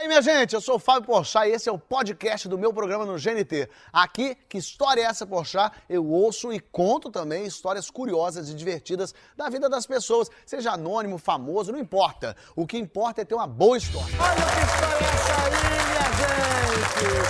E 0.00 0.02
aí, 0.04 0.08
minha 0.08 0.22
gente, 0.22 0.54
eu 0.54 0.62
sou 0.62 0.76
o 0.76 0.78
Fábio 0.78 1.08
Porchat 1.08 1.46
e 1.46 1.52
esse 1.52 1.68
é 1.68 1.72
o 1.72 1.78
podcast 1.78 2.48
do 2.48 2.56
meu 2.56 2.72
programa 2.72 3.04
no 3.04 3.18
GNT. 3.18 3.68
Aqui, 3.92 4.34
que 4.48 4.56
história 4.56 5.02
é 5.02 5.04
essa, 5.04 5.26
Porchat? 5.26 5.76
Eu 5.90 6.06
ouço 6.06 6.50
e 6.54 6.58
conto 6.58 7.10
também 7.10 7.44
histórias 7.44 7.90
curiosas 7.90 8.48
e 8.48 8.54
divertidas 8.54 9.14
da 9.36 9.50
vida 9.50 9.68
das 9.68 9.84
pessoas, 9.86 10.30
seja 10.46 10.70
anônimo, 10.72 11.18
famoso, 11.18 11.70
não 11.70 11.78
importa. 11.78 12.34
O 12.56 12.66
que 12.66 12.78
importa 12.78 13.20
é 13.20 13.26
ter 13.26 13.34
uma 13.34 13.46
boa 13.46 13.76
história. 13.76 14.14
Olha 14.18 14.36
que 14.36 14.64
história 14.64 15.04
é 15.04 15.12
essa 15.12 15.34
aí, 15.44 15.84
minha 15.90 16.08
gente! 16.16 16.80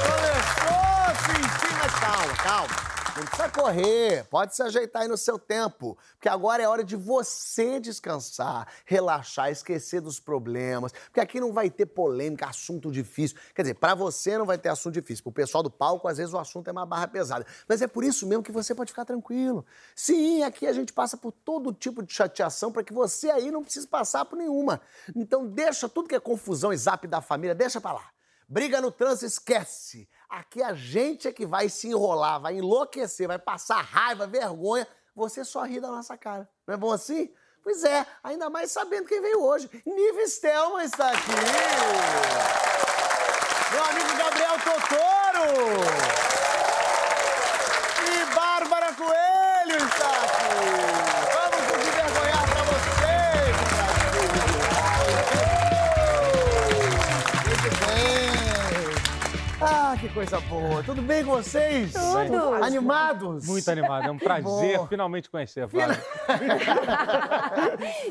Começou, 0.07 1.17
sim, 1.27 1.43
sim, 1.67 1.75
mas 1.77 1.95
calma, 1.99 2.37
calma. 2.37 3.00
Não 3.17 3.25
precisa 3.25 3.49
correr, 3.49 4.25
pode 4.31 4.55
se 4.55 4.63
ajeitar 4.63 5.03
aí 5.03 5.09
no 5.09 5.17
seu 5.17 5.39
tempo, 5.39 5.99
porque 6.13 6.29
agora 6.29 6.63
é 6.63 6.69
hora 6.69 6.85
de 6.85 6.95
você 6.95 7.81
descansar, 7.81 8.69
relaxar, 8.85 9.51
esquecer 9.51 10.01
dos 10.01 10.21
problemas, 10.21 10.93
porque 10.93 11.19
aqui 11.19 11.41
não 11.41 11.53
vai 11.53 11.69
ter 11.69 11.87
polêmica, 11.87 12.47
assunto 12.47 12.91
difícil. 12.91 13.37
Quer 13.55 13.63
dizer, 13.63 13.75
para 13.75 13.95
você 13.95 14.39
não 14.39 14.47
vai 14.47 14.59
ter 14.59 14.69
assunto 14.69 14.95
difícil, 14.95 15.25
pro 15.25 15.33
pessoal 15.33 15.63
do 15.63 15.71
palco 15.71 16.07
às 16.07 16.19
vezes 16.19 16.33
o 16.33 16.39
assunto 16.39 16.69
é 16.69 16.73
uma 16.73 16.87
barra 16.87 17.09
pesada, 17.09 17.45
mas 17.69 17.83
é 17.83 17.89
por 17.89 18.05
isso 18.05 18.27
mesmo 18.27 18.45
que 18.45 18.53
você 18.53 18.75
pode 18.75 18.93
ficar 18.93 19.05
tranquilo. 19.05 19.67
Sim, 19.95 20.45
aqui 20.45 20.67
a 20.67 20.73
gente 20.73 20.93
passa 20.93 21.17
por 21.17 21.33
todo 21.33 21.73
tipo 21.73 22.03
de 22.03 22.13
chateação 22.13 22.71
para 22.71 22.85
que 22.85 22.93
você 22.93 23.29
aí 23.31 23.51
não 23.51 23.65
precise 23.65 23.89
passar 23.89 24.25
por 24.25 24.37
nenhuma. 24.37 24.81
Então 25.17 25.47
deixa 25.47 25.89
tudo 25.89 26.09
que 26.09 26.15
é 26.15 26.21
confusão 26.21 26.73
e 26.73 26.77
zap 26.77 27.07
da 27.09 27.21
família, 27.21 27.55
deixa 27.55 27.81
pra 27.81 27.93
lá. 27.93 28.11
Briga 28.49 28.81
no 28.81 28.91
trânsito, 28.91 29.27
esquece. 29.27 30.09
Aqui 30.31 30.63
a 30.63 30.75
gente 30.75 31.27
é 31.27 31.33
que 31.33 31.45
vai 31.45 31.69
se 31.69 31.89
enrolar, 31.89 32.41
vai 32.41 32.57
enlouquecer, 32.57 33.27
vai 33.27 33.39
passar 33.39 33.83
raiva, 33.83 34.29
vergonha. 34.29 34.87
Você 35.13 35.45
só 35.45 35.63
ri 35.65 35.81
da 35.81 35.89
nossa 35.89 36.17
cara. 36.17 36.49
Não 36.65 36.75
é 36.75 36.77
bom 36.77 36.93
assim? 36.93 37.35
Pois 37.65 37.83
é, 37.83 38.07
ainda 38.23 38.49
mais 38.49 38.71
sabendo 38.71 39.09
quem 39.09 39.21
veio 39.21 39.43
hoje. 39.43 39.69
Nive 39.85 40.29
Stelman 40.29 40.85
está 40.85 41.09
aqui. 41.09 41.31
Meu 43.73 43.85
amigo 43.85 44.17
Gabriel 44.17 44.57
Totoro. 44.61 46.30
Que 60.01 60.09
coisa 60.09 60.41
boa. 60.41 60.83
Tudo 60.83 61.03
bem 61.03 61.23
com 61.25 61.33
vocês? 61.33 61.93
Tudo. 61.93 62.55
Animados? 62.65 63.47
Muito 63.47 63.71
animado, 63.71 64.09
é 64.09 64.11
um 64.11 64.19
prazer 64.19 64.79
bom. 64.79 64.87
finalmente 64.87 65.29
conhecer, 65.29 65.69
Flávio. 65.69 65.97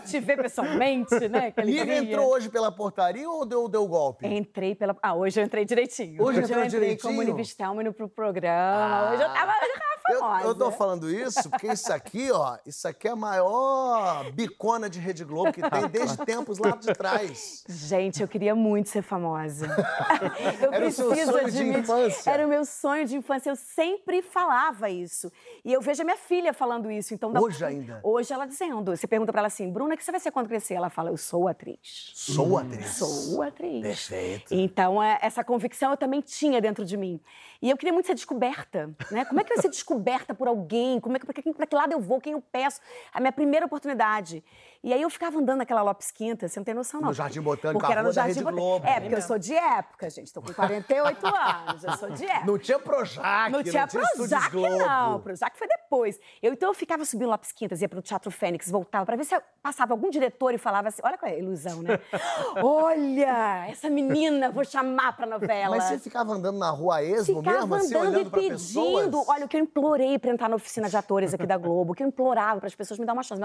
Te 0.05 0.19
ver 0.19 0.37
pessoalmente, 0.37 1.15
né? 1.27 1.51
Alegria. 1.57 1.97
entrou 1.97 2.31
hoje 2.31 2.47
pela 2.49 2.71
portaria 2.71 3.27
ou 3.27 3.43
deu, 3.45 3.67
deu 3.67 3.87
golpe? 3.87 4.27
Entrei 4.27 4.75
pela. 4.75 4.95
Ah, 5.01 5.15
hoje 5.15 5.41
eu 5.41 5.45
entrei 5.45 5.65
direitinho. 5.65 6.21
Hoje 6.23 6.39
eu 6.39 6.43
entrou 6.43 6.63
entrei 6.63 6.79
direitinho? 6.79 7.15
como 7.15 7.23
Nive 7.23 7.43
Stelman 7.45 7.91
pro 7.91 8.07
programa. 8.07 9.11
Hoje 9.13 9.23
eu 9.23 9.29
tava, 9.29 9.51
eu 9.53 9.67
já 9.67 9.79
tava 9.79 9.89
Eu, 10.09 10.19
famosa. 10.19 10.47
eu 10.47 10.55
tô 10.55 10.71
falando 10.71 11.09
isso 11.09 11.49
porque 11.49 11.67
isso 11.67 11.91
aqui, 11.91 12.31
ó, 12.31 12.57
isso 12.65 12.87
aqui 12.87 13.07
é 13.07 13.11
a 13.11 13.15
maior 13.15 14.31
bicona 14.31 14.89
de 14.89 14.99
Rede 14.99 15.23
Globo 15.23 15.51
que 15.51 15.67
tem 15.67 15.87
desde 15.87 16.17
tempos 16.25 16.59
lá 16.59 16.71
de 16.71 16.93
trás. 16.93 17.63
Gente, 17.67 18.21
eu 18.21 18.27
queria 18.27 18.53
muito 18.55 18.89
ser 18.89 19.01
famosa. 19.01 19.67
eu 20.61 20.73
Era 20.73 20.87
o 20.87 20.91
seu 20.91 21.09
preciso 21.09 21.31
sonho 21.31 21.51
de. 21.51 21.78
Infância. 21.79 22.31
Era 22.31 22.45
o 22.45 22.49
meu 22.49 22.65
sonho 22.65 23.05
de 23.05 23.15
infância. 23.15 23.49
Eu 23.49 23.55
sempre 23.55 24.21
falava 24.21 24.89
isso. 24.89 25.31
E 25.63 25.73
eu 25.73 25.81
vejo 25.81 26.01
a 26.01 26.05
minha 26.05 26.17
filha 26.17 26.53
falando 26.53 26.89
isso. 26.91 27.13
Então, 27.13 27.31
Hoje 27.35 27.63
ainda? 27.63 27.99
Hoje 28.03 28.33
ela 28.33 28.45
dizendo. 28.45 28.95
Você 28.95 29.07
pergunta 29.07 29.31
pra 29.31 29.41
ela 29.41 29.47
assim, 29.47 29.71
Bruna, 29.71 29.95
o 29.95 29.97
que 29.97 30.03
você 30.03 30.11
vai 30.11 30.19
ser 30.19 30.31
quando 30.31 30.47
crescer? 30.47 30.75
Ela 30.75 30.89
fala, 30.89 31.09
eu 31.09 31.17
sou 31.17 31.47
atriz. 31.47 32.11
Sou 32.13 32.57
atriz. 32.57 32.95
Sou 32.95 33.41
atriz. 33.41 33.81
Perfeito. 33.81 34.53
Então, 34.53 35.01
é, 35.01 35.19
essa 35.21 35.43
convicção 35.43 35.91
eu 35.91 35.97
também 35.97 36.21
tinha 36.21 36.61
dentro 36.61 36.85
de 36.85 36.97
mim. 36.97 37.19
E 37.61 37.69
eu 37.69 37.75
queria 37.75 37.91
muito 37.91 38.05
ser 38.05 38.15
descoberta, 38.15 38.89
né? 39.11 39.25
Como 39.25 39.39
é 39.39 39.43
que 39.43 39.51
eu 39.51 39.57
ia 39.57 39.61
ser 39.61 39.69
descoberta 39.69 40.33
por 40.33 40.47
alguém? 40.47 40.99
Como 40.99 41.17
é 41.17 41.19
que, 41.19 41.25
pra, 41.25 41.33
que, 41.33 41.53
pra 41.53 41.67
que 41.67 41.75
lado 41.75 41.91
eu 41.91 41.99
vou? 41.99 42.21
Quem 42.21 42.33
eu 42.33 42.41
peço? 42.41 42.79
A 43.13 43.19
minha 43.19 43.33
primeira 43.33 43.65
oportunidade. 43.65 44.43
E 44.81 44.93
aí 44.93 45.01
eu 45.01 45.09
ficava 45.09 45.37
andando 45.37 45.57
naquela 45.57 45.81
Lopes 45.81 46.09
Quinta, 46.09 46.47
você 46.47 46.57
não 46.57 46.63
tem 46.63 46.73
noção, 46.73 47.01
não. 47.01 47.09
No 47.09 47.13
Jardim 47.13 47.41
Botânico, 47.41 47.79
Porque 47.81 47.91
era 47.91 48.01
no 48.01 48.13
Jardim 48.13 48.29
Rede 48.29 48.43
Botânico. 48.45 48.65
Globo. 48.65 48.87
É, 48.87 48.99
porque 49.01 49.15
eu 49.15 49.21
sou 49.21 49.37
de 49.37 49.53
época, 49.53 50.09
gente. 50.09 50.31
Tô 50.31 50.41
com 50.41 50.53
48 50.53 51.25
anos, 51.27 51.83
eu 51.83 51.91
sou 51.97 52.09
de 52.11 52.25
época. 52.25 52.45
Não 52.45 52.57
tinha 52.57 52.79
Projac, 52.79 53.51
Não 53.51 53.61
tinha 53.61 53.83
Estúdios 53.83 54.09
Prozac, 54.15 54.51
Globo. 54.51 54.77
não. 54.77 55.19
Prozac 55.19 55.57
foi 55.57 55.67
depois. 55.67 56.17
Eu, 56.41 56.53
então, 56.53 56.69
eu 56.69 56.73
ficava 56.73 57.03
subindo 57.03 57.27
Lopes 57.29 57.51
Quintas, 57.51 57.81
ia 57.81 57.89
pro 57.89 58.01
Teatro 58.01 58.31
Fênix, 58.31 58.71
voltava 58.71 59.05
pra 59.05 59.17
ver 59.17 59.25
se 59.25 59.35
eu 59.35 59.41
passava 59.61 59.93
algum 59.93 60.09
diretor 60.09 60.53
e 60.53 60.57
falava 60.57 60.87
assim, 60.87 61.01
olha 61.03 61.17
qual 61.17 61.29
é 61.29 61.35
a 61.35 61.39
ilusão, 61.39 61.81
né? 61.81 61.99
olha, 62.63 63.67
essa 63.69 63.89
menina, 63.89 64.49
vou 64.49 64.63
chamar 64.63 65.13
pra 65.17 65.25
novela. 65.25 65.75
Mas 65.75 65.83
você 65.85 65.99
ficava 65.99 66.31
andando 66.31 66.57
na 66.57 66.69
rua 66.69 66.97
a 66.97 67.03
esmo 67.03 67.43
Mesmo, 67.53 67.75
assim, 67.75 67.95
andando 67.95 68.21
e 68.21 68.29
pedindo. 68.29 69.23
Olha, 69.27 69.45
o 69.45 69.47
que 69.47 69.57
eu 69.57 69.61
implorei 69.61 70.17
pra 70.17 70.31
entrar 70.31 70.49
na 70.49 70.55
oficina 70.55 70.89
de 70.89 70.97
atores 70.97 71.33
aqui 71.33 71.45
da 71.45 71.57
Globo, 71.57 71.91
o 71.93 71.95
que 71.95 72.03
eu 72.03 72.07
implorava 72.07 72.59
para 72.59 72.67
as 72.67 72.75
pessoas 72.75 72.99
me 72.99 73.05
dar 73.05 73.13
uma 73.13 73.23
chance. 73.23 73.41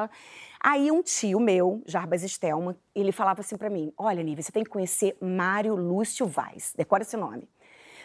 Aí 0.61 0.91
um 0.91 1.03
tio 1.03 1.41
meu, 1.41 1.83
Jarbas 1.87 2.23
Stelman, 2.23 2.77
ele 2.95 3.13
falava 3.13 3.41
assim 3.41 3.57
pra 3.57 3.71
mim: 3.71 3.93
Olha, 3.97 4.23
Nívia, 4.23 4.43
você 4.43 4.53
tem 4.53 4.65
que 4.65 4.71
conhecer 4.71 5.17
Mário 5.21 5.75
Lúcio 5.75 6.27
Vaz. 6.27 6.73
Decora 6.77 7.03
esse 7.03 7.17
nome. 7.17 7.49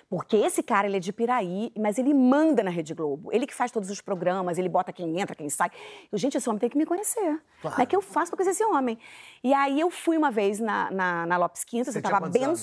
Porque 0.10 0.38
esse 0.38 0.64
cara, 0.64 0.88
ele 0.88 0.98
é 0.98 1.00
de 1.00 1.14
Piraí, 1.14 1.72
mas 1.78 2.00
ele 2.00 2.16
manda 2.16 2.64
na 2.64 2.72
Rede 2.72 2.96
Globo. 2.96 3.32
Ele 3.32 3.46
que 3.46 3.54
faz 3.54 3.72
todos 3.72 3.92
os 3.92 4.02
programas, 4.02 4.58
ele 4.58 4.68
bota 4.68 4.92
quem 4.92 5.20
entra, 5.20 5.36
quem 5.36 5.48
sai. 5.50 5.70
Eu, 6.12 6.18
gente, 6.18 6.36
esse 6.36 6.50
homem 6.50 6.60
tem 6.60 6.68
que 6.68 6.78
me 6.78 6.86
conhecer. 6.86 7.40
Claro. 7.62 7.76
Como 7.76 7.82
é 7.82 7.86
que 7.86 7.96
eu 7.96 8.02
faço 8.02 8.32
pra 8.32 8.38
conhecer 8.38 8.64
esse 8.64 8.64
homem? 8.64 8.98
E 9.44 9.54
aí 9.54 9.80
eu 9.80 9.92
fui 9.92 10.18
uma 10.18 10.32
vez 10.32 10.60
na, 10.60 10.90
na, 10.90 11.26
na 11.28 11.38
Lopes 11.38 11.64
Quintas, 11.64 11.94
Você 11.94 12.00
eu 12.00 12.02
tinha 12.02 12.12
tava 12.12 12.26
quantos 12.26 12.42
anos? 12.42 12.60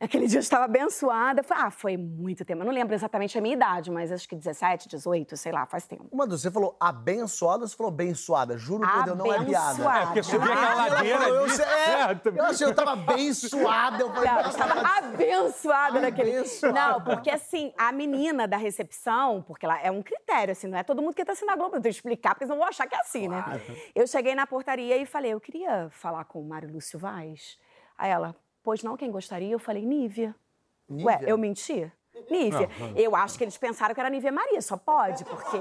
Aquele 0.02 0.26
dia 0.26 0.38
eu 0.38 0.40
estava 0.40 0.64
abençoada. 0.64 1.42
Foi- 1.42 1.56
Ah, 1.58 1.70
foi 1.70 1.96
muito 1.96 2.42
tempo. 2.42 2.62
Eu 2.62 2.66
não 2.66 2.72
lembro 2.72 2.94
exatamente 2.94 3.36
a 3.36 3.40
minha 3.40 3.54
idade, 3.54 3.90
mas 3.90 4.10
acho 4.10 4.26
que 4.26 4.34
17, 4.34 4.88
18, 4.88 5.36
sei 5.36 5.52
lá, 5.52 5.66
faz 5.66 5.86
tempo. 5.86 6.06
Uma 6.10 6.26
você 6.26 6.50
falou 6.50 6.74
abençoada, 6.80 7.66
você 7.66 7.76
falou 7.76 7.92
abençoada. 7.92 8.56
Juro 8.56 8.88
por 8.88 9.04
Deus, 9.04 9.18
não 9.18 9.32
é 9.32 9.44
piada. 9.44 9.68
Abençoada. 9.70 9.98
É, 10.00 10.06
porque 10.06 10.22
subir 10.22 10.50
aquela 10.52 10.72
Ela 10.72 10.94
ladeira 10.94 11.28
eu, 11.28 11.46
é, 11.46 12.40
achei, 12.40 12.66
eu 12.66 12.74
tava 12.74 12.92
abençoada. 12.92 14.02
Eu 14.02 14.10
falei, 14.10 14.30
Não, 14.30 14.38
eu 14.38 14.44
nossa, 14.44 14.58
estava 14.58 14.98
abençoada 14.98 16.00
naquele. 16.00 16.30
Abençoada. 16.38 16.80
Não, 16.80 17.04
porque 17.04 17.28
assim, 17.30 17.72
a 17.76 17.92
menina 17.92 18.48
da 18.48 18.56
recepção, 18.56 19.42
porque 19.42 19.66
ela 19.66 19.78
é 19.80 19.90
um 19.90 20.02
critério, 20.02 20.52
assim, 20.52 20.66
não 20.66 20.78
é 20.78 20.82
todo 20.82 21.02
mundo 21.02 21.14
que 21.14 21.20
entra 21.20 21.34
assim 21.34 21.44
na 21.44 21.54
Globo, 21.56 21.76
eu 21.76 21.80
tenho 21.82 21.92
que 21.92 21.98
explicar, 21.98 22.30
porque 22.30 22.44
eles 22.44 22.50
não 22.50 22.56
vão 22.58 22.66
achar 22.66 22.86
que 22.86 22.94
é 22.94 23.00
assim, 23.00 23.28
né? 23.28 23.44
Eu 23.94 24.06
cheguei 24.06 24.34
na 24.34 24.46
portaria 24.46 24.96
e 24.96 25.04
falei, 25.04 25.32
eu 25.32 25.40
queria 25.40 25.88
falar 25.90 26.24
com 26.24 26.40
o 26.40 26.48
Mário 26.48 26.72
Lúcio 26.72 26.98
Vaz. 26.98 27.58
Aí 27.98 28.10
ela, 28.10 28.34
pois 28.70 28.84
não, 28.84 28.96
quem 28.96 29.10
gostaria? 29.10 29.50
Eu 29.50 29.58
falei, 29.58 29.84
Nívia. 29.84 30.32
Ué, 30.88 31.14
Nívia? 31.16 31.28
eu 31.28 31.36
menti? 31.36 31.92
Nívia. 32.30 32.70
Eu 32.94 33.16
acho 33.16 33.36
que 33.36 33.42
eles 33.42 33.58
pensaram 33.58 33.92
que 33.92 33.98
era 34.00 34.08
Nívia 34.08 34.30
Maria, 34.30 34.62
só 34.62 34.76
pode, 34.76 35.24
porque 35.24 35.56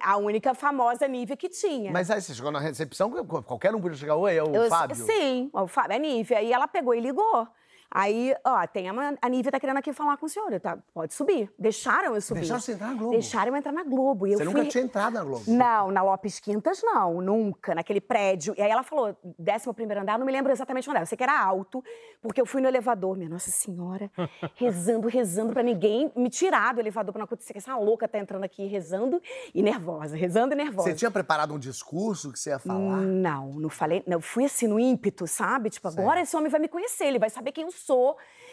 a 0.00 0.16
única 0.16 0.52
famosa 0.52 1.06
Nívia 1.06 1.36
que 1.36 1.48
tinha. 1.48 1.92
Mas 1.92 2.10
aí 2.10 2.20
você 2.20 2.34
chegou 2.34 2.50
na 2.50 2.58
recepção, 2.58 3.08
qualquer 3.44 3.72
um 3.72 3.80
podia 3.80 3.96
chegar, 3.96 4.16
oi, 4.16 4.34
é 4.36 4.42
o 4.42 4.52
Eu- 4.52 4.68
Fábio? 4.68 4.96
Sim, 4.96 5.48
o 5.52 5.68
Fábio, 5.68 5.94
é 5.94 5.98
Nívia. 6.00 6.42
E 6.42 6.52
ela 6.52 6.66
pegou 6.66 6.92
e 6.92 6.98
ligou. 6.98 7.46
Aí, 7.94 8.34
ó, 8.44 8.66
tem 8.66 8.88
a, 8.88 9.14
a 9.22 9.28
Nívia 9.28 9.52
tá 9.52 9.60
querendo 9.60 9.76
aqui 9.76 9.92
falar 9.92 10.16
com 10.16 10.26
o 10.26 10.28
senhor, 10.28 10.58
tá? 10.58 10.76
Pode 10.92 11.14
subir. 11.14 11.48
Deixaram 11.56 12.16
eu 12.16 12.20
subir. 12.20 12.40
Deixaram 12.40 12.60
você 12.60 12.72
entrar 12.72 12.88
na 12.88 12.94
Globo? 12.94 13.12
Deixaram 13.12 13.52
eu 13.52 13.56
entrar 13.56 13.72
na 13.72 13.84
Globo. 13.84 14.26
E 14.26 14.32
eu 14.32 14.38
Você 14.38 14.44
fui... 14.44 14.52
nunca 14.52 14.68
tinha 14.68 14.82
entrado 14.82 15.14
na 15.14 15.22
Globo? 15.22 15.44
Não, 15.46 15.92
na 15.92 16.02
Lopes 16.02 16.40
Quintas 16.40 16.82
não, 16.82 17.20
nunca, 17.20 17.72
naquele 17.72 18.00
prédio. 18.00 18.52
E 18.58 18.62
aí 18.62 18.68
ela 18.68 18.82
falou, 18.82 19.16
décimo 19.38 19.72
primeiro 19.72 20.02
andar, 20.02 20.18
não 20.18 20.26
me 20.26 20.32
lembro 20.32 20.50
exatamente 20.50 20.90
onde 20.90 20.96
era. 20.96 21.04
Eu 21.04 21.06
sei 21.06 21.16
que 21.16 21.22
era 21.22 21.40
alto, 21.40 21.84
porque 22.20 22.40
eu 22.40 22.46
fui 22.46 22.60
no 22.60 22.66
elevador, 22.66 23.16
minha 23.16 23.30
Nossa 23.30 23.52
Senhora, 23.52 24.10
rezando, 24.56 25.06
rezando 25.06 25.52
pra 25.52 25.62
ninguém 25.62 26.10
me 26.16 26.28
tirar 26.28 26.74
do 26.74 26.80
elevador 26.80 27.12
pra 27.12 27.20
não 27.20 27.26
acontecer 27.26 27.52
que 27.52 27.58
essa 27.58 27.76
louca 27.76 28.08
tá 28.08 28.18
entrando 28.18 28.42
aqui 28.42 28.66
rezando 28.66 29.22
e 29.54 29.62
nervosa, 29.62 30.16
rezando 30.16 30.52
e 30.52 30.56
nervosa. 30.56 30.88
Você 30.88 30.96
tinha 30.96 31.12
preparado 31.12 31.54
um 31.54 31.60
discurso 31.60 32.32
que 32.32 32.40
você 32.40 32.50
ia 32.50 32.58
falar? 32.58 33.02
Não, 33.02 33.52
não 33.52 33.70
falei. 33.70 34.02
Não, 34.04 34.20
fui 34.20 34.46
assim 34.46 34.66
no 34.66 34.80
ímpeto, 34.80 35.28
sabe? 35.28 35.70
Tipo, 35.70 35.86
agora 35.86 36.20
esse 36.20 36.36
homem 36.36 36.50
vai 36.50 36.58
me 36.58 36.66
conhecer, 36.66 37.04
ele 37.04 37.20
vai 37.20 37.30
saber 37.30 37.52
quem 37.52 37.62
eu 37.62 37.70
sou 37.70 37.83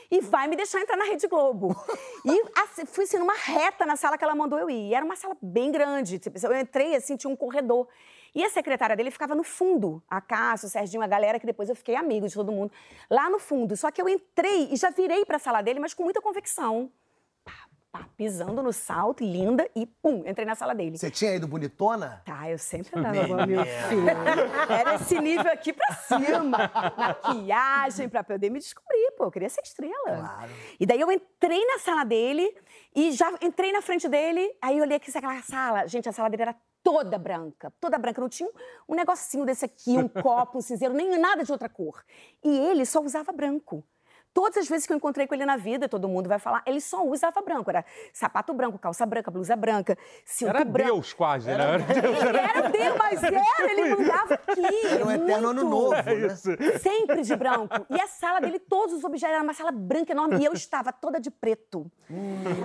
e 0.10 0.20
vai 0.20 0.48
me 0.48 0.58
deixar 0.58 0.82
entrar 0.82 0.98
na 0.98 1.06
Rede 1.06 1.28
Globo. 1.28 1.74
e 2.26 2.44
assim, 2.62 2.86
fui 2.86 3.06
assim 3.06 3.18
numa 3.18 3.34
reta 3.34 3.86
na 3.86 3.96
sala 3.96 4.18
que 4.18 4.24
ela 4.24 4.36
mandou 4.36 4.60
eu 4.60 4.70
ir. 4.70 4.90
E 4.90 4.94
era 4.94 5.06
uma 5.06 5.16
sala 5.16 5.38
bem 5.42 5.72
grande. 5.72 6.20
Tipo, 6.20 6.38
eu 6.46 6.60
entrei 6.60 6.96
assim, 6.96 7.16
tinha 7.16 7.32
um 7.32 7.36
corredor. 7.36 7.88
E 8.34 8.44
a 8.46 8.50
secretária 8.50 8.96
dele 8.96 9.12
ficava 9.12 9.36
no 9.36 9.44
fundo, 9.44 10.02
a 10.10 10.22
Cássio, 10.22 10.68
o 10.68 10.70
Serginho, 10.70 11.04
a 11.04 11.08
galera, 11.08 11.38
que 11.38 11.46
depois 11.46 11.68
eu 11.68 11.76
fiquei 11.76 11.96
amigo 11.96 12.28
de 12.28 12.34
todo 12.34 12.52
mundo, 12.52 12.72
lá 13.10 13.30
no 13.30 13.40
fundo. 13.40 13.76
Só 13.76 13.92
que 13.92 14.02
eu 14.02 14.08
entrei 14.08 14.70
e 14.72 14.78
já 14.78 14.90
virei 14.90 15.26
pra 15.26 15.38
sala 15.38 15.62
dele, 15.62 15.82
mas 15.82 15.94
com 15.94 16.04
muita 16.04 16.22
convicção. 16.22 16.90
Pá, 17.44 17.68
pá, 17.92 18.08
pisando 18.16 18.64
no 18.64 18.72
salto, 18.72 19.22
linda, 19.22 19.70
e 19.76 19.86
pum, 19.86 20.24
entrei 20.26 20.46
na 20.46 20.56
sala 20.56 20.74
dele. 20.74 20.98
Você 20.98 21.12
tinha 21.12 21.36
ido 21.36 21.46
bonitona? 21.46 22.22
Tá, 22.26 22.50
eu 22.50 22.58
sempre 22.58 22.98
andava 22.98 23.28
com 23.28 23.36
meu 23.46 23.66
filho. 23.66 24.10
Era 24.70 24.96
esse 24.96 25.20
nível 25.20 25.52
aqui 25.52 25.74
pra 25.74 25.94
cima. 25.94 26.72
Maquiagem, 26.98 28.08
pra 28.08 28.24
poder 28.24 28.50
me 28.50 28.60
descobrir, 28.60 29.01
pô. 29.22 29.26
Eu 29.26 29.32
queria 29.32 29.50
ser 29.50 29.62
estrela. 29.62 29.94
Claro. 30.04 30.52
E 30.80 30.86
daí 30.86 31.00
eu 31.00 31.12
entrei 31.12 31.64
na 31.66 31.78
sala 31.78 32.04
dele 32.04 32.52
e 32.96 33.12
já 33.12 33.32
entrei 33.42 33.72
na 33.72 33.82
frente 33.82 34.10
dele. 34.10 34.52
Aí 34.60 34.80
eu 34.80 34.84
olhei 34.84 34.98
aqui 34.98 35.16
aquela 35.16 35.42
sala. 35.44 35.88
Gente, 35.88 36.10
a 36.10 36.12
sala 36.12 36.30
dele 36.30 36.42
era 36.42 36.56
toda 36.84 37.18
branca. 37.20 37.72
Toda 37.80 37.98
branca. 38.00 38.20
Não 38.20 38.30
tinha 38.30 38.50
um, 38.50 38.94
um 38.94 38.96
negocinho 38.96 39.46
desse 39.46 39.66
aqui, 39.66 39.92
um 39.92 40.08
copo, 40.22 40.58
um 40.58 40.62
cinzeiro, 40.62 40.94
nem 40.94 41.18
nada 41.20 41.44
de 41.44 41.52
outra 41.52 41.70
cor. 41.70 42.04
E 42.44 42.50
ele 42.50 42.86
só 42.86 43.00
usava 43.00 43.32
branco. 43.32 43.86
Todas 44.34 44.58
as 44.58 44.70
vezes 44.70 44.88
que 44.88 44.94
eu 44.94 44.98
encontrei 44.98 45.28
com 45.28 45.36
ele 45.36 45.46
na 45.46 45.58
vida, 45.58 45.90
todo 45.90 46.08
mundo 46.08 46.30
vai 46.30 46.40
falar, 46.40 46.64
ele 46.66 46.80
só 46.80 47.06
usava 47.06 47.42
branco. 47.42 47.70
Era 47.70 47.84
sapato 48.14 48.54
branco, 48.54 48.78
calça 48.80 49.06
branca, 49.06 49.30
blusa 49.30 49.56
branca, 49.56 49.98
cinto 50.26 50.50
Era 50.50 50.64
branco. 50.64 50.92
Deus 50.94 51.14
quase, 51.14 51.48
né? 51.48 51.54
Era 51.54 51.78
Deus. 51.80 52.24
Ele 52.24 52.38
era 52.38 52.70
Deus, 52.70 52.98
mas 52.98 53.24
era, 53.24 53.44
ele 53.72 53.96
mandava 53.96 54.34
aqui. 54.36 54.88
Era 54.88 55.06
um 55.06 55.12
eterno 55.12 55.48
ano 55.50 55.64
novo, 55.64 55.94
É 55.96 56.04
né? 56.04 56.28
isso. 56.28 56.50
Sempre 56.80 57.24
de 57.24 57.36
branco. 57.36 57.86
E 57.90 58.00
a 58.00 58.08
sala 58.08 58.40
dele, 58.40 58.60
todos 58.60 58.96
os 58.96 59.04
objetos, 59.04 59.34
era 59.36 59.44
uma 59.44 59.54
sala 59.54 59.72
branca 59.72 60.12
enorme. 60.14 60.38
E 60.40 60.46
eu 60.46 60.54
estava 60.54 60.94
toda 60.94 61.20
de 61.20 61.30
preto. 61.30 61.92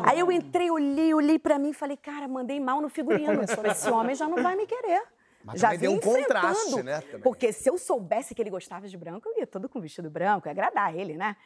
Aí 0.05 0.21
eu 0.21 0.31
entrei, 0.31 0.71
olhei, 0.71 1.13
olhei 1.15 1.39
pra 1.39 1.59
mim 1.59 1.71
e 1.71 1.75
falei, 1.75 1.97
cara, 1.97 2.29
mandei 2.29 2.61
mal 2.61 2.81
no 2.81 2.89
figurino. 2.89 3.41
Esse 3.43 3.91
homem 3.91 4.15
já 4.15 4.29
não 4.29 4.43
vai 4.43 4.55
me 4.55 4.67
querer. 4.67 5.03
Mas 5.47 5.61
já 5.61 5.75
deu 5.77 5.93
um 5.93 6.01
contraste, 6.01 6.83
né, 6.83 7.01
também. 7.01 7.21
Porque 7.21 7.53
se 7.53 7.71
eu 7.71 7.79
soubesse 7.79 8.35
que 8.35 8.43
ele 8.43 8.51
gostava 8.51 8.89
de 8.89 8.97
branco, 8.97 9.29
eu 9.29 9.39
ia 9.39 9.47
todo 9.47 9.69
com 9.69 9.81
vestido 9.81 10.11
branco, 10.11 10.49
ia 10.49 10.51
agradar 10.51 10.93
ele, 10.95 11.17
né? 11.17 11.37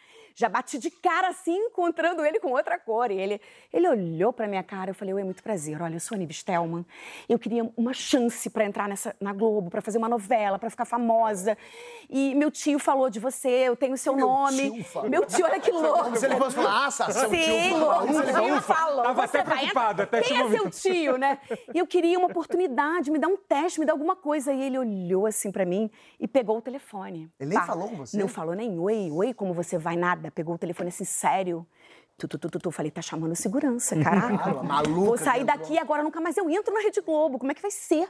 Já 0.40 0.48
bati 0.48 0.78
de 0.78 0.90
cara 0.90 1.28
assim, 1.28 1.54
encontrando 1.54 2.24
ele 2.24 2.40
com 2.40 2.52
outra 2.52 2.78
cor. 2.78 3.10
E 3.10 3.20
ele, 3.20 3.38
ele 3.70 3.86
olhou 3.86 4.32
pra 4.32 4.48
minha 4.48 4.62
cara, 4.62 4.88
eu 4.88 4.94
falei, 4.94 5.12
oi, 5.12 5.22
muito 5.22 5.42
prazer. 5.42 5.82
Olha, 5.82 5.96
eu 5.96 6.00
sou 6.00 6.14
a 6.14 6.18
Nive 6.18 6.32
Stelman. 6.32 6.82
Eu 7.28 7.38
queria 7.38 7.70
uma 7.76 7.92
chance 7.92 8.48
pra 8.48 8.64
entrar 8.64 8.88
nessa, 8.88 9.14
na 9.20 9.34
Globo, 9.34 9.68
pra 9.68 9.82
fazer 9.82 9.98
uma 9.98 10.08
novela, 10.08 10.58
pra 10.58 10.70
ficar 10.70 10.86
famosa. 10.86 11.58
E 12.08 12.34
meu 12.34 12.50
tio 12.50 12.78
falou 12.78 13.10
de 13.10 13.20
você, 13.20 13.50
eu 13.50 13.76
tenho 13.76 13.92
o 13.92 13.98
seu 13.98 14.16
Meu 14.16 14.26
nome. 14.26 14.70
tio 14.70 14.84
falou. 14.84 15.10
Meu 15.10 15.26
tio, 15.26 15.44
olha 15.44 15.60
que 15.60 15.70
louco. 15.76 16.16
Se 16.16 16.24
ele 16.24 16.36
fosse 16.36 16.56
falar, 16.56 16.86
ah, 16.86 16.90
seu 16.90 17.28
Sim, 17.28 17.42
tio 17.42 17.78
falou. 17.78 18.06
meu 18.06 18.22
Ele 18.22 18.32
falou, 18.32 18.48
tio 18.48 18.62
falou. 18.62 19.02
Tava 19.02 19.24
até 19.24 19.42
preocupado, 19.42 20.02
até 20.02 20.22
Quem 20.22 20.40
é 20.40 20.48
seu 20.48 20.70
tio, 20.70 21.18
né? 21.18 21.38
E 21.74 21.78
eu 21.78 21.86
queria 21.86 22.18
uma 22.18 22.28
oportunidade, 22.28 23.10
me 23.10 23.18
dar 23.18 23.28
um 23.28 23.36
teste, 23.36 23.78
me 23.78 23.84
dar 23.84 23.92
alguma 23.92 24.16
coisa. 24.16 24.54
E 24.54 24.62
ele 24.62 24.78
olhou 24.78 25.26
assim 25.26 25.52
pra 25.52 25.66
mim 25.66 25.90
e 26.18 26.26
pegou 26.26 26.56
o 26.56 26.62
telefone. 26.62 27.30
Ele 27.38 27.50
nem 27.50 27.60
falou 27.60 27.90
com 27.90 27.96
você? 27.96 28.16
Não 28.16 28.26
falou 28.26 28.54
nem 28.54 28.78
oi, 28.78 29.10
oi, 29.12 29.34
como 29.34 29.52
você 29.52 29.76
vai, 29.76 29.96
nada. 29.96 30.29
Pegou 30.30 30.54
o 30.54 30.58
telefone 30.58 30.88
assim, 30.88 31.04
sério. 31.04 31.66
Tu, 32.16 32.28
tu, 32.28 32.38
tu, 32.38 32.58
tu. 32.58 32.70
Falei, 32.70 32.90
tá 32.90 33.00
chamando 33.00 33.34
segurança, 33.34 33.96
caraca. 34.02 34.36
Claro, 34.36 34.64
maluca 34.64 35.06
Vou 35.06 35.16
sair 35.16 35.44
daqui 35.44 35.78
agora, 35.78 36.02
nunca 36.02 36.20
mais 36.20 36.36
eu 36.36 36.48
entro 36.50 36.72
na 36.72 36.80
Rede 36.80 37.00
Globo. 37.00 37.38
Como 37.38 37.50
é 37.50 37.54
que 37.54 37.62
vai 37.62 37.70
ser? 37.70 38.08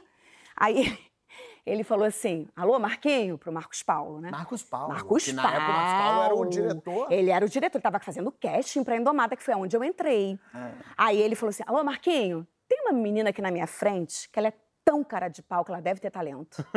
Aí 0.55 0.97
ele 1.65 1.83
falou 1.83 2.05
assim, 2.05 2.47
alô, 2.55 2.77
Marquinho, 2.77 3.37
pro 3.37 3.51
Marcos 3.51 3.81
Paulo, 3.83 4.19
né? 4.19 4.29
Marcos 4.31 4.63
Paulo. 4.63 4.89
Marcos 4.89 5.23
que 5.23 5.33
Paulo. 5.33 5.49
na 5.49 5.55
época 5.55 5.71
o 5.71 5.75
Marcos 5.75 5.93
Paulo 6.03 6.23
era 6.23 6.35
o 6.35 6.45
diretor. 6.45 7.11
Ele 7.11 7.29
era 7.29 7.45
o 7.45 7.49
diretor, 7.49 7.77
ele 7.77 7.83
tava 7.83 7.99
fazendo 7.99 8.31
casting 8.31 8.83
pra 8.83 8.97
Indomada, 8.97 9.35
que 9.35 9.43
foi 9.43 9.53
onde 9.55 9.75
eu 9.75 9.83
entrei. 9.83 10.37
É. 10.53 10.71
Aí 10.97 11.21
ele 11.21 11.35
falou 11.35 11.51
assim: 11.51 11.63
Alô, 11.65 11.83
Marquinho, 11.83 12.45
tem 12.67 12.81
uma 12.81 12.93
menina 12.93 13.29
aqui 13.29 13.41
na 13.41 13.51
minha 13.51 13.67
frente 13.67 14.29
que 14.29 14.37
ela 14.39 14.49
é 14.49 14.53
tão 14.83 15.03
cara 15.03 15.27
de 15.27 15.41
pau 15.41 15.63
que 15.63 15.71
ela 15.71 15.81
deve 15.81 15.99
ter 15.99 16.09
talento. 16.09 16.65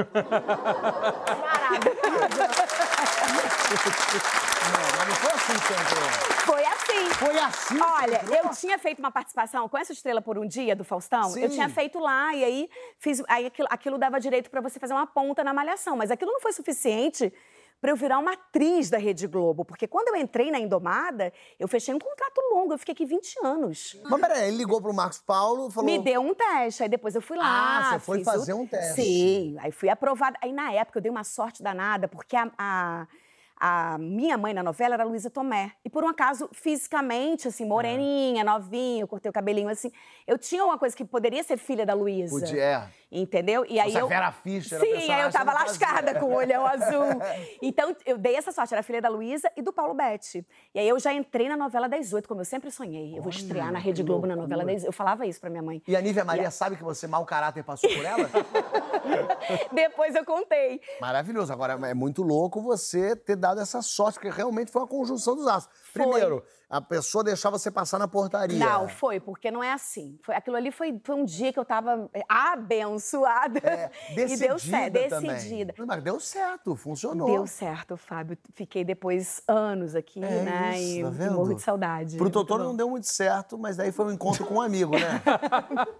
Mas 4.72 4.93
não 5.14 5.20
foi 5.20 5.32
assim 5.32 5.52
que 5.52 5.66
você 5.66 5.74
entrou. 5.74 6.10
Foi 6.44 6.64
assim. 6.64 7.14
Foi 7.14 7.38
assim 7.38 7.80
Olha, 7.80 8.20
eu 8.36 8.50
tinha 8.50 8.78
feito 8.78 8.98
uma 8.98 9.10
participação 9.10 9.68
com 9.68 9.78
essa 9.78 9.92
estrela 9.92 10.20
por 10.20 10.38
um 10.38 10.46
dia 10.46 10.74
do 10.74 10.84
Faustão. 10.84 11.30
Sim. 11.30 11.42
Eu 11.42 11.50
tinha 11.50 11.68
feito 11.68 11.98
lá 11.98 12.34
e 12.34 12.44
aí 12.44 12.70
fiz, 12.98 13.22
aí 13.28 13.46
aquilo, 13.46 13.68
aquilo 13.70 13.98
dava 13.98 14.18
direito 14.18 14.50
pra 14.50 14.60
você 14.60 14.78
fazer 14.78 14.92
uma 14.92 15.06
ponta 15.06 15.44
na 15.44 15.54
malhação, 15.54 15.96
mas 15.96 16.10
aquilo 16.10 16.32
não 16.32 16.40
foi 16.40 16.52
suficiente 16.52 17.32
pra 17.80 17.90
eu 17.90 17.96
virar 17.96 18.18
uma 18.18 18.32
atriz 18.32 18.88
da 18.88 18.96
Rede 18.96 19.26
Globo, 19.26 19.64
porque 19.64 19.86
quando 19.86 20.08
eu 20.08 20.16
entrei 20.16 20.50
na 20.50 20.58
Indomada, 20.58 21.32
eu 21.58 21.68
fechei 21.68 21.92
um 21.92 21.98
contrato 21.98 22.40
longo, 22.52 22.72
eu 22.72 22.78
fiquei 22.78 22.92
aqui 22.94 23.04
20 23.04 23.44
anos. 23.44 24.00
Mas 24.04 24.20
peraí, 24.20 24.48
ele 24.48 24.56
ligou 24.56 24.80
pro 24.80 24.94
Marcos 24.94 25.20
Paulo 25.20 25.68
e 25.68 25.70
falou... 25.70 25.84
Me 25.84 25.98
deu 25.98 26.22
um 26.22 26.34
teste, 26.34 26.82
aí 26.82 26.88
depois 26.88 27.14
eu 27.14 27.20
fui 27.20 27.36
lá. 27.36 27.90
Ah, 27.90 27.92
você 27.92 27.98
foi 27.98 28.24
fazer 28.24 28.54
o... 28.54 28.60
um 28.60 28.66
teste. 28.66 29.02
Sim, 29.02 29.56
aí 29.60 29.70
fui 29.70 29.90
aprovada. 29.90 30.38
Aí 30.40 30.52
na 30.52 30.72
época 30.72 30.98
eu 30.98 31.02
dei 31.02 31.10
uma 31.10 31.24
sorte 31.24 31.62
danada, 31.62 32.08
porque 32.08 32.34
a, 32.34 32.50
a, 32.56 33.06
a 33.66 33.96
minha 33.96 34.36
mãe 34.36 34.52
na 34.52 34.62
novela 34.62 34.92
era 34.92 35.04
a 35.04 35.06
Luísa 35.06 35.30
Tomé. 35.30 35.72
E 35.82 35.88
por 35.88 36.04
um 36.04 36.08
acaso, 36.08 36.50
fisicamente, 36.52 37.48
assim, 37.48 37.64
moreninha, 37.64 38.44
novinha, 38.44 39.00
eu 39.00 39.08
cortei 39.08 39.30
o 39.30 39.32
cabelinho 39.32 39.70
assim. 39.70 39.90
Eu 40.26 40.36
tinha 40.36 40.62
uma 40.62 40.76
coisa 40.76 40.94
que 40.94 41.02
poderia 41.02 41.42
ser 41.42 41.56
filha 41.56 41.86
da 41.86 41.94
Luísa. 41.94 42.38
Podia, 42.38 42.62
é. 42.62 42.88
Entendeu? 43.10 43.64
E 43.66 43.80
aí 43.80 43.86
Fosse 43.86 43.96
a 43.96 44.00
eu. 44.00 44.08
Vera 44.08 44.32
Fischer, 44.32 44.78
a 44.78 44.80
Sim, 44.82 45.10
aí 45.10 45.22
eu 45.22 45.30
tava 45.30 45.54
lascada 45.54 46.18
com 46.18 46.26
o 46.26 46.34
olhão 46.34 46.66
azul. 46.66 47.04
Então, 47.62 47.94
eu 48.04 48.18
dei 48.18 48.36
essa 48.36 48.52
sorte. 48.52 48.74
Era 48.74 48.82
filha 48.82 49.00
da 49.00 49.08
Luísa 49.08 49.50
e 49.56 49.62
do 49.62 49.72
Paulo 49.72 49.94
Betti. 49.94 50.46
E 50.74 50.78
aí 50.78 50.88
eu 50.88 50.98
já 50.98 51.14
entrei 51.14 51.48
na 51.48 51.56
novela 51.56 51.88
das 51.88 52.12
oito, 52.12 52.28
como 52.28 52.40
eu 52.40 52.44
sempre 52.44 52.70
sonhei. 52.70 53.16
Eu 53.16 53.22
vou 53.22 53.30
estrear 53.30 53.72
na 53.72 53.78
Rede 53.78 54.02
Globo 54.02 54.26
na 54.26 54.36
novela 54.36 54.64
das 54.64 54.84
Eu 54.84 54.92
falava 54.92 55.24
isso 55.26 55.40
pra 55.40 55.48
minha 55.48 55.62
mãe. 55.62 55.80
E 55.86 55.96
a 55.96 56.00
Nívia 56.00 56.24
Maria 56.24 56.50
sabe 56.50 56.76
que 56.76 56.82
você, 56.82 57.06
mau 57.06 57.24
caráter, 57.24 57.62
passou 57.62 57.88
por 57.88 58.04
ela? 58.04 58.28
Depois 59.72 60.14
eu 60.14 60.24
contei. 60.24 60.80
Maravilhoso. 61.00 61.52
Agora, 61.52 61.78
é 61.88 61.94
muito 61.94 62.22
louco 62.22 62.60
você 62.60 63.16
ter 63.16 63.36
dado 63.36 63.53
essa 63.62 63.82
sorte, 63.82 64.14
porque 64.14 64.30
realmente 64.30 64.70
foi 64.70 64.82
uma 64.82 64.88
conjunção 64.88 65.36
dos 65.36 65.46
astros. 65.46 65.78
Foi. 65.92 66.02
Primeiro, 66.02 66.42
a 66.68 66.80
pessoa 66.80 67.22
deixar 67.22 67.50
você 67.50 67.70
passar 67.70 67.98
na 67.98 68.08
portaria. 68.08 68.58
Não, 68.58 68.88
foi, 68.88 69.20
porque 69.20 69.50
não 69.50 69.62
é 69.62 69.72
assim. 69.72 70.18
Foi, 70.22 70.34
aquilo 70.34 70.56
ali 70.56 70.72
foi, 70.72 70.98
foi 71.04 71.14
um 71.14 71.24
dia 71.24 71.52
que 71.52 71.58
eu 71.58 71.64
tava 71.64 72.08
é, 72.12 72.22
abençoada. 72.28 73.60
É, 73.62 73.90
e 74.12 74.36
deu 74.36 74.58
certo, 74.58 74.92
decidida 74.94 75.08
também. 75.08 75.30
decidida. 75.30 75.74
Mas 75.86 76.02
deu 76.02 76.18
certo, 76.18 76.74
funcionou. 76.74 77.26
Deu 77.28 77.46
certo, 77.46 77.96
Fábio. 77.96 78.36
Fiquei 78.54 78.84
depois 78.84 79.42
anos 79.46 79.94
aqui, 79.94 80.24
É 80.24 80.42
né? 80.42 80.80
isso, 80.80 80.98
e, 80.98 81.02
tá 81.02 81.08
e 81.08 81.12
vendo? 81.12 81.34
morro 81.34 81.54
de 81.54 81.62
saudade. 81.62 82.16
Pro 82.16 82.30
Totoro 82.30 82.64
não 82.64 82.74
deu 82.74 82.88
muito 82.90 83.06
certo, 83.06 83.56
mas 83.58 83.76
daí 83.76 83.92
foi 83.92 84.06
um 84.06 84.12
encontro 84.12 84.44
com 84.44 84.54
um 84.54 84.60
amigo, 84.60 84.92
né? 84.98 85.22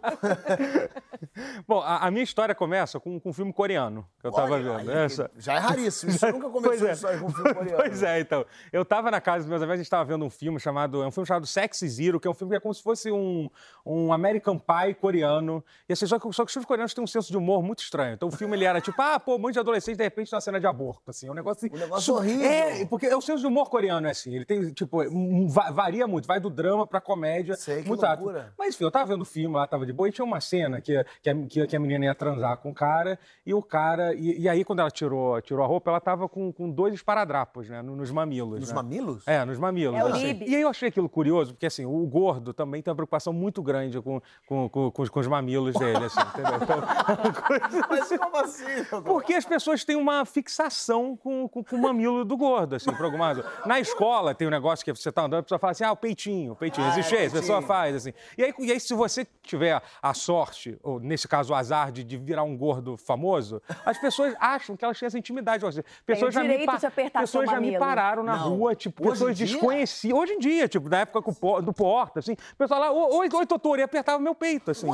Bom, 1.67 1.81
a, 1.81 2.07
a 2.07 2.11
minha 2.11 2.23
história 2.25 2.55
começa 2.55 2.99
com, 3.01 3.19
com 3.21 3.31
um 3.31 3.33
filme 3.33 3.53
coreano 3.53 4.07
que 4.21 4.27
eu 4.27 4.33
tava 4.33 4.55
Olha, 4.55 4.79
vendo. 4.79 4.91
aí, 4.91 4.99
Essa- 5.05 5.31
Já 5.37 5.55
é 5.55 5.59
raríssimo. 5.59 6.11
Isso 6.13 6.27
nunca 6.33 6.49
começou 6.51 7.11
é. 7.11 7.19
com 7.19 7.31
coreano. 7.55 7.77
Pois 7.77 8.03
é, 8.03 8.21
então. 8.21 8.45
Eu 8.73 8.85
tava 8.85 9.11
na 9.11 9.21
casa 9.21 9.39
dos 9.41 9.49
meus 9.49 9.61
amigos, 9.63 9.75
a 9.75 9.83
gente 9.83 9.91
tava 9.91 10.05
vendo 10.05 10.25
um 10.25 10.31
filme 10.31 10.59
chamado. 10.61 11.03
É 11.03 11.07
um 11.07 11.11
filme 11.11 11.27
chamado 11.27 11.47
Sexy 11.47 11.89
Zero, 11.89 12.21
que 12.21 12.29
é 12.29 12.31
um 12.31 12.35
filme 12.35 12.53
que 12.53 12.57
é 12.57 12.61
como 12.61 12.75
se 12.75 12.83
fosse 12.83 13.11
um, 13.11 13.49
um 13.85 14.13
American 14.13 14.59
Pie 14.59 14.95
coreano. 14.95 15.65
E 15.89 15.93
assim, 15.93 16.07
só 16.07 16.19
que, 16.19 16.25
só 16.33 16.45
que 16.45 16.49
os 16.49 16.53
filmes 16.53 16.67
coreanos 16.67 16.95
têm 16.95 17.03
um 17.05 17.07
senso 17.07 17.31
de 17.31 17.37
humor 17.37 17.63
muito 17.63 17.81
estranho. 17.83 18.15
Então 18.15 18.29
o 18.29 18.33
filme 18.33 18.57
ele 18.57 18.65
era 18.65 18.81
tipo, 18.81 19.01
ah, 19.01 19.19
pô, 19.19 19.37
um 19.37 19.39
monte 19.39 19.55
de 19.55 19.61
adolescente, 19.61 19.97
de 19.97 20.05
repente, 20.05 20.35
uma 20.35 20.41
cena 20.41 20.59
de 20.61 20.67
aborto. 20.67 21.11
Assim, 21.11 21.29
é 21.29 21.31
um 21.31 21.35
negócio 21.35 21.67
assim. 21.67 21.75
Um 21.77 21.79
negócio 21.79 22.05
su- 22.05 22.15
horrível. 22.15 22.45
É, 22.47 22.85
porque 22.87 23.07
é 23.07 23.17
o 23.17 23.21
senso 23.21 23.41
de 23.41 23.47
humor 23.47 23.69
coreano, 23.71 24.07
é 24.07 24.11
assim. 24.11 24.35
Ele 24.35 24.45
tem, 24.45 24.73
tipo, 24.73 25.03
um- 25.03 25.49
va- 25.49 25.71
varia 25.71 26.07
muito, 26.07 26.27
vai 26.27 26.41
do 26.41 26.51
drama 26.51 26.87
pra 26.87 27.01
comédia. 27.01 27.55
Sei, 27.57 27.83
que 27.83 27.89
muito 27.89 28.05
loucura. 28.05 28.39
rápido. 28.41 28.55
Mas 28.59 28.75
enfim, 28.75 28.85
eu 28.85 28.91
tava 28.91 29.07
vendo 29.07 29.23
o 29.23 29.25
filme 29.25 29.55
lá, 29.57 29.67
tava 29.67 29.85
de 29.87 29.93
boa, 29.93 30.09
e 30.09 30.13
tinha 30.13 30.25
uma 30.25 30.41
cena 30.41 30.81
que, 30.81 31.05
que, 31.23 31.31
a, 31.31 31.67
que, 31.67 31.77
a 31.77 31.81
menina 31.81 32.05
ia 32.07 32.15
transar 32.15 32.57
com 32.59 32.71
o 32.71 32.75
cara, 32.75 33.19
e 33.45 33.53
o 33.55 33.63
cara. 33.63 34.15
E, 34.15 34.41
e 34.43 34.49
aí, 34.49 34.65
quando 34.65 34.81
ela 34.81 34.91
tirou, 34.91 35.41
tirou 35.43 35.65
a 35.65 35.67
roupa, 35.67 35.91
ela 35.91 36.01
tava 36.01 36.29
com, 36.29 36.53
com 36.53 36.71
dois 36.71 36.93
esparadrapos, 37.25 37.69
né? 37.69 37.83
no- 37.83 37.97
Nos 37.97 38.11
mamilos. 38.11 38.61
Nos 38.61 38.69
né? 38.69 38.75
mamilos? 38.75 39.23
É, 39.27 39.45
nos 39.45 39.59
mamilos. 39.59 39.99
É 39.99 40.05
o 40.05 40.09
assim. 40.09 40.43
E 40.47 40.55
aí 40.55 40.63
eu 40.63 40.69
achei 40.69 40.89
aquilo 40.89 41.09
curioso, 41.09 41.53
porque 41.55 41.67
assim, 41.67 41.85
o 41.85 42.07
gordo 42.07 42.53
também 42.53 42.83
tem 42.83 42.91
uma 42.91 42.97
preocupação 42.97 43.33
muito 43.33 43.63
grande 43.63 44.01
com, 44.01 44.21
com, 44.47 44.69
com, 44.69 44.91
com 44.91 45.03
os, 45.03 45.09
com 45.09 45.21
os 45.21 45.27
mamilos 45.27 45.75
dele, 45.75 46.05
assim, 46.05 46.21
entendeu? 46.35 46.55
Então, 46.63 46.77
Mas 47.89 48.09
como 48.19 48.37
assim? 48.37 48.65
porque 49.05 49.35
as 49.35 49.45
pessoas 49.45 49.85
têm 49.85 49.97
uma 49.97 50.25
fixação 50.25 51.17
com, 51.17 51.49
com, 51.49 51.65
com 51.65 51.77
o 51.77 51.83
mamilo 51.83 52.25
do 52.25 52.37
gordo, 52.37 52.77
assim, 52.77 52.93
por 52.93 53.05
alguma 53.05 53.27
razão. 53.29 53.45
Na 53.67 53.81
escola 53.81 54.35
tem 54.35 54.47
um 54.47 54.51
negócio 54.51 54.85
que 54.85 54.93
você 54.93 55.11
tá 55.11 55.23
andando, 55.23 55.41
a 55.41 55.43
pessoa 55.43 55.59
fala 55.59 55.71
assim, 55.73 55.85
ah, 55.85 55.93
o 55.93 55.97
peitinho, 55.97 56.53
o 56.53 56.57
peitinho. 56.57 56.87
Ah, 56.87 56.91
Existe 56.91 57.17
é, 57.17 57.25
isso, 57.27 57.37
a 57.37 57.41
pessoa 57.41 57.63
faz, 57.63 57.97
assim. 57.97 58.13
E 58.37 58.45
aí, 58.45 58.55
e 58.59 58.73
aí, 58.73 58.81
se 58.81 58.95
você 58.95 59.27
tiver 59.43 59.81
a 60.03 60.15
sorte, 60.15 60.79
ou 60.83 61.01
nesse 61.01 61.27
caso 61.29 61.53
o 61.53 61.57
azar, 61.57 61.91
de, 61.93 62.05
de 62.05 62.17
virar 62.17 62.43
um 62.43 62.57
gordo 62.57 62.97
famoso, 62.97 63.61
as 63.85 63.99
pessoas 63.99 64.35
acham 64.41 64.77
que 64.77 64.85
elas 64.85 64.99
têm 64.99 65.07
essa 65.07 65.19
intimidade. 65.19 65.65
Ou 65.65 65.73
seja, 65.73 65.85
pessoas 66.07 66.35
já 66.35 66.43
me, 66.43 66.65
pa- 66.67 66.79
apertar 67.19 67.21
pessoas 67.21 67.51
já 67.51 67.61
me 67.61 67.79
pararam 67.79 68.23
na 68.23 68.37
Não. 68.37 68.51
rua, 68.57 68.75
tipo, 68.75 69.03
Hoje 69.03 69.13
pessoas 69.13 69.39
desconhecidas. 69.39 70.19
Hoje 70.19 70.33
em 70.33 70.39
dia, 70.39 70.69
tipo, 70.69 70.89
na 70.89 70.99
época 71.01 71.33
do 71.63 71.73
Porta, 71.73 72.19
assim, 72.21 72.33
o 72.33 72.57
pessoal 72.57 72.81
lá, 72.81 72.91
oi, 72.93 73.29
oi, 73.33 73.47
doutor, 73.47 73.79
e 73.79 73.83
apertava 73.83 74.19
meu 74.19 74.35
peito, 74.35 74.71
assim. 74.71 74.87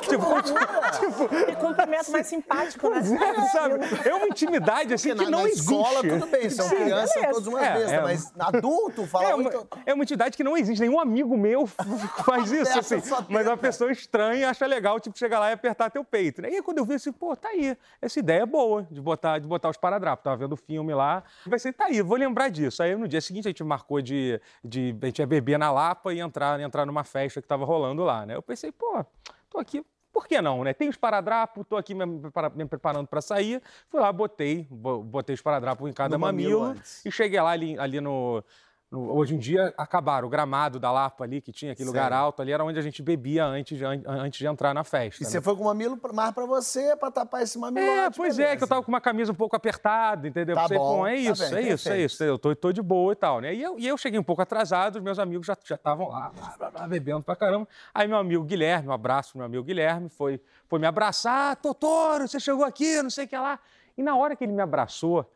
Tipo, 0.00 0.42
tipo, 0.42 1.28
Que 1.46 1.56
cumprimento 1.56 2.10
mais 2.10 2.26
simpático, 2.26 2.88
né? 2.90 2.98
é, 2.98 3.48
sabe? 3.48 3.74
É 4.08 4.14
uma 4.14 4.26
intimidade 4.28 4.94
assim 4.94 5.10
Porque 5.10 5.24
que 5.24 5.30
na, 5.30 5.36
não 5.36 5.44
na 5.44 5.50
existe. 5.50 5.72
escola, 5.72 6.00
tudo 6.02 6.26
bem, 6.26 6.50
são 6.50 6.68
Sim, 6.68 6.76
crianças, 6.76 7.14
beleza. 7.14 7.32
todos 7.32 7.46
umas 7.48 7.62
É, 7.62 7.72
bestas, 7.74 7.92
é. 7.92 8.00
mas 8.02 8.32
adulto 8.38 9.06
fala 9.06 9.30
É 9.30 9.34
uma, 9.34 9.50
tô- 9.50 9.66
é 9.84 9.94
uma 9.94 10.02
entidade 10.02 10.36
que 10.36 10.44
não 10.44 10.56
existe. 10.56 10.80
Nenhum 10.80 10.98
amigo 11.00 11.36
meu 11.36 11.66
faz 12.24 12.50
isso, 12.52 12.78
assim. 12.78 13.02
Mas 13.28 13.46
uma 13.46 13.56
pessoa 13.56 13.90
estranha 13.90 14.48
acha 14.50 14.66
legal, 14.66 14.98
tipo, 15.00 15.18
chegar 15.18 15.38
lá 15.38 15.50
e 15.50 15.52
apertar 15.52 15.90
teu 15.90 16.04
peito. 16.04 16.42
né? 16.42 16.50
E 16.50 16.54
aí, 16.56 16.62
quando 16.62 16.78
eu 16.78 16.84
vi 16.84 16.94
assim, 16.94 17.12
pô, 17.12 17.34
tá 17.36 17.48
aí. 17.48 17.76
Essa 18.00 18.18
ideia 18.18 18.42
é 18.42 18.46
boa 18.46 18.86
de 18.90 19.00
botar, 19.00 19.38
de 19.38 19.46
botar 19.46 19.68
os 19.70 19.76
paradrapos. 19.76 20.22
Tava 20.24 20.36
vendo 20.36 20.52
o 20.52 20.56
filme 20.56 20.94
lá. 20.94 21.22
Vai 21.46 21.58
ser, 21.58 21.65
tá 21.72 21.86
aí, 21.86 22.00
vou 22.02 22.16
lembrar 22.16 22.48
disso. 22.48 22.82
Aí 22.82 22.94
no 22.96 23.06
dia 23.08 23.20
seguinte 23.20 23.46
a 23.46 23.50
gente 23.50 23.62
marcou 23.64 24.00
de. 24.00 24.40
de 24.64 24.96
a 25.02 25.06
gente 25.06 25.18
ia 25.18 25.26
beber 25.26 25.58
na 25.58 25.70
Lapa 25.70 26.12
e 26.12 26.20
entrar, 26.20 26.58
entrar 26.60 26.84
numa 26.86 27.04
festa 27.04 27.40
que 27.42 27.48
tava 27.48 27.64
rolando 27.64 28.02
lá, 28.04 28.24
né? 28.26 28.34
Eu 28.36 28.42
pensei, 28.42 28.70
pô, 28.72 29.04
tô 29.50 29.58
aqui. 29.58 29.84
Por 30.12 30.26
que 30.26 30.40
não, 30.40 30.64
né? 30.64 30.72
Tem 30.72 30.88
os 30.88 30.96
paradrapos, 30.96 31.66
tô 31.68 31.76
aqui 31.76 31.92
me, 31.94 32.18
prepara- 32.20 32.48
me 32.48 32.64
preparando 32.64 33.06
para 33.06 33.20
sair. 33.20 33.60
Fui 33.90 34.00
lá, 34.00 34.10
botei, 34.10 34.66
bo- 34.70 35.02
botei 35.02 35.34
os 35.34 35.42
paradrapos 35.42 35.86
em 35.90 35.92
cada 35.92 36.16
No 36.16 36.18
mamilo 36.18 36.60
mamilo 36.60 36.80
e 37.04 37.10
cheguei 37.12 37.38
lá 37.38 37.50
ali, 37.50 37.78
ali 37.78 38.00
no, 38.00 38.42
no- 38.90 39.12
hoje 39.16 39.34
em 39.34 39.38
dia 39.38 39.74
acabaram. 39.76 40.26
O 40.26 40.30
gramado 40.30 40.78
da 40.78 40.90
Lapa 40.92 41.24
ali, 41.24 41.40
que 41.40 41.50
tinha 41.52 41.72
aquele 41.72 41.88
lugar 41.88 42.12
alto 42.12 42.40
ali, 42.42 42.52
era 42.52 42.64
onde 42.64 42.78
a 42.78 42.82
gente 42.82 43.02
bebia 43.02 43.44
antes 43.44 43.76
de, 43.76 43.84
an- 43.84 44.02
antes 44.06 44.38
de 44.38 44.46
entrar 44.46 44.72
na 44.72 44.84
festa. 44.84 45.22
E 45.22 45.26
né? 45.26 45.30
você 45.30 45.40
foi 45.40 45.54
com 45.56 45.62
o 45.62 45.64
mamilo 45.66 45.98
mais 46.14 46.32
pra 46.32 46.46
você, 46.46 46.94
pra 46.96 47.10
tapar 47.10 47.42
esse 47.42 47.58
mamilo. 47.58 47.86
É, 47.86 48.10
pois 48.10 48.38
é, 48.38 48.56
que 48.56 48.62
eu 48.62 48.68
tava 48.68 48.82
com 48.82 48.88
uma 48.92 49.00
camisa 49.00 49.32
um 49.32 49.34
pouco 49.34 49.56
apertada, 49.56 50.28
entendeu? 50.28 50.54
Tá 50.54 50.62
Pensei, 50.62 50.78
bom, 50.78 51.06
é 51.06 51.14
tá 51.14 51.16
isso, 51.20 51.42
bem, 51.50 51.54
é 51.56 51.60
isso, 51.72 51.88
é 51.88 51.90
perfeito. 51.92 52.12
isso. 52.12 52.24
Eu 52.24 52.38
tô, 52.38 52.54
tô 52.54 52.72
de 52.72 52.80
boa 52.82 53.12
e 53.12 53.16
tal, 53.16 53.40
né? 53.40 53.54
E 53.54 53.62
eu, 53.62 53.78
e 53.78 53.86
eu 53.86 53.98
cheguei 53.98 54.18
um 54.20 54.24
pouco 54.24 54.42
atrasado, 54.42 54.96
os 54.96 55.02
meus 55.02 55.18
amigos 55.18 55.46
já 55.46 55.54
estavam 55.54 56.08
lá, 56.08 56.30
blá, 56.56 56.70
blá, 56.70 56.88
bebendo 56.88 57.22
pra 57.22 57.34
caramba. 57.36 57.66
Aí 57.92 58.06
meu 58.06 58.18
amigo 58.18 58.44
Guilherme, 58.44 58.88
um 58.88 58.92
abraço 58.92 59.30
pro 59.32 59.38
meu 59.38 59.46
amigo 59.46 59.64
Guilherme, 59.64 60.08
foi, 60.08 60.40
foi 60.68 60.78
me 60.78 60.86
abraçar, 60.86 61.52
"Ah, 61.52 61.56
Totoro, 61.56 62.28
você 62.28 62.38
chegou 62.38 62.64
aqui, 62.64 63.02
não 63.02 63.10
sei 63.10 63.24
o 63.24 63.28
que 63.28 63.36
lá. 63.36 63.58
E 63.98 64.02
na 64.02 64.14
hora 64.16 64.36
que 64.36 64.44
ele 64.44 64.52
me 64.52 64.62
abraçou, 64.62 65.28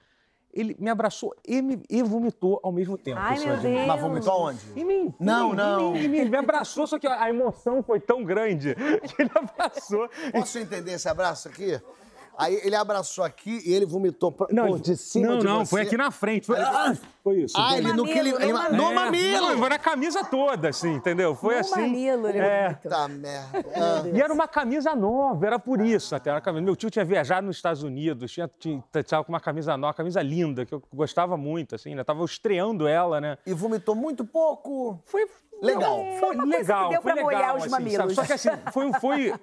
ele 0.53 0.77
me 0.79 0.91
abraçou 0.91 1.35
e, 1.47 1.63
me, 1.63 1.81
e 1.89 2.03
vomitou 2.03 2.61
ao 2.63 2.73
mesmo 2.73 2.99
tempo. 2.99 3.19
Ai, 3.21 3.39
meu. 3.39 3.57
Deus. 3.57 3.87
Mas 3.87 4.01
vomitou 4.01 4.33
aonde? 4.33 4.61
Em 4.77 4.85
mim. 4.85 4.95
em 4.95 5.15
Não, 5.25 5.51
mim, 5.51 5.57
não. 5.57 5.91
Em 5.91 5.93
mim, 5.93 6.05
em 6.05 6.09
mim. 6.09 6.19
Ele 6.19 6.31
me 6.31 6.37
abraçou, 6.37 6.87
só 6.87 6.99
que 6.99 7.07
a 7.07 7.29
emoção 7.29 7.83
foi 7.83 8.01
tão 8.01 8.25
grande 8.25 8.75
que 9.07 9.23
ele 9.23 9.31
abraçou. 9.35 10.09
Posso 10.33 10.59
entender 10.59 10.93
esse 10.93 11.09
abraço 11.09 11.49
aqui? 11.49 11.81
Aí 12.41 12.61
ele 12.65 12.75
abraçou 12.75 13.23
aqui 13.23 13.61
e 13.67 13.73
ele 13.75 13.85
vomitou 13.85 14.33
pra, 14.33 14.47
Não, 14.51 14.69
por 14.69 14.81
de 14.81 14.97
cima 14.97 15.27
não, 15.29 15.39
de 15.39 15.45
não, 15.45 15.59
você. 15.65 15.71
foi 15.71 15.83
aqui 15.83 15.97
na 15.97 16.11
frente. 16.11 16.47
Foi, 16.47 16.59
Ah, 16.59 16.97
foi 17.23 17.43
isso. 17.43 17.55
Ah, 17.59 17.77
ele 17.77 17.93
no 17.93 18.05
que 18.05 18.11
ele... 18.19 18.33
mamilo, 18.33 18.43
ele 18.43 18.53
no 18.53 18.77
no 18.85 18.91
É, 18.91 18.95
mamilo! 18.95 19.49
Não, 19.51 19.59
foi 19.59 19.69
na 19.69 19.79
camisa 19.79 20.25
toda, 20.25 20.69
assim, 20.71 20.95
entendeu? 20.95 21.35
Foi 21.35 21.55
No 21.57 21.61
assim. 21.61 21.81
mamilo, 21.81 22.29
ele 22.29 22.39
É. 22.39 22.69
vomitou. 22.69 22.91
Tá 22.91 23.09
merda. 23.09 23.65
Ah. 23.77 24.09
E 24.13 24.21
era 24.23 24.33
uma 24.33 24.49
camisa 24.49 24.95
nova, 24.97 25.47
era 25.47 25.59
por 25.59 25.81
isso 25.81 26.15
até. 26.17 26.31
Era 26.31 26.41
camisa. 26.41 26.65
Meu 26.65 26.75
tio 26.77 26.91
tinha 26.91 27.05
viajado 27.05 27.47
nos 27.47 27.57
Estados 27.57 27.83
Unidos, 27.83 28.33
tinha, 28.33 28.51
tinha, 28.59 28.83
tava 29.07 29.23
com 29.25 29.33
uma 29.33 29.41
camisa 29.41 29.77
nova, 29.77 29.89
uma 29.89 29.95
camisa 29.95 30.23
linda, 30.23 30.65
que 30.65 30.75
eu 30.75 30.83
gostava 30.95 31.37
muito, 31.37 31.75
assim, 31.75 31.95
né? 31.95 32.03
Tava 32.03 32.25
estreando 32.25 32.89
ela, 32.89 33.21
né? 33.21 33.37
E 33.47 33.53
vomitou 33.53 33.95
muito 33.95 34.25
pouco. 34.25 34.99
Foi 35.05 35.29
Legal. 35.63 35.99
Não, 36.03 36.19
foi 36.19 36.31
uma 36.37 36.45
coisa 36.45 36.59
legal, 36.59 36.85
que 36.89 36.95
deu 36.95 37.03
foi 37.03 37.13
pra 37.13 37.23
legal, 37.27 37.39
molhar 37.41 37.57
os 37.57 37.63
assim, 37.65 37.71
mamilos. 37.71 37.97
sabe? 37.99 38.15
Só 38.15 38.25
que 38.25 38.33
assim, 38.33 38.49
foi, 38.73 38.87
um- 38.87 38.93
foi, 38.95 39.35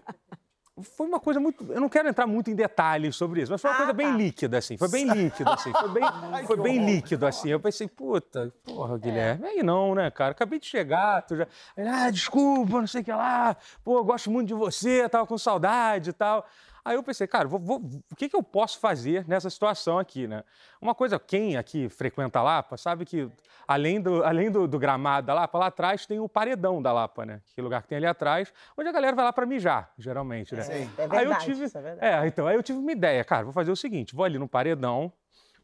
foi 0.82 1.08
uma 1.08 1.20
coisa 1.20 1.40
muito. 1.40 1.66
Eu 1.72 1.82
não 1.82 1.90
quero 1.90 2.08
entrar 2.08 2.28
muito 2.28 2.50
em 2.52 2.56
detalhes 2.56 3.16
sobre 3.16 3.42
isso, 3.42 3.52
mas 3.52 3.60
foi 3.62 3.70
uma 3.70 3.74
Ah, 3.76 3.78
coisa 3.78 3.94
bem 3.94 4.08
tá. 4.12 4.18
líquida, 4.18 4.58
assim. 4.58 4.78
Foi 4.78 4.90
bem 4.90 5.06
líquido, 5.08 5.50
assim. 5.50 5.72
Foi 5.72 5.90
bem, 5.90 6.04
foi 6.48 6.58
bem 6.58 6.86
líquido, 6.86 7.26
assim. 7.26 7.50
Eu 7.50 7.60
pensei, 7.60 7.88
puta, 7.88 8.54
porra, 8.64 8.98
Guilherme, 8.98 9.46
aí 9.48 9.64
não, 9.64 9.96
né, 9.96 10.10
cara? 10.12 10.32
Acabei 10.32 10.60
de 10.60 10.66
chegar, 10.68 11.22
tu 11.24 11.36
já. 11.36 11.48
Ah, 11.78 12.10
desculpa, 12.10 12.80
não 12.80 12.88
sei 12.88 13.02
o 13.02 13.04
que 13.04 13.12
lá. 13.12 13.56
Pô, 13.84 14.04
gosto 14.04 14.30
muito 14.32 14.48
de 14.48 14.54
você, 14.54 15.08
tava 15.10 15.26
com 15.26 15.38
saudade 15.38 16.10
e 16.12 16.14
tal. 16.14 16.46
Aí 16.88 16.96
eu 16.96 17.04
pensei, 17.04 17.28
cara, 17.28 17.50
vou- 17.50 17.60
vou- 17.60 17.82
o 18.10 18.16
que, 18.16 18.30
que 18.30 18.36
eu 18.36 18.42
posso 18.42 18.80
fazer 18.80 19.28
nessa 19.28 19.50
situação 19.50 20.00
aqui, 20.00 20.26
né? 20.26 20.42
Uma 20.82 20.96
coisa, 20.96 21.20
quem 21.20 21.58
aqui 21.58 21.90
frequenta 21.90 22.40
a 22.40 22.44
Lapa 22.44 22.78
sabe 22.78 23.04
que, 23.04 23.30
além 23.68 24.00
do, 24.00 24.24
além 24.24 24.50
do, 24.50 24.66
do 24.70 24.80
gramado 24.80 25.28
da 25.28 25.34
Lapa, 25.34 25.58
lá 25.58 25.66
atrás 25.66 26.06
tem 26.06 26.22
o 26.22 26.30
paredão 26.30 26.82
da 26.82 26.94
Lapa, 26.94 27.26
né? 27.26 27.42
Que 27.54 27.62
lugar 27.62 27.82
que 27.82 27.90
tem 27.90 27.98
ali 27.98 28.06
atrás, 28.06 28.54
onde 28.78 28.88
a 28.88 28.92
galera 28.94 29.14
vai 29.14 29.26
lá 29.26 29.34
pra 29.34 29.46
mijar, 29.46 29.92
geralmente, 29.98 30.56
né? 30.56 30.62
Sim. 30.62 30.90
É 30.98 31.02
aí 31.02 31.08
eu 31.08 31.10
verdade, 31.10 31.44
tive, 31.46 31.66
isso 31.66 31.78
é 31.78 31.82
verdade. 31.82 32.24
é, 32.24 32.26
então, 32.28 32.48
aí 32.48 32.56
eu 32.56 32.64
tive 32.64 32.80
uma 32.80 32.92
ideia, 32.94 33.22
cara, 33.26 33.44
vou 33.44 33.52
fazer 33.52 33.70
o 33.72 33.76
seguinte, 33.76 34.16
vou 34.16 34.24
ali 34.24 34.40
no 34.40 34.48
paredão, 34.48 35.12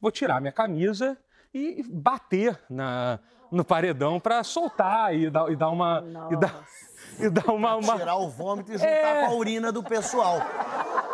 vou 0.02 0.12
tirar 0.12 0.42
minha 0.42 0.52
camisa 0.52 1.18
e 1.54 1.86
bater 1.90 2.60
na, 2.70 3.18
no 3.54 3.64
paredão 3.64 4.20
pra 4.20 4.44
soltar 4.44 5.16
e 5.16 5.30
dar, 5.30 5.50
e 5.52 5.56
dar 5.56 5.70
uma... 5.70 6.04
E 6.32 6.36
dar, 6.36 6.56
e 7.20 7.30
dar 7.30 7.52
uma, 7.54 7.76
uma- 7.76 7.98
Tirar 7.98 8.16
o 8.18 8.30
vômito 8.30 8.72
e 8.72 8.78
juntar 8.78 8.90
É. 8.90 9.26
com 9.28 9.34
a 9.34 9.36
urina 9.36 9.72
do 9.72 9.84
pessoal. 9.84 10.38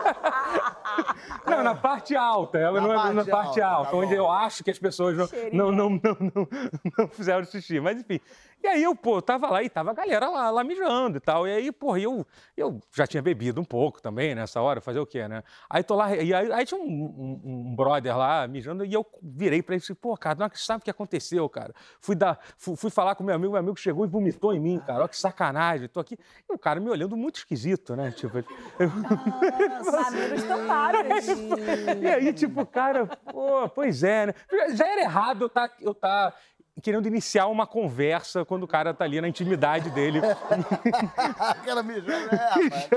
Não, 1.46 1.64
na 1.64 1.76
parte 1.76 2.16
alta. 2.16 2.58
Ela 2.58 2.82
Na 2.82 2.88
não 2.88 2.94
é 2.94 3.14
na 3.14 3.26
parte 3.26 3.30
parte 3.32 3.62
alta, 3.62 3.78
alta, 3.78 3.92
tá 3.92 3.98
onde 3.98 4.14
eu 4.14 4.30
acho 4.30 4.64
que 4.64 4.72
as 4.72 4.80
pessoas 4.80 5.16
não, 5.52 5.72
não, 5.72 5.74
não, 5.90 5.90
não, 5.90 6.18
não, 6.34 6.48
não 6.98 7.08
fizeram 7.08 7.44
xixi. 7.46 7.80
Mas 7.80 8.00
enfim. 8.00 8.20
E 8.62 8.68
aí 8.68 8.84
eu, 8.84 8.94
pô, 8.94 9.22
tava 9.22 9.50
lá 9.50 9.64
e 9.64 9.70
tava 9.70 9.92
a 9.92 9.94
galera 9.94 10.28
lá, 10.30 10.50
lá 10.50 10.64
mijando 10.66 11.18
e 11.18 11.22
tal. 11.22 11.48
E 11.48 11.52
aí, 11.52 11.72
pô, 11.72 11.96
eu, 11.96 12.28
eu 12.58 12.80
já 12.94 13.08
tinha 13.08 13.22
bebido 13.22 13.62
um 13.62 13.64
pouco 13.64 14.02
também 14.02 14.36
nessa 14.36 14.62
hora, 14.62 14.82
fazer 14.82 15.00
o 15.00 15.06
quê, 15.06 15.28
né? 15.30 15.44
Aí 15.70 15.82
tô 15.82 15.96
lá, 15.96 16.14
e 16.16 16.34
aí, 16.34 16.52
aí 16.52 16.66
tinha 16.66 16.80
um, 16.80 16.84
um- 16.86 17.42
um 17.70 17.76
brother 17.76 18.18
lá 18.18 18.46
mijando 18.48 18.84
e 18.84 18.94
eu 18.94 19.06
virei 19.24 19.62
pra 19.64 19.76
ele 19.76 19.80
e 19.80 19.82
disse, 19.82 19.96
pô, 19.96 20.16
cara, 20.18 20.38
não 20.40 20.50
sabe 20.54 20.82
o 20.82 20.84
que 20.84 20.92
aconteceu, 20.92 21.48
cara? 21.48 21.74
Fui, 22.02 22.16
dar, 22.16 22.38
fui, 22.58 22.76
fui 22.76 22.90
falar 22.90 23.16
com 23.16 23.24
meu 23.24 23.34
amigo, 23.34 23.52
meu 23.54 23.60
amigo 23.60 23.78
chegou 23.78 24.04
e 24.06 24.10
vomitou 24.10 24.54
em 24.54 24.60
mim, 24.60 24.80
cara. 24.86 25.00
Olha 25.00 25.08
que 25.08 25.18
sacanagem, 25.18 25.88
tô 25.88 26.02
aqui. 26.02 26.18
E 26.50 26.54
o 26.54 26.60
cara 26.60 26.82
me 26.82 26.90
olhando 26.90 27.16
muito 27.16 27.38
esquisito, 27.38 27.96
né? 27.96 28.12
Tipo, 28.12 28.40
eu, 28.40 28.44
tampados. 30.44 31.28
e 32.02 32.08
aí, 32.08 32.34
tipo, 32.34 32.66
cara, 32.66 33.06
pô, 33.06 33.70
pois 33.70 34.04
é, 34.04 34.28
né? 34.28 34.34
Já- 34.52 34.70
Já 34.76 34.88
era 34.88 35.02
errado 35.02 35.46
eu 35.46 35.50
tá, 35.50 35.70
eu 35.80 35.94
tá 35.94 36.34
querendo 36.82 37.08
iniciar 37.08 37.48
uma 37.48 37.66
conversa 37.68 38.44
quando 38.46 38.64
o 38.64 38.68
cara 38.68 38.94
tá 38.94 39.04
ali 39.06 39.20
na 39.22 39.28
intimidade 39.28 39.90
dele, 39.90 40.20
Aquela 41.40 41.84
mijando, 41.84 42.34
é, 42.34 42.36
rapaz. 42.36 42.90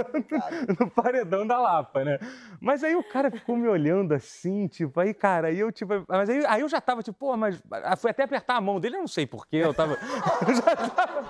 no 0.78 0.90
paredão 0.90 1.46
da 1.46 1.58
Lapa, 1.58 2.04
né? 2.04 2.18
Mas 2.60 2.82
aí 2.84 2.94
o 2.94 3.02
cara 3.02 3.30
ficou 3.30 3.56
me 3.56 3.68
olhando 3.68 4.12
assim, 4.14 4.66
tipo, 4.68 4.98
aí, 5.00 5.12
cara, 5.14 5.48
aí 5.48 5.58
eu, 5.58 5.70
tipo, 5.72 5.92
mas 6.08 6.28
aí, 6.28 6.44
aí 6.46 6.60
eu 6.60 6.68
já 6.68 6.80
tava, 6.80 7.02
tipo, 7.02 7.18
pô, 7.18 7.36
mas 7.36 7.62
ah, 7.70 7.96
fui 7.96 8.10
até 8.10 8.24
apertar 8.24 8.56
a 8.56 8.60
mão 8.60 8.78
dele, 8.80 8.96
eu 8.96 9.00
não 9.00 9.08
sei 9.08 9.26
porquê, 9.26 9.56
eu 9.56 9.74
tava. 9.74 9.96
eu 10.46 10.54
já 10.54 10.76
tava- 10.76 11.22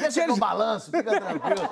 Deixa 0.00 0.26
eu 0.26 0.36
balanço, 0.36 0.90
fica 0.90 1.20
tranquilo. 1.20 1.68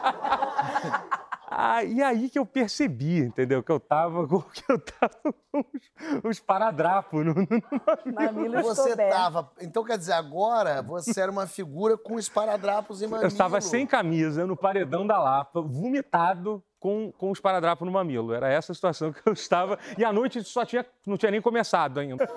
Ah, 1.57 1.85
e 1.85 2.03
aí 2.03 2.29
que 2.29 2.39
eu 2.39 2.45
percebi, 2.45 3.21
entendeu? 3.21 3.63
Que 3.63 3.71
eu 3.71 3.79
tava 3.79 4.27
com, 4.27 4.41
que 4.51 4.65
eu 4.69 4.79
tava 4.79 5.33
com 5.53 5.61
os, 5.73 6.25
os 6.25 6.41
paradrapos 6.41 7.25
no, 7.25 7.33
no- 7.35 8.13
Mamilos 8.13 8.63
Você 8.63 8.97
tava. 8.97 9.51
Então 9.61 9.85
quer 9.85 9.97
dizer, 9.97 10.15
agora 10.15 10.83
você 10.83 11.21
era 11.21 11.31
uma 11.31 11.47
figura 11.47 11.97
com 11.97 12.19
esparadrapos 12.19 13.01
e 13.03 13.07
mamilo. 13.07 13.23
Eu 13.25 13.29
estava 13.29 13.61
sem 13.61 13.87
camisa, 13.87 14.45
no 14.47 14.57
paredão 14.57 15.07
da 15.07 15.17
Lapa, 15.19 15.61
vomitado 15.63 16.61
com, 16.81 17.13
com 17.13 17.31
os 17.31 17.41
paradrapos 17.41 17.87
no 17.87 17.93
mamilo. 17.93 18.35
Era 18.35 18.49
essa 18.53 18.73
a 18.73 18.75
situação 18.75 19.13
que 19.13 19.21
eu 19.25 19.33
estava. 19.33 19.79
E 19.97 20.05
a 20.05 20.13
noite 20.13 20.43
só 20.43 20.65
tinha, 20.65 20.85
não 21.07 21.17
tinha 21.17 21.31
nem 21.31 21.41
começado 21.41 22.01
ainda. 22.01 22.29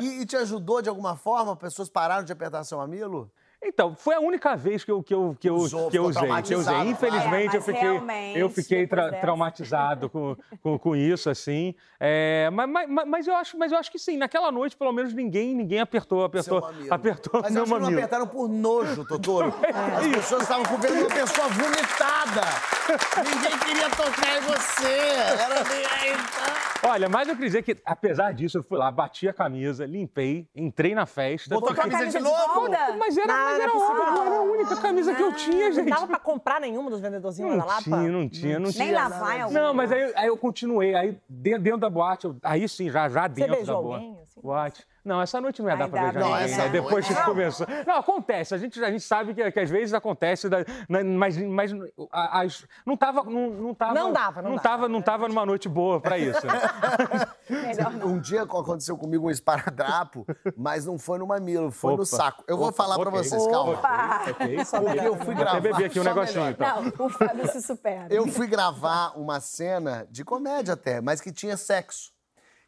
E, 0.00 0.20
e 0.20 0.26
te 0.26 0.36
ajudou 0.36 0.82
de 0.82 0.88
alguma 0.90 1.16
forma? 1.16 1.56
Pessoas 1.56 1.88
pararam 1.88 2.22
de 2.24 2.32
apertar 2.32 2.64
seu 2.64 2.76
mamilo? 2.78 3.30
Então, 3.64 3.94
foi 3.94 4.14
a 4.16 4.20
única 4.20 4.56
vez 4.56 4.82
que 4.84 4.90
eu, 4.90 5.02
que 5.02 5.14
eu, 5.14 5.36
que 5.38 5.48
eu, 5.48 5.54
Usou, 5.54 5.88
que 5.90 5.96
eu 5.96 6.04
usei. 6.04 6.28
Que 6.42 6.54
eu 6.54 6.58
usei. 6.58 6.76
Infelizmente, 6.80 7.50
claro. 7.50 7.56
eu 7.56 7.62
fiquei, 7.62 7.88
É, 7.88 8.32
eu 8.42 8.50
fiquei 8.50 8.86
tra- 8.88 9.12
traumatizado 9.20 10.10
com, 10.10 10.36
com, 10.62 10.78
com 10.78 10.96
isso, 10.96 11.30
assim. 11.30 11.74
É, 12.00 12.50
mas, 12.52 12.68
mas, 12.68 13.08
mas, 13.08 13.26
eu 13.28 13.36
acho, 13.36 13.56
mas 13.56 13.70
eu 13.70 13.78
acho 13.78 13.90
que 13.92 13.98
sim, 13.98 14.16
naquela 14.16 14.50
noite, 14.50 14.76
pelo 14.76 14.92
menos, 14.92 15.14
ninguém, 15.14 15.54
ninguém 15.54 15.78
apertou, 15.78 16.24
apertou, 16.24 16.60
mamilo. 16.60 16.92
apertou 16.92 17.40
Mas 17.42 17.52
meu 17.52 17.64
que 17.64 17.70
não 17.70 17.78
mamilo. 17.80 17.98
apertaram 17.98 18.26
por 18.26 18.48
nojo, 18.48 19.04
Totoro. 19.04 19.54
As 19.96 20.06
pessoas 20.08 20.42
estavam 20.42 20.64
com 20.64 20.76
vendo 20.78 20.98
uma 21.00 21.08
pessoa 21.08 21.48
vomitada. 21.48 22.42
Ninguém 23.22 23.58
queria 23.60 23.88
tocar 23.90 24.38
em 24.38 24.40
você. 24.40 24.98
Era. 25.40 26.71
Olha, 26.84 27.08
mas 27.08 27.28
eu 27.28 27.34
queria 27.34 27.48
dizer 27.48 27.62
que, 27.62 27.76
apesar 27.84 28.32
disso, 28.34 28.58
eu 28.58 28.62
fui 28.64 28.76
lá, 28.76 28.90
bati 28.90 29.28
a 29.28 29.32
camisa, 29.32 29.86
limpei, 29.86 30.48
entrei 30.54 30.94
na 30.96 31.06
festa. 31.06 31.54
Botou 31.54 31.70
a 31.70 31.76
camisa 31.76 31.98
de 31.98 32.12
camisa 32.12 32.18
de 32.18 32.24
novo? 32.24 32.54
volta? 32.60 32.96
Mas 32.98 33.16
era, 33.16 33.26
Não, 33.28 33.34
mas 33.44 33.52
não 33.54 33.60
é 33.60 33.62
era, 33.62 33.72
possível, 33.72 34.02
óbvio, 34.02 34.22
era 34.24 34.36
a 34.36 34.42
única 34.42 34.76
camisa 34.76 35.14
que 35.14 35.22
eu 35.22 35.32
tinha, 35.32 35.66
Não 35.68 35.72
gente. 35.74 35.90
dava 35.90 36.06
pra 36.08 36.18
comprar 36.18 36.60
nenhuma 36.60 36.90
dos 36.90 37.00
vendedorzinhos 37.00 37.52
Não 37.52 37.58
da 37.58 37.64
Lapa? 37.64 37.82
tinha, 37.82 38.08
não 38.10 38.28
tinha, 38.28 38.58
não 38.58 38.64
Nem 38.64 38.72
tinha. 38.72 38.92
lavar 39.08 39.38
em 39.38 39.42
algum 39.42 39.54
Não, 39.54 39.72
mas 39.74 39.92
aí, 39.92 40.12
aí 40.16 40.26
eu 40.26 40.36
continuei, 40.36 40.94
aí 40.96 41.16
de- 41.28 41.58
dentro 41.58 41.78
da 41.78 41.88
boate, 41.88 42.24
eu- 42.26 42.36
aí 42.42 42.68
sim, 42.68 42.90
já, 42.90 43.08
já 43.08 43.28
dentro 43.28 43.52
da 43.52 43.56
beijou 43.58 43.82
boate. 43.82 44.04
alguém, 44.04 44.20
assim? 44.22 44.40
boate. 44.42 44.86
Não, 45.04 45.20
essa 45.20 45.40
noite 45.40 45.60
não 45.62 45.68
ia 45.68 45.76
dar 45.76 45.88
dá, 45.88 46.00
beijar 46.02 46.14
não, 46.20 46.28
ninguém. 46.30 46.44
essa 46.44 46.62
né? 46.64 46.68
Depois 46.68 47.06
que 47.08 47.14
começou. 47.24 47.66
Não, 47.86 47.96
acontece. 47.96 48.54
A 48.54 48.58
gente, 48.58 48.82
a 48.84 48.90
gente 48.90 49.02
sabe 49.02 49.34
que, 49.34 49.50
que 49.50 49.60
às 49.60 49.68
vezes 49.68 49.92
acontece, 49.94 50.48
da- 50.48 50.58
na- 50.88 51.02
mas, 51.02 51.36
mas 51.38 51.72
a- 52.12 52.40
as- 52.42 52.64
não 52.86 52.96
tava. 52.96 53.24
Não, 53.24 53.50
não, 53.50 53.74
tava, 53.74 53.94
Não 53.94 54.12
dava, 54.12 54.42
não 54.42 54.50
não 54.50 54.56
dava. 54.56 54.68
tava, 54.68 54.88
não 54.88 55.02
tava 55.02 55.28
numa 55.28 55.44
noite 55.44 55.68
boa 55.68 56.00
pra 56.00 56.16
isso. 56.18 56.46
né? 56.46 56.52
Melhor 57.50 57.92
não. 57.94 58.06
Um 58.08 58.20
dia 58.20 58.42
aconteceu 58.42 58.96
comigo 58.96 59.26
um 59.26 59.30
esparadrapo, 59.30 60.26
mas 60.56 60.86
não 60.86 60.98
foi 60.98 61.18
no 61.18 61.26
mamilo, 61.26 61.70
foi 61.70 61.90
no 61.92 62.02
Opa. 62.02 62.04
saco. 62.06 62.44
Eu 62.46 62.56
vou 62.56 62.68
Opa, 62.68 62.76
falar 62.76 62.98
pra 62.98 63.08
ok. 63.08 63.18
vocês, 63.22 63.46
calma. 63.48 63.72
Opa! 63.72 64.20
Ok, 64.30 64.56
Porque 64.64 65.06
eu 65.06 65.16
fui 65.16 65.34
gravar. 65.34 65.60
beber 65.60 65.86
aqui 65.86 66.00
um 66.00 66.04
negocinho, 66.04 66.48
então. 66.48 66.82
Não, 66.82 67.06
o 67.06 67.10
Fábio 67.10 67.48
se 67.50 67.60
supera. 67.62 68.06
Eu 68.08 68.26
fui 68.28 68.46
gravar 68.46 69.12
uma 69.18 69.40
cena 69.40 70.06
de 70.10 70.24
comédia 70.24 70.74
até, 70.74 71.00
mas 71.00 71.20
que 71.20 71.32
tinha 71.32 71.56
sexo. 71.56 72.12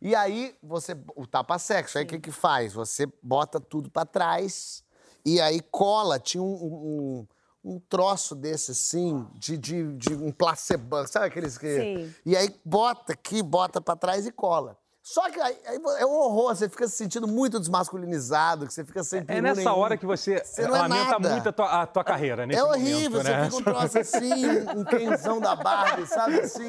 E 0.04 0.14
aí, 0.14 0.54
você. 0.62 0.94
O 1.16 1.26
tapa-sexo, 1.26 1.96
aí 1.96 2.04
o 2.04 2.06
que 2.06 2.20
que 2.20 2.30
faz? 2.30 2.74
Você 2.74 3.06
bota 3.22 3.58
tudo 3.58 3.90
pra 3.90 4.04
trás 4.04 4.84
e 5.24 5.40
aí 5.40 5.62
cola. 5.62 6.20
Tinha 6.20 6.42
um, 6.42 7.26
um, 7.64 7.72
um 7.76 7.80
troço 7.80 8.34
desse 8.34 8.72
assim, 8.72 9.26
de, 9.32 9.56
de, 9.56 9.96
de 9.96 10.14
um 10.14 10.30
placebo, 10.30 11.06
sabe 11.08 11.24
aqueles 11.24 11.56
que. 11.56 11.80
Sim. 11.80 12.14
E 12.26 12.36
aí 12.36 12.54
bota 12.62 13.14
aqui, 13.14 13.42
bota 13.42 13.80
pra 13.80 13.96
trás 13.96 14.26
e 14.26 14.30
cola. 14.30 14.78
Só 15.06 15.28
que 15.30 15.38
aí, 15.38 15.54
aí 15.66 15.78
é 15.98 16.06
um 16.06 16.12
horror, 16.14 16.56
você 16.56 16.66
fica 16.66 16.88
se 16.88 16.96
sentindo 16.96 17.28
muito 17.28 17.60
desmasculinizado, 17.60 18.66
que 18.66 18.72
você 18.72 18.82
fica 18.86 19.04
sem 19.04 19.20
É 19.20 19.22
peru 19.22 19.42
nessa 19.42 19.60
nenhum. 19.60 19.76
hora 19.78 19.98
que 19.98 20.06
você, 20.06 20.42
Você 20.42 20.66
não 20.66 20.74
é 20.76 20.78
lamenta 20.80 21.10
nada. 21.10 21.28
muito 21.28 21.48
a 21.50 21.52
tua, 21.52 21.82
a 21.82 21.86
tua 21.86 22.02
carreira, 22.02 22.46
nesse 22.46 22.58
É 22.58 22.64
horrível, 22.64 23.22
momento, 23.22 23.22
né? 23.24 23.44
você 23.50 23.56
fica 23.58 23.70
um 23.70 23.74
troço 23.74 23.98
assim, 23.98 24.46
um, 24.74 24.84
quenzão 24.84 25.40
da 25.40 25.54
Barbie, 25.54 26.06
sabe 26.06 26.40
assim? 26.40 26.68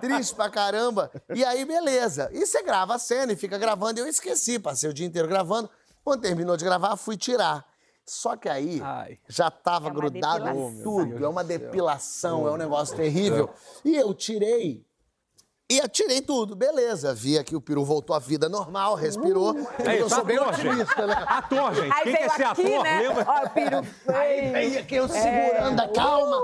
Triste 0.00 0.34
pra 0.34 0.50
caramba. 0.50 1.08
E 1.32 1.44
aí, 1.44 1.64
beleza. 1.64 2.28
E 2.32 2.44
você 2.44 2.64
grava 2.64 2.96
a 2.96 2.98
cena 2.98 3.32
e 3.32 3.36
fica 3.36 3.56
gravando. 3.58 4.00
Eu 4.00 4.08
esqueci, 4.08 4.58
passei 4.58 4.90
o 4.90 4.92
dia 4.92 5.06
inteiro 5.06 5.28
gravando. 5.28 5.70
Quando 6.02 6.20
terminou 6.22 6.56
de 6.56 6.64
gravar, 6.64 6.96
fui 6.96 7.16
tirar. 7.16 7.64
Só 8.04 8.36
que 8.36 8.48
aí 8.48 8.80
Ai. 8.82 9.20
já 9.28 9.48
tava 9.52 9.86
É 9.88 9.92
grudado 9.92 10.42
depilação. 10.46 10.82
tudo. 10.82 11.24
É 11.24 11.28
uma 11.28 11.44
depilação, 11.44 12.48
é 12.48 12.50
um 12.50 12.56
negócio 12.56 12.96
terrível. 12.96 13.48
E 13.84 13.94
eu 13.94 14.12
tirei. 14.12 14.84
E 15.72 15.78
eu 15.78 15.88
tirei 15.88 16.20
tudo, 16.20 16.54
beleza. 16.54 17.14
Vi 17.14 17.42
que 17.44 17.56
o 17.56 17.60
peru 17.60 17.82
voltou 17.82 18.14
à 18.14 18.18
vida 18.18 18.46
normal, 18.46 18.94
respirou. 18.94 19.56
É 19.78 19.98
eu 19.98 20.06
sou 20.06 20.22
bem 20.22 20.36
ator, 20.36 20.54
gente. 20.54 20.68
otimista, 20.68 21.06
né? 21.06 21.14
Ator, 21.26 21.74
gente. 21.74 21.92
Aí 21.94 22.14
Quem 22.14 22.28
ser 22.28 22.44
aqui, 22.44 22.74
ator, 22.74 22.82
né? 22.84 23.00
lembra? 23.00 23.26
Ó, 23.26 23.46
o 23.46 23.50
peru. 23.50 23.76
Aí 24.54 24.76
aqui 24.76 24.94
eu 24.96 25.08
segurando 25.08 25.80
a 25.80 25.88
calma. 25.88 26.36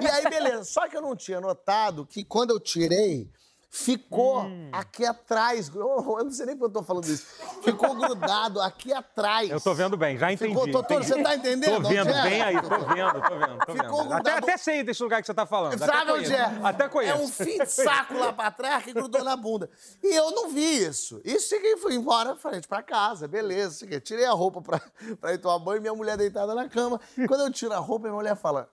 E 0.00 0.06
aí, 0.08 0.28
beleza. 0.28 0.64
Só 0.64 0.88
que 0.88 0.96
eu 0.96 1.00
não 1.00 1.14
tinha 1.14 1.40
notado 1.40 2.04
que 2.04 2.24
quando 2.24 2.50
eu 2.50 2.58
tirei, 2.58 3.30
ficou 3.70 4.42
Hum. 4.42 4.70
aqui 4.72 5.04
atrás. 5.04 5.68
Eu, 5.74 6.24
não 6.24 6.30
sei 6.30 6.46
nem 6.46 6.56
porque 6.56 6.70
eu 6.70 6.80
tô 6.80 6.82
falando 6.82 7.04
isso. 7.04 7.26
Ficou 7.62 7.94
grudado 7.94 8.60
aqui 8.60 8.92
atrás. 8.92 9.50
Eu 9.50 9.60
tô 9.60 9.74
vendo 9.74 9.96
bem, 9.96 10.16
já 10.18 10.32
entendi. 10.32 10.52
Ficou, 10.52 10.66
doutor, 10.70 11.02
entendi. 11.02 11.12
você 11.14 11.22
tá 11.22 11.34
entendendo? 11.36 11.82
Tô 11.82 11.88
vendo 11.88 12.10
é? 12.10 12.22
bem 12.22 12.42
aí, 12.42 12.62
tô 12.62 12.68
vendo, 12.68 13.22
tô 13.22 13.38
vendo, 13.38 13.66
tô 13.66 13.72
Ficou 13.72 14.02
vendo. 14.02 14.12
Até, 14.12 14.30
grudado. 14.30 14.38
até 14.38 14.56
sei 14.56 14.82
desse 14.82 15.02
lugar 15.02 15.20
que 15.20 15.26
você 15.26 15.34
tá 15.34 15.46
falando. 15.46 15.78
Sabe 15.78 15.92
até 15.92 16.12
onde 16.12 16.32
é? 16.34 16.60
Até 16.62 16.88
conheço. 16.88 17.18
É 17.18 17.22
um 17.22 17.28
fim 17.28 17.58
de 17.58 17.66
saco 17.66 18.14
lá 18.14 18.32
pra 18.32 18.50
trás 18.50 18.84
que 18.84 18.92
grudou 18.92 19.22
na 19.22 19.36
bunda. 19.36 19.70
E 20.02 20.14
eu 20.14 20.30
não 20.30 20.48
vi 20.48 20.84
isso. 20.84 21.20
E 21.24 21.38
cheguei, 21.38 21.76
fui 21.76 21.94
embora, 21.94 22.34
frente 22.36 22.66
pra 22.66 22.82
casa, 22.82 23.28
beleza. 23.28 23.80
Cheguei, 23.80 24.00
tirei 24.00 24.24
a 24.24 24.32
roupa 24.32 24.60
pra, 24.62 24.80
pra 25.20 25.32
ir 25.34 25.38
tomar 25.38 25.58
banho, 25.58 25.80
minha 25.80 25.94
mulher 25.94 26.16
deitada 26.16 26.54
na 26.54 26.68
cama. 26.68 27.00
Quando 27.28 27.42
eu 27.42 27.52
tiro 27.52 27.72
a 27.72 27.78
roupa, 27.78 28.04
minha 28.04 28.14
mulher 28.16 28.36
fala: 28.36 28.68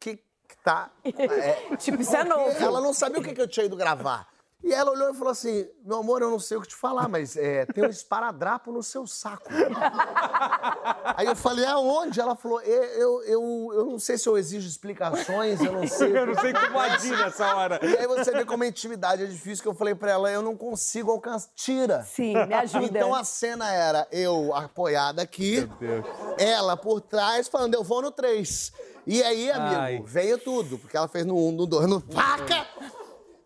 que, 0.00 0.16
que 0.16 0.22
tá. 0.62 0.90
É, 1.04 1.76
Tipo, 1.76 2.02
isso 2.02 2.14
é 2.16 2.24
novo. 2.24 2.56
ela 2.62 2.80
não 2.80 2.92
sabia 2.92 3.20
o 3.20 3.22
que, 3.22 3.32
que 3.34 3.40
eu 3.40 3.48
tinha 3.48 3.66
ido 3.66 3.76
gravar. 3.76 4.28
E 4.66 4.72
ela 4.72 4.90
olhou 4.92 5.10
e 5.10 5.14
falou 5.14 5.30
assim: 5.30 5.68
Meu 5.84 5.98
amor, 5.98 6.22
eu 6.22 6.30
não 6.30 6.38
sei 6.38 6.56
o 6.56 6.62
que 6.62 6.68
te 6.68 6.74
falar, 6.74 7.06
mas 7.06 7.36
é, 7.36 7.66
tem 7.66 7.84
um 7.84 7.88
esparadrapo 7.90 8.72
no 8.72 8.82
seu 8.82 9.06
saco. 9.06 9.50
Aí 11.16 11.26
eu 11.26 11.36
falei: 11.36 11.66
Aonde? 11.66 12.18
Ela 12.18 12.34
falou: 12.34 12.60
eu, 12.62 12.82
eu, 12.82 13.22
eu, 13.24 13.70
eu 13.74 13.84
não 13.84 13.98
sei 13.98 14.16
se 14.16 14.26
eu 14.26 14.38
exijo 14.38 14.66
explicações, 14.66 15.60
eu 15.60 15.70
não 15.72 15.86
sei. 15.86 16.14
Eu 16.16 16.26
não 16.26 16.34
sei 16.40 16.52
como 16.54 16.78
agir 16.80 17.16
nessa 17.16 17.54
hora. 17.54 17.78
E 17.82 17.96
aí 17.98 18.06
você 18.06 18.30
vê 18.30 18.44
como 18.44 18.62
a 18.62 18.66
intimidade 18.66 19.22
é 19.22 19.26
difícil, 19.26 19.62
que 19.62 19.68
eu 19.68 19.74
falei 19.74 19.94
pra 19.94 20.12
ela: 20.12 20.30
Eu 20.30 20.40
não 20.42 20.56
consigo 20.56 21.10
alcançar. 21.10 21.50
Tira. 21.54 22.02
Sim, 22.04 22.34
me 22.46 22.54
ajuda. 22.54 22.84
Então 22.86 23.14
a 23.14 23.22
cena 23.24 23.70
era 23.70 24.06
eu 24.10 24.54
apoiada 24.54 25.20
aqui, 25.22 25.68
Deus. 25.78 26.06
ela 26.38 26.76
por 26.76 27.00
trás, 27.00 27.48
falando, 27.48 27.74
eu 27.74 27.82
vou 27.84 28.00
no 28.00 28.10
3. 28.10 28.72
E 29.06 29.22
aí, 29.22 29.50
amigo, 29.50 29.80
Ai. 29.80 30.02
veio 30.06 30.38
tudo, 30.38 30.78
porque 30.78 30.96
ela 30.96 31.08
fez 31.08 31.26
no 31.26 31.36
1, 31.36 31.52
no 31.52 31.66
2, 31.66 31.86
no 31.88 32.00
faca. 32.00 32.66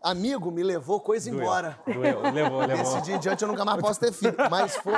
Amigo, 0.01 0.49
me 0.49 0.63
levou 0.63 1.01
coisa 1.01 1.29
embora. 1.29 1.77
Doeu, 1.85 2.21
levou, 2.31 2.59
levou. 2.65 2.67
Desse 2.67 3.01
dia 3.01 3.15
em 3.17 3.19
diante 3.19 3.41
eu 3.41 3.49
nunca 3.49 3.65
mais 3.65 3.81
posso 3.81 3.99
ter 3.99 4.13
filho. 4.13 4.33
Mas 4.49 4.77
foi. 4.77 4.93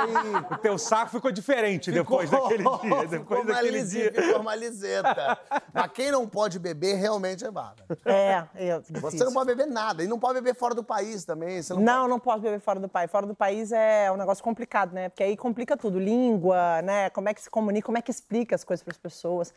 O 0.48 0.56
teu 0.58 0.78
saco 0.78 1.10
ficou 1.10 1.32
diferente 1.32 1.90
depois 1.90 2.30
Ficou- 2.30 2.48
daquele 2.48 2.62
dia. 2.62 2.78
ficou 2.78 3.06
Depois 3.08 3.40
uma 3.44 3.52
daquele 3.52 3.82
dia. 3.82 4.12
Ficou 4.14 4.40
uma 4.40 4.54
liseta. 4.54 5.38
Mas 5.74 5.90
quem 5.92 6.12
não 6.12 6.28
pode 6.28 6.60
beber 6.60 6.94
realmente 6.94 7.44
é 7.44 7.50
bárbaro. 7.50 7.82
É, 8.04 8.44
é 8.54 8.78
Você 8.78 8.92
difícil. 8.92 9.26
não 9.26 9.32
pode 9.32 9.46
beber 9.52 9.66
nada. 9.66 10.04
E 10.04 10.06
não 10.06 10.20
pode 10.20 10.34
beber 10.34 10.54
fora 10.54 10.72
do 10.72 10.84
país 10.84 11.24
também. 11.24 11.60
Você 11.60 11.74
não, 11.74 11.82
Não, 11.82 12.06
não 12.06 12.20
posso 12.20 12.38
beber 12.42 12.60
fora 12.60 12.78
do 12.78 12.88
país. 12.88 13.10
Fora 13.10 13.26
do 13.26 13.34
país 13.34 13.72
é 13.72 14.08
um 14.12 14.16
negócio 14.16 14.44
complicado, 14.44 14.92
né? 14.92 15.08
Porque 15.08 15.24
aí 15.24 15.36
complica 15.36 15.76
tudo. 15.76 15.98
Língua, 15.98 16.80
né? 16.82 17.10
Como 17.10 17.28
é 17.28 17.34
que 17.34 17.42
se 17.42 17.50
comunica, 17.50 17.86
como 17.86 17.98
é 17.98 18.02
que 18.02 18.10
explica 18.12 18.54
as 18.54 18.62
coisas 18.62 18.84
para 18.84 18.92
as 18.92 18.98
pessoas. 18.98 19.52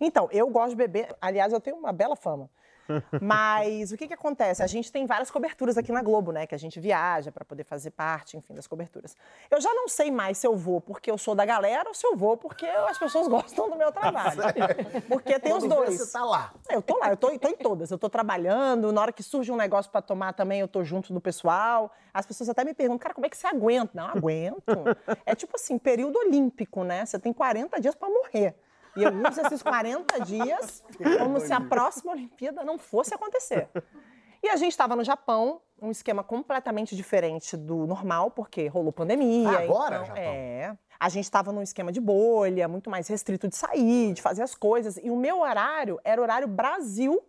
Então, 0.00 0.28
eu 0.30 0.48
gosto 0.48 0.70
de 0.70 0.76
beber. 0.76 1.14
Aliás, 1.20 1.52
eu 1.52 1.60
tenho 1.60 1.76
uma 1.76 1.92
bela 1.92 2.16
fama. 2.16 2.50
Mas 3.20 3.92
o 3.92 3.96
que, 3.96 4.08
que 4.08 4.14
acontece? 4.14 4.62
A 4.62 4.66
gente 4.66 4.90
tem 4.90 5.06
várias 5.06 5.30
coberturas 5.30 5.76
aqui 5.76 5.92
na 5.92 6.02
Globo, 6.02 6.32
né? 6.32 6.46
Que 6.46 6.54
a 6.54 6.58
gente 6.58 6.80
viaja 6.80 7.30
para 7.30 7.44
poder 7.44 7.64
fazer 7.64 7.90
parte, 7.90 8.36
enfim, 8.36 8.54
das 8.54 8.66
coberturas. 8.66 9.16
Eu 9.50 9.60
já 9.60 9.72
não 9.74 9.88
sei 9.88 10.10
mais 10.10 10.38
se 10.38 10.46
eu 10.46 10.56
vou 10.56 10.80
porque 10.80 11.10
eu 11.10 11.18
sou 11.18 11.34
da 11.34 11.44
galera 11.44 11.88
ou 11.88 11.94
se 11.94 12.06
eu 12.06 12.16
vou 12.16 12.36
porque 12.36 12.66
as 12.66 12.98
pessoas 12.98 13.28
gostam 13.28 13.68
do 13.68 13.76
meu 13.76 13.92
trabalho. 13.92 14.42
Porque 15.08 15.38
tem 15.38 15.52
os 15.52 15.64
Quando 15.64 15.70
vê, 15.70 15.84
dois. 15.86 16.00
Você 16.00 16.12
tá 16.12 16.24
lá. 16.24 16.54
Eu 16.70 16.80
tô 16.80 16.96
lá, 16.98 17.10
eu 17.10 17.16
tô, 17.16 17.38
tô 17.38 17.48
em 17.48 17.56
todas. 17.56 17.90
Eu 17.90 17.98
tô 17.98 18.08
trabalhando, 18.08 18.92
na 18.92 19.00
hora 19.00 19.12
que 19.12 19.22
surge 19.22 19.52
um 19.52 19.56
negócio 19.56 19.90
pra 19.90 20.00
tomar 20.00 20.32
também, 20.32 20.60
eu 20.60 20.68
tô 20.68 20.82
junto 20.82 21.12
do 21.12 21.20
pessoal. 21.20 21.92
As 22.12 22.24
pessoas 22.24 22.48
até 22.48 22.64
me 22.64 22.72
perguntam, 22.72 22.98
cara, 22.98 23.14
como 23.14 23.26
é 23.26 23.28
que 23.28 23.36
você 23.36 23.46
aguenta? 23.46 23.90
Não, 23.94 24.06
aguento. 24.06 24.62
É 25.26 25.34
tipo 25.34 25.56
assim, 25.56 25.78
período 25.78 26.18
olímpico, 26.18 26.84
né? 26.84 27.04
Você 27.04 27.18
tem 27.18 27.32
40 27.32 27.80
dias 27.80 27.94
pra 27.94 28.08
morrer. 28.08 28.54
E 28.96 29.02
eu 29.02 29.12
uso 29.28 29.40
esses 29.40 29.62
40 29.62 30.20
dias 30.20 30.82
como 31.18 31.40
se 31.40 31.52
a 31.52 31.60
próxima 31.60 32.12
Olimpíada 32.12 32.64
não 32.64 32.78
fosse 32.78 33.14
acontecer. 33.14 33.68
E 34.42 34.48
a 34.48 34.56
gente 34.56 34.70
estava 34.72 34.94
no 34.94 35.02
Japão, 35.02 35.60
um 35.80 35.90
esquema 35.90 36.22
completamente 36.22 36.94
diferente 36.94 37.56
do 37.56 37.86
normal, 37.86 38.30
porque 38.30 38.66
rolou 38.68 38.92
pandemia. 38.92 39.48
Ah, 39.48 39.62
agora, 39.62 39.94
então, 39.96 40.06
Japão? 40.06 40.22
É. 40.24 40.76
A 41.00 41.08
gente 41.08 41.24
estava 41.24 41.52
num 41.52 41.62
esquema 41.62 41.90
de 41.92 42.00
bolha, 42.00 42.66
muito 42.68 42.88
mais 42.90 43.06
restrito 43.08 43.48
de 43.48 43.56
sair, 43.56 44.12
de 44.12 44.22
fazer 44.22 44.42
as 44.42 44.54
coisas. 44.54 44.96
E 44.96 45.10
o 45.10 45.16
meu 45.16 45.40
horário 45.40 46.00
era 46.04 46.20
horário 46.20 46.48
Brasil. 46.48 47.20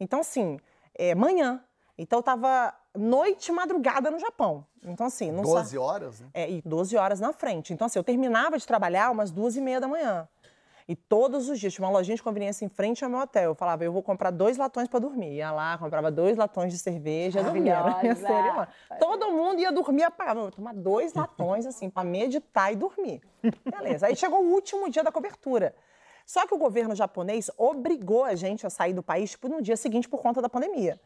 Então, 0.00 0.20
assim, 0.20 0.58
é, 0.94 1.14
manhã. 1.14 1.62
Então, 1.96 2.18
eu 2.18 2.22
tava 2.22 2.72
noite 2.96 3.48
e 3.48 3.52
madrugada 3.52 4.10
no 4.10 4.18
Japão. 4.18 4.64
Então, 4.84 5.06
assim, 5.06 5.30
não 5.32 5.44
sa- 5.44 5.60
12 5.60 5.78
horas, 5.78 6.20
né? 6.20 6.28
é, 6.32 6.50
e 6.50 6.62
12 6.64 6.96
horas 6.96 7.18
na 7.20 7.32
frente. 7.32 7.72
Então, 7.72 7.86
assim, 7.86 7.98
eu 7.98 8.04
terminava 8.04 8.56
de 8.58 8.66
trabalhar 8.66 9.10
umas 9.10 9.30
duas 9.30 9.56
e 9.56 9.60
meia 9.60 9.80
da 9.80 9.88
manhã. 9.88 10.28
E 10.88 10.96
todos 10.96 11.50
os 11.50 11.60
dias, 11.60 11.74
tinha 11.74 11.86
uma 11.86 11.92
lojinha 11.92 12.16
de 12.16 12.22
conveniência 12.22 12.64
em 12.64 12.68
frente 12.68 13.04
ao 13.04 13.10
meu 13.10 13.20
hotel. 13.20 13.50
Eu 13.50 13.54
falava, 13.54 13.84
eu 13.84 13.92
vou 13.92 14.02
comprar 14.02 14.30
dois 14.30 14.56
latões 14.56 14.88
para 14.88 14.98
dormir. 14.98 15.34
Ia 15.34 15.52
lá, 15.52 15.76
comprava 15.76 16.10
dois 16.10 16.34
latões 16.34 16.72
de 16.72 16.78
cerveja, 16.78 17.42
dormia. 17.42 17.76
Todo 18.98 19.30
mundo 19.30 19.60
ia 19.60 19.70
dormir 19.70 20.04
apagado. 20.04 20.38
Eu 20.38 20.42
vou 20.44 20.52
tomar 20.52 20.72
dois 20.72 21.12
latões, 21.12 21.66
assim, 21.66 21.90
para 21.90 22.04
meditar 22.04 22.72
e 22.72 22.76
dormir. 22.76 23.20
Beleza. 23.64 24.06
Aí 24.06 24.16
chegou 24.16 24.42
o 24.42 24.50
último 24.50 24.88
dia 24.88 25.04
da 25.04 25.12
cobertura. 25.12 25.74
Só 26.24 26.46
que 26.46 26.54
o 26.54 26.58
governo 26.58 26.94
japonês 26.94 27.50
obrigou 27.58 28.24
a 28.24 28.34
gente 28.34 28.66
a 28.66 28.70
sair 28.70 28.94
do 28.94 29.02
país, 29.02 29.32
tipo, 29.32 29.46
no 29.46 29.60
dia 29.60 29.76
seguinte 29.76 30.08
por 30.08 30.22
conta 30.22 30.40
da 30.40 30.48
pandemia. 30.48 30.98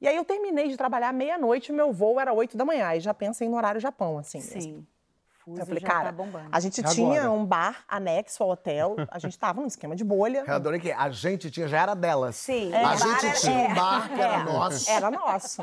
E 0.00 0.08
aí 0.08 0.16
eu 0.16 0.24
terminei 0.24 0.68
de 0.68 0.78
trabalhar 0.78 1.12
meia-noite, 1.12 1.72
meu 1.72 1.92
voo 1.92 2.18
era 2.18 2.32
oito 2.32 2.56
da 2.56 2.64
manhã. 2.64 2.86
Aí 2.86 3.00
já 3.00 3.12
pensa 3.12 3.44
em 3.44 3.50
no 3.50 3.56
horário 3.58 3.80
Japão, 3.80 4.16
assim. 4.16 4.38
mesmo. 4.54 4.86
Fuso 5.46 5.60
Eu 5.62 5.66
falei, 5.66 5.80
já 5.80 5.86
cara, 5.86 6.04
tá 6.06 6.12
bombando. 6.12 6.48
a 6.50 6.58
gente 6.58 6.80
Agora. 6.80 6.94
tinha 6.96 7.30
um 7.30 7.46
bar 7.46 7.84
anexo 7.86 8.42
ao 8.42 8.50
hotel, 8.50 8.96
a 9.08 9.18
gente 9.20 9.38
tava 9.38 9.60
num 9.60 9.68
esquema 9.68 9.94
de 9.94 10.02
bolha. 10.02 10.42
Eu 10.44 10.54
adorei 10.54 10.80
que 10.80 10.90
a 10.90 11.08
gente 11.10 11.52
tinha, 11.52 11.68
já 11.68 11.82
era 11.82 11.94
delas. 11.94 12.34
Sim. 12.34 12.74
A 12.74 12.94
É, 12.94 12.96
gente 12.96 13.06
bar 13.06 13.24
era- 13.24 13.32
tinha 13.38 13.60
é. 13.60 13.68
um 13.68 13.74
bar 13.74 14.08
que 14.12 14.20
era 14.20 14.38
nosso. 14.44 14.90
Era 14.90 15.10
nosso. 15.10 15.62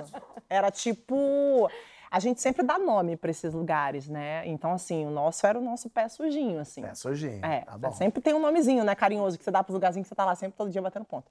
Era 0.49 0.71
tipo. 0.71 1.69
A 2.09 2.19
gente 2.19 2.39
sempre 2.39 2.65
dá 2.65 2.77
nome 2.79 3.17
para 3.17 3.29
esses 3.31 3.53
lugares, 3.53 4.07
né? 4.07 4.47
Então, 4.47 4.71
assim, 4.71 5.05
o 5.05 5.09
nosso 5.09 5.45
era 5.45 5.57
o 5.59 5.61
nosso 5.61 5.89
pé 5.89 6.07
sujinho, 6.07 6.59
assim. 6.61 6.85
É, 6.85 6.93
sujinho. 6.95 7.43
É, 7.45 7.61
tá 7.61 7.77
bom. 7.77 7.91
sempre 7.91 8.21
tem 8.21 8.33
um 8.33 8.39
nomezinho, 8.39 8.83
né, 8.85 8.93
carinhoso, 8.95 9.37
que 9.37 9.43
você 9.43 9.51
dá 9.51 9.61
pros 9.63 9.73
lugarzinhos 9.73 10.05
que 10.05 10.09
você 10.09 10.15
tá 10.15 10.23
lá 10.23 10.35
sempre 10.35 10.55
todo 10.55 10.69
dia 10.69 10.81
batendo 10.81 11.03
ponto. 11.05 11.29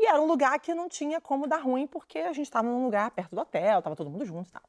E 0.00 0.06
era 0.08 0.20
um 0.20 0.26
lugar 0.26 0.58
que 0.58 0.74
não 0.74 0.88
tinha 0.88 1.20
como 1.20 1.46
dar 1.46 1.58
ruim, 1.62 1.86
porque 1.86 2.18
a 2.18 2.32
gente 2.32 2.50
tava 2.50 2.66
num 2.66 2.84
lugar 2.84 3.10
perto 3.12 3.34
do 3.36 3.40
hotel, 3.40 3.80
tava 3.82 3.94
todo 3.94 4.10
mundo 4.10 4.24
junto 4.24 4.48
e 4.48 4.52
tal. 4.52 4.62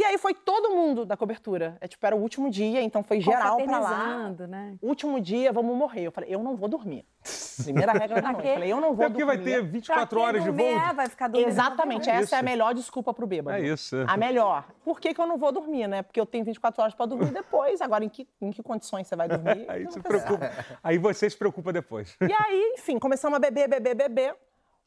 E 0.00 0.04
aí 0.04 0.16
foi 0.16 0.32
todo 0.32 0.70
mundo 0.70 1.04
da 1.04 1.14
cobertura. 1.14 1.76
É 1.78 1.86
tipo, 1.86 2.06
era 2.06 2.16
o 2.16 2.18
último 2.18 2.48
dia, 2.48 2.80
então 2.80 3.02
foi 3.02 3.20
geral 3.20 3.58
pra 3.58 3.78
lá. 3.78 4.30
Né? 4.48 4.78
Último 4.80 5.20
dia, 5.20 5.52
vamos 5.52 5.76
morrer. 5.76 6.04
Eu 6.06 6.10
falei, 6.10 6.34
eu 6.34 6.42
não 6.42 6.56
vou 6.56 6.70
dormir. 6.70 7.04
Primeira 7.62 7.92
regra 7.92 8.22
da 8.22 8.32
noite. 8.32 8.42
quê? 8.44 8.48
Eu 8.48 8.54
falei, 8.54 8.72
eu 8.72 8.80
não 8.80 8.94
vou 8.94 9.04
É 9.04 9.10
porque 9.10 9.22
dormir. 9.22 9.36
vai 9.44 9.44
ter 9.44 9.62
24 9.62 10.08
Pra 10.08 10.16
quem 10.16 10.26
horas 10.26 10.42
de 10.42 10.48
dormir, 10.48 10.74
voo. 10.74 10.88
É, 10.88 10.92
vai 10.94 11.06
ficar 11.06 11.28
dormindo. 11.28 11.48
Exatamente, 11.50 12.08
essa 12.08 12.22
isso. 12.22 12.34
é 12.34 12.38
a 12.38 12.42
melhor 12.42 12.72
desculpa 12.72 13.12
pro 13.12 13.26
bêbado. 13.26 13.58
É 13.58 13.60
isso. 13.60 13.94
A 14.08 14.16
melhor. 14.16 14.64
Por 14.82 14.98
que, 14.98 15.12
que 15.12 15.20
eu 15.20 15.26
não 15.26 15.36
vou 15.36 15.52
dormir, 15.52 15.86
né? 15.86 16.00
Porque 16.02 16.18
eu 16.18 16.24
tenho 16.24 16.46
24 16.46 16.80
horas 16.82 16.94
pra 16.94 17.04
dormir 17.04 17.30
depois. 17.30 17.82
Agora, 17.82 18.02
em 18.02 18.08
que, 18.08 18.26
em 18.40 18.50
que 18.50 18.62
condições 18.62 19.06
você 19.06 19.14
vai 19.14 19.28
dormir? 19.36 19.66
Aí 19.68 19.84
se 19.92 20.00
preocupa. 20.00 20.50
Aí 20.82 20.96
você 20.96 21.28
se 21.28 21.36
preocupa 21.36 21.74
depois. 21.74 22.16
E 22.22 22.32
aí, 22.32 22.72
enfim, 22.78 22.98
começamos 22.98 23.36
a 23.36 23.38
beber, 23.38 23.68
beber, 23.68 23.94
beber. 23.94 24.34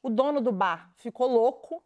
O 0.01 0.09
dono 0.09 0.41
do 0.41 0.51
bar 0.51 0.89
ficou 0.95 1.27
louco. 1.27 1.83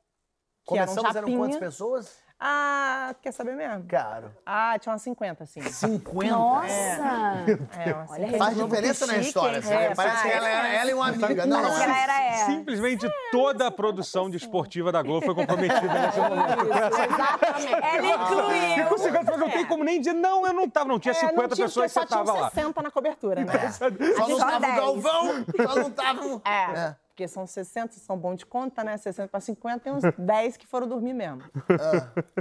Que 0.66 0.78
era 0.78 0.90
um 0.90 0.96
Começamos, 0.96 1.16
eram 1.18 1.38
quantas 1.38 1.58
pessoas? 1.58 2.27
Ah, 2.40 3.16
quer 3.20 3.32
saber 3.32 3.56
mesmo? 3.56 3.84
Caro. 3.88 4.32
Ah, 4.46 4.78
tinha 4.80 4.94
umas 4.94 5.02
50, 5.02 5.44
assim. 5.44 5.60
50? 5.62 6.32
Nossa! 6.32 6.70
É, 6.70 7.94
umas 7.94 8.12
Olha, 8.12 8.26
50. 8.28 8.38
Faz 8.38 8.56
diferença 8.58 9.06
que 9.08 9.12
na 9.12 9.18
história. 9.18 9.58
assim, 9.60 9.74
É, 9.74 9.96
Parece 9.96 10.22
que 10.22 10.30
ela, 10.30 10.48
era- 10.48 10.68
ela 10.68 10.92
e 10.92 10.94
uma 10.94 11.08
amiga. 11.08 11.46
Não, 11.48 11.60
que 11.62 11.84
ela 11.84 11.98
era 12.00 12.22
é. 12.22 12.34
Simplesmente 12.46 13.10
toda 13.32 13.66
a 13.68 13.72
produção 13.72 14.30
desportiva 14.30 14.92
da 14.92 15.02
Globo 15.02 15.26
foi 15.26 15.34
comprometida 15.34 15.94
nesse 15.94 16.20
momento. 16.20 16.64
Exatamente. 16.68 17.74
Ela 17.74 18.06
E 18.06 18.12
incluiu. 18.12 18.86
com 18.88 18.98
50 19.00 19.20
pessoas 19.26 19.40
não 19.40 19.50
tem 19.50 19.66
como 19.66 19.84
nem 19.84 20.00
dizer, 20.00 20.14
não, 20.14 20.46
eu 20.46 20.54
não 20.54 20.70
tava, 20.70 20.88
não. 20.90 21.00
Tinha 21.00 21.14
É, 21.14 21.16
50 21.16 21.42
não 21.42 21.48
tinha, 21.56 21.66
pessoas 21.66 21.92
e 21.92 21.94
porque 21.96 22.08
você 22.08 22.14
só 22.14 22.18
tava 22.18 22.32
tinha 22.32 22.44
lá. 22.44 22.50
60 22.52 22.82
na 22.84 22.92
cobertura, 22.92 23.44
né? 23.44 23.54
Só 23.72 23.90
não 24.28 24.38
Só 24.38 24.46
tava 24.46 24.58
o 24.58 24.60
10. 24.62 24.76
Galvão, 24.76 25.46
só 25.66 25.76
não 25.76 25.90
tava... 25.92 26.42
É, 26.46 26.80
É. 26.80 26.96
porque 27.18 27.28
são 27.28 27.48
60, 27.48 27.94
são 27.94 28.16
bom 28.16 28.36
de 28.36 28.46
conta, 28.46 28.84
né? 28.84 28.96
60 28.96 29.28
para 29.28 29.40
50, 29.40 29.80
tem 29.80 29.92
uns 29.92 30.04
10 30.16 30.56
que 30.56 30.68
foram 30.68 30.88
dormir 30.88 31.14
mesmo. 31.14 31.42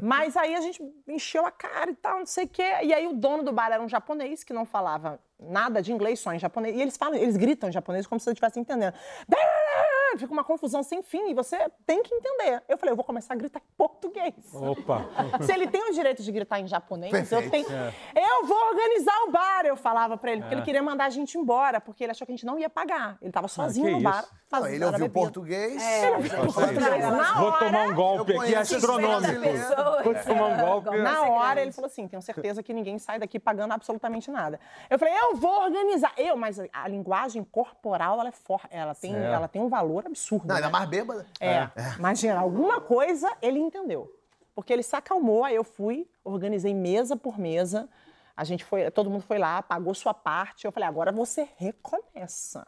Mas 0.02 0.36
aí 0.36 0.54
a 0.54 0.60
gente 0.60 0.82
encheu 1.08 1.46
a 1.46 1.50
cara 1.50 1.90
e 1.90 1.94
tal, 1.94 2.18
não 2.18 2.26
sei 2.26 2.44
o 2.44 2.48
quê. 2.48 2.74
E 2.82 2.92
aí 2.92 3.06
o 3.06 3.14
dono 3.14 3.42
do 3.42 3.54
bar 3.54 3.72
era 3.72 3.82
um 3.82 3.88
japonês 3.88 4.44
que 4.44 4.52
não 4.52 4.66
falava 4.66 5.18
nada 5.38 5.82
de 5.82 5.92
inglês, 5.92 6.20
só 6.20 6.32
em 6.32 6.38
japonês. 6.38 6.76
E 6.76 6.80
eles 6.82 6.96
falam, 6.96 7.14
eles 7.18 7.36
gritam 7.36 7.68
em 7.68 7.72
japonês 7.72 8.06
como 8.06 8.20
se 8.20 8.28
eu 8.28 8.32
estivesse 8.32 8.58
entendendo. 8.58 8.94
é, 9.34 10.16
fica 10.18 10.32
uma 10.32 10.44
confusão 10.44 10.82
sem 10.82 11.02
fim 11.02 11.30
e 11.30 11.34
você 11.34 11.58
tem 11.84 12.02
que 12.02 12.14
entender. 12.14 12.62
Eu 12.68 12.78
falei, 12.78 12.92
eu 12.92 12.96
vou 12.96 13.04
começar 13.04 13.34
a 13.34 13.36
gritar 13.36 13.60
em 13.60 13.76
português. 13.76 14.34
Opa. 14.52 15.06
Se 15.44 15.52
ele 15.52 15.66
tem 15.66 15.90
o 15.90 15.92
direito 15.92 16.22
de 16.22 16.32
gritar 16.32 16.60
em 16.60 16.66
japonês, 16.66 17.12
Perfeito. 17.12 17.44
eu 17.44 17.50
tenho. 17.50 17.66
É. 17.70 17.92
Eu 18.14 18.46
vou 18.46 18.56
organizar 18.68 19.24
o 19.26 19.30
bar, 19.30 19.66
eu 19.66 19.76
falava 19.76 20.16
pra 20.16 20.32
ele, 20.32 20.40
porque 20.40 20.54
ele 20.54 20.62
queria 20.62 20.82
mandar 20.82 21.06
a 21.06 21.10
gente 21.10 21.36
embora, 21.36 21.80
porque 21.80 22.04
ele 22.04 22.12
achou 22.12 22.26
que 22.26 22.32
a 22.32 22.36
gente 22.36 22.46
não 22.46 22.58
ia 22.58 22.70
pagar. 22.70 23.18
Ele 23.20 23.32
tava 23.32 23.48
sozinho 23.48 23.86
que 23.86 23.92
no 23.92 24.00
bar. 24.00 24.22
isso? 24.22 24.32
Não, 24.52 24.66
ele 24.66 24.84
ouviu 24.84 25.00
bebida. 25.00 25.12
português. 25.20 25.82
Na 25.82 27.34
Vou 27.34 27.48
hora- 27.48 27.58
tomar 27.58 27.82
um 27.88 27.94
golpe 27.94 28.32
Eu 28.32 28.40
aqui 28.40 28.54
astronômico. 28.54 29.44
esse 29.44 29.74
Vou 30.04 30.14
tomar 30.24 30.46
um 30.46 30.56
golpe. 30.82 30.98
Na 30.98 31.22
hora 31.24 31.60
ele 31.62 31.72
falou 31.72 31.86
assim: 31.86 32.06
tenho 32.06 32.22
certeza 32.22 32.62
que 32.62 32.72
ninguém 32.72 32.98
sai 32.98 33.18
daqui 33.18 33.38
pagando 33.40 33.72
absolutamente 33.72 34.30
nada. 34.30 34.60
Eu 34.88 34.98
falei, 34.98 35.14
eu 35.18 35.36
vou 35.36 35.62
organizar. 35.64 36.12
Eu, 36.16 36.36
mas 36.36 36.58
a 36.72 36.88
linguagem 36.88 37.42
corporal, 37.44 38.20
ela 38.20 38.28
é 38.28 38.32
forte, 38.32 38.68
ela 38.70 38.94
tem, 38.94 39.12
Certo. 39.12 39.24
ela 39.34 39.48
tem 39.48 39.60
um 39.60 39.68
valor 39.68 40.06
absurdo. 40.06 40.46
Não, 40.46 40.54
ainda 40.56 40.68
né? 40.68 40.72
mais 40.72 40.88
bêbada. 40.88 41.26
É, 41.40 41.68
imagina, 41.98 42.38
alguma 42.40 42.80
coisa 42.80 43.30
ele 43.42 43.58
entendeu. 43.58 44.12
Porque 44.54 44.72
ele 44.72 44.82
se 44.82 44.94
acalmou, 44.96 45.44
aí 45.44 45.54
eu 45.54 45.64
fui, 45.64 46.08
organizei 46.24 46.72
mesa 46.72 47.14
por 47.16 47.38
mesa. 47.38 47.88
A 48.36 48.44
gente 48.44 48.64
foi, 48.64 48.90
todo 48.90 49.10
mundo 49.10 49.22
foi 49.22 49.38
lá, 49.38 49.60
pagou 49.62 49.92
sua 49.94 50.14
parte. 50.14 50.64
Eu 50.66 50.72
falei, 50.72 50.88
agora 50.88 51.10
você 51.12 51.48
recomeça. 51.56 52.66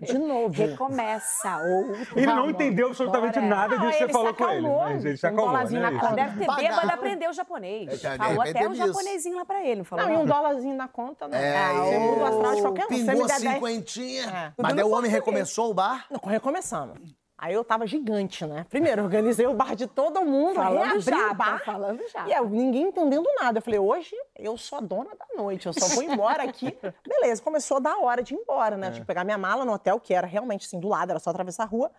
De 0.00 0.18
novo. 0.18 0.52
Recomeça. 0.54 1.56
Ou 1.58 1.94
Ele 2.16 2.26
não 2.26 2.50
entendeu 2.50 2.88
absolutamente 2.88 3.34
bora. 3.40 3.46
nada 3.46 3.76
Não, 3.76 3.86
disso 3.86 3.98
que 3.98 4.06
você 4.06 4.12
falou 4.12 4.34
com 4.34 4.44
ele. 4.48 4.58
acalmou. 4.66 4.80
Mas 4.84 5.04
ele 5.04 5.16
se 5.16 5.26
Um 5.26 5.30
acalmou, 5.30 5.46
dólarzinho 5.52 5.80
né? 5.82 5.90
na 5.90 6.00
conta. 6.00 6.14
deve 6.14 6.38
ter 6.46 6.54
bêbado 6.56 6.90
aprendeu 6.90 7.32
japonês. 7.32 8.04
É, 8.04 8.16
Falou 8.16 8.42
até 8.42 8.66
o 8.68 8.70
disso. 8.72 8.86
japonesinho 8.86 9.36
lá 9.36 9.44
pra 9.44 9.64
ele, 9.64 9.76
não 9.76 9.84
falou? 9.84 10.04
Não, 10.04 10.12
e 10.12 10.16
um 10.16 10.18
não? 10.20 10.26
dólarzinho 10.26 10.76
na 10.76 10.88
conta, 10.88 11.26
né? 11.28 11.42
É, 11.42 11.56
Ah, 11.56 11.72
e- 11.72 12.18
o 12.20 12.24
astral 12.24 12.54
de 12.54 12.60
qualquer 12.62 12.84
um. 12.84 12.88
Pingou 12.88 13.28
cinquentinha. 13.28 14.24
É. 14.24 14.52
Mas 14.62 14.74
daí 14.74 14.84
o 14.84 14.90
homem 14.90 15.10
recomeçou 15.10 15.70
o 15.70 15.74
bar? 15.74 16.06
Não, 16.10 16.20
recomeçamos. 16.30 16.98
Aí 17.42 17.54
eu 17.54 17.64
tava 17.64 17.86
gigante, 17.86 18.44
né? 18.44 18.66
Primeiro, 18.68 19.00
organizei 19.02 19.46
o 19.46 19.54
bar 19.54 19.74
de 19.74 19.86
todo 19.86 20.22
mundo, 20.22 20.56
Falando 20.56 21.00
já, 21.00 21.30
o 21.30 21.34
bar. 21.34 21.58
tá 21.58 21.64
falando 21.64 22.06
já. 22.06 22.28
E 22.28 22.32
eu, 22.32 22.46
ninguém 22.50 22.82
entendendo 22.82 23.26
nada. 23.40 23.58
Eu 23.58 23.62
falei, 23.62 23.80
hoje 23.80 24.14
eu 24.36 24.58
sou 24.58 24.76
a 24.76 24.80
dona 24.82 25.16
da 25.16 25.42
noite, 25.42 25.66
eu 25.66 25.72
só 25.72 25.86
vou 25.94 26.02
embora 26.02 26.42
aqui. 26.42 26.76
Beleza, 27.08 27.40
começou 27.42 27.78
a 27.78 27.80
dar 27.80 27.96
hora 27.96 28.22
de 28.22 28.34
ir 28.34 28.36
embora, 28.36 28.76
né? 28.76 28.90
Tinha 28.90 29.00
que 29.00 29.06
pegar 29.06 29.24
minha 29.24 29.38
mala 29.38 29.64
no 29.64 29.72
hotel, 29.72 29.98
que 29.98 30.12
era 30.12 30.26
realmente 30.26 30.66
assim, 30.66 30.78
do 30.78 30.86
lado, 30.86 31.10
era 31.10 31.18
só 31.18 31.30
atravessar 31.30 31.62
a 31.62 31.66
rua, 31.66 31.90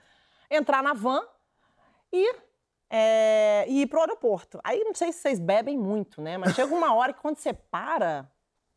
entrar 0.47 0.83
na 0.83 0.93
van 0.93 1.23
e, 2.13 2.35
é, 2.87 3.65
e 3.67 3.81
ir 3.81 3.87
pro 3.87 3.99
aeroporto. 3.99 4.59
Aí 4.63 4.83
não 4.83 4.93
sei 4.93 5.11
se 5.11 5.21
vocês 5.21 5.39
bebem 5.39 5.75
muito, 5.75 6.21
né? 6.21 6.37
Mas 6.37 6.53
chega 6.53 6.71
uma 6.71 6.93
hora 6.93 7.13
que 7.13 7.19
quando 7.19 7.37
você 7.37 7.51
para, 7.51 8.29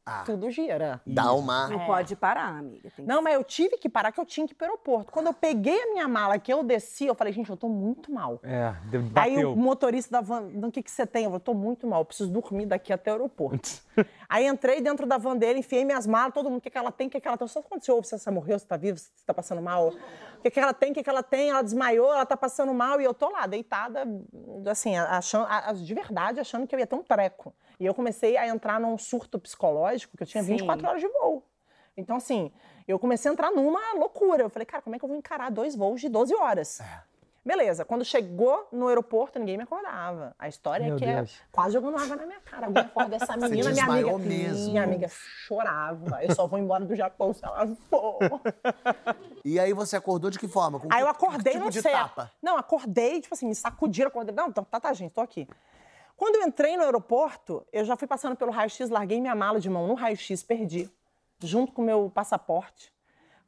Ah. 0.07 0.23
tudo 0.25 0.51
gira. 0.51 1.01
Dá 1.07 1.33
uma. 1.33 1.69
Não 1.69 1.87
pode 1.87 2.15
parar, 2.15 2.59
amiga. 2.59 2.91
Tem 2.91 2.91
que 2.91 3.03
Não, 3.11 3.23
mas 3.23 3.35
eu 3.35 3.43
tive 3.43 3.79
que 3.79 3.89
parar, 3.89 4.13
que 4.13 4.21
eu 4.21 4.27
tinha 4.27 4.47
que 4.47 4.53
ir 4.53 4.57
pro 4.57 4.67
aeroporto. 4.67 5.11
Quando 5.11 5.29
eu 5.29 5.33
peguei 5.33 5.81
a 5.83 5.87
minha 5.93 6.07
mala, 6.07 6.39
que 6.39 6.53
eu 6.53 6.63
desci, 6.63 7.07
eu 7.07 7.15
falei, 7.15 7.33
gente, 7.33 7.49
eu 7.49 7.57
tô 7.57 7.69
muito 7.71 8.13
mal. 8.13 8.39
É, 8.43 8.75
de- 8.91 8.99
Aí 9.19 9.35
bateu. 9.37 9.53
o 9.53 9.57
motorista 9.57 10.11
da 10.13 10.21
van, 10.21 10.43
"Não, 10.53 10.69
o 10.69 10.73
que, 10.73 10.83
que 10.83 10.91
você 10.91 11.07
tem? 11.07 11.25
Eu 11.25 11.31
falei, 11.31 11.41
tô 11.45 11.55
muito 11.55 11.87
mal, 11.87 12.01
eu 12.03 12.05
preciso 12.05 12.31
dormir 12.31 12.67
daqui 12.67 12.93
até 12.93 13.11
o 13.11 13.15
aeroporto. 13.15 13.69
Aí 14.29 14.47
entrei 14.47 14.81
dentro 14.83 15.07
da 15.07 15.17
van 15.17 15.37
dele, 15.37 15.61
enfiei 15.61 15.85
minhas 15.85 16.07
malas, 16.07 16.35
todo 16.35 16.51
mundo, 16.51 16.59
o 16.59 16.61
que, 16.61 16.69
que 16.71 16.77
ela 16.79 16.93
tem, 16.93 17.07
o 17.07 17.11
que, 17.11 17.21
que 17.21 17.27
ela 17.29 17.39
tem? 17.39 17.49
Só 17.49 17.63
quando 17.63 17.83
você 17.83 17.91
ouve 17.93 18.07
se 18.07 18.19
você 18.19 18.31
morreu, 18.31 18.59
se 18.59 18.67
tá 18.67 18.77
vivo, 18.77 18.99
se 18.99 19.11
tá 19.25 19.33
passando 19.33 19.63
mal. 19.63 19.89
O 19.89 20.43
que, 20.43 20.51
que 20.51 20.61
ela 20.61 20.75
tem, 20.75 20.91
o 20.91 20.95
que, 20.95 21.03
que 21.03 21.09
ela 21.09 21.23
tem? 21.23 21.49
Ela 21.49 21.63
desmaiou, 21.63 22.13
ela 22.13 22.27
tá 22.27 22.37
passando 22.37 22.75
mal, 22.75 23.01
e 23.01 23.05
eu 23.05 23.15
tô 23.15 23.31
lá, 23.31 23.47
deitada, 23.47 24.07
assim, 24.71 24.97
achando, 24.99 25.47
a- 25.49 25.73
de 25.73 25.95
verdade, 25.95 26.41
achando 26.41 26.67
que 26.67 26.75
eu 26.75 26.79
ia 26.79 26.87
ter 26.87 26.95
um 26.97 27.03
treco. 27.03 27.55
E 27.79 27.87
eu 27.87 27.95
comecei 27.95 28.37
a 28.37 28.47
entrar 28.47 28.79
num 28.81 28.97
surto 28.99 29.39
psicológico, 29.39 30.17
que 30.17 30.23
eu 30.23 30.27
tinha 30.27 30.43
Sim. 30.43 30.53
24 30.57 30.87
horas 30.89 31.01
de 31.01 31.09
voo. 31.09 31.43
Então, 31.97 32.17
assim, 32.17 32.51
eu 32.89 32.99
comecei 32.99 33.31
a 33.31 33.33
entrar 33.33 33.51
numa 33.51 33.93
loucura. 33.95 34.43
Eu 34.43 34.51
falei, 34.51 34.67
cara, 34.67 34.83
como 34.83 34.97
é 34.97 34.99
que 34.99 35.05
eu 35.05 35.09
vou 35.09 35.17
encarar 35.19 35.51
dois 35.51 35.75
voos 35.77 36.01
de 36.01 36.09
12 36.09 36.35
horas? 36.35 36.81
Beleza, 37.47 37.85
quando 37.85 38.05
chegou 38.07 38.67
no 38.73 38.89
aeroporto, 38.89 39.39
ninguém 39.39 39.59
me 39.59 39.65
acordava. 39.65 40.35
A 40.39 40.49
história 40.49 40.87
Meu 40.87 40.97
é 40.97 40.99
que 40.99 41.05
é 41.05 41.17
Deus. 41.17 41.39
quase 41.53 41.75
jogando 41.75 41.99
água 41.99 42.17
na 42.17 42.25
minha 42.25 42.41
cara. 42.41 42.67
Alguém 42.67 42.83
acorda 42.83 43.17
essa 43.17 43.37
menina, 43.37 43.51
minha 43.71 43.73
desmaiou 43.75 44.17
amiga. 44.17 44.29
mesmo. 44.31 44.71
Minha 44.71 44.83
amiga 44.83 45.09
chorava. 45.47 46.25
Eu 46.25 46.35
só 46.35 46.47
vou 46.47 46.59
embora 46.59 46.87
do 46.87 46.97
Japão 46.97 47.35
se 47.35 47.45
ela 47.45 47.67
for. 47.91 48.19
E 49.45 49.61
aí 49.61 49.75
você 49.75 49.95
acordou 49.95 50.31
de 50.31 50.39
que 50.39 50.49
forma? 50.49 50.81
Com 50.81 50.89
Aí 50.91 51.03
eu 51.03 51.09
acordei, 51.09 51.39
que 51.43 51.51
tipo 51.51 51.65
não 51.65 51.71
de 51.71 51.83
sei. 51.83 51.93
tapa? 51.93 52.31
Não, 52.43 52.57
acordei, 52.57 53.21
tipo 53.21 53.35
assim, 53.35 53.47
me 53.47 53.55
sacudiram, 53.55 54.09
acordei. 54.09 54.35
Não, 54.35 54.51
tá, 54.51 54.81
tá, 54.81 54.93
gente, 54.95 55.13
tô 55.13 55.21
aqui. 55.21 55.47
Quando 56.25 56.37
eu 56.37 56.49
entrei 56.49 56.75
no 56.75 56.85
aeroporto, 56.85 57.67
eu 57.71 57.85
já 57.85 57.99
fui 57.99 58.09
passando 58.09 58.35
pelo 58.35 58.51
raio-x, 58.51 58.89
larguei 58.89 59.21
minha 59.21 59.35
mala 59.35 59.61
de 59.61 59.69
mão 59.69 59.87
no 59.87 59.93
raio-x, 59.93 60.43
perdi, 60.43 60.91
junto 61.39 61.71
com 61.71 61.83
o 61.83 61.85
meu 61.85 62.11
passaporte. 62.15 62.91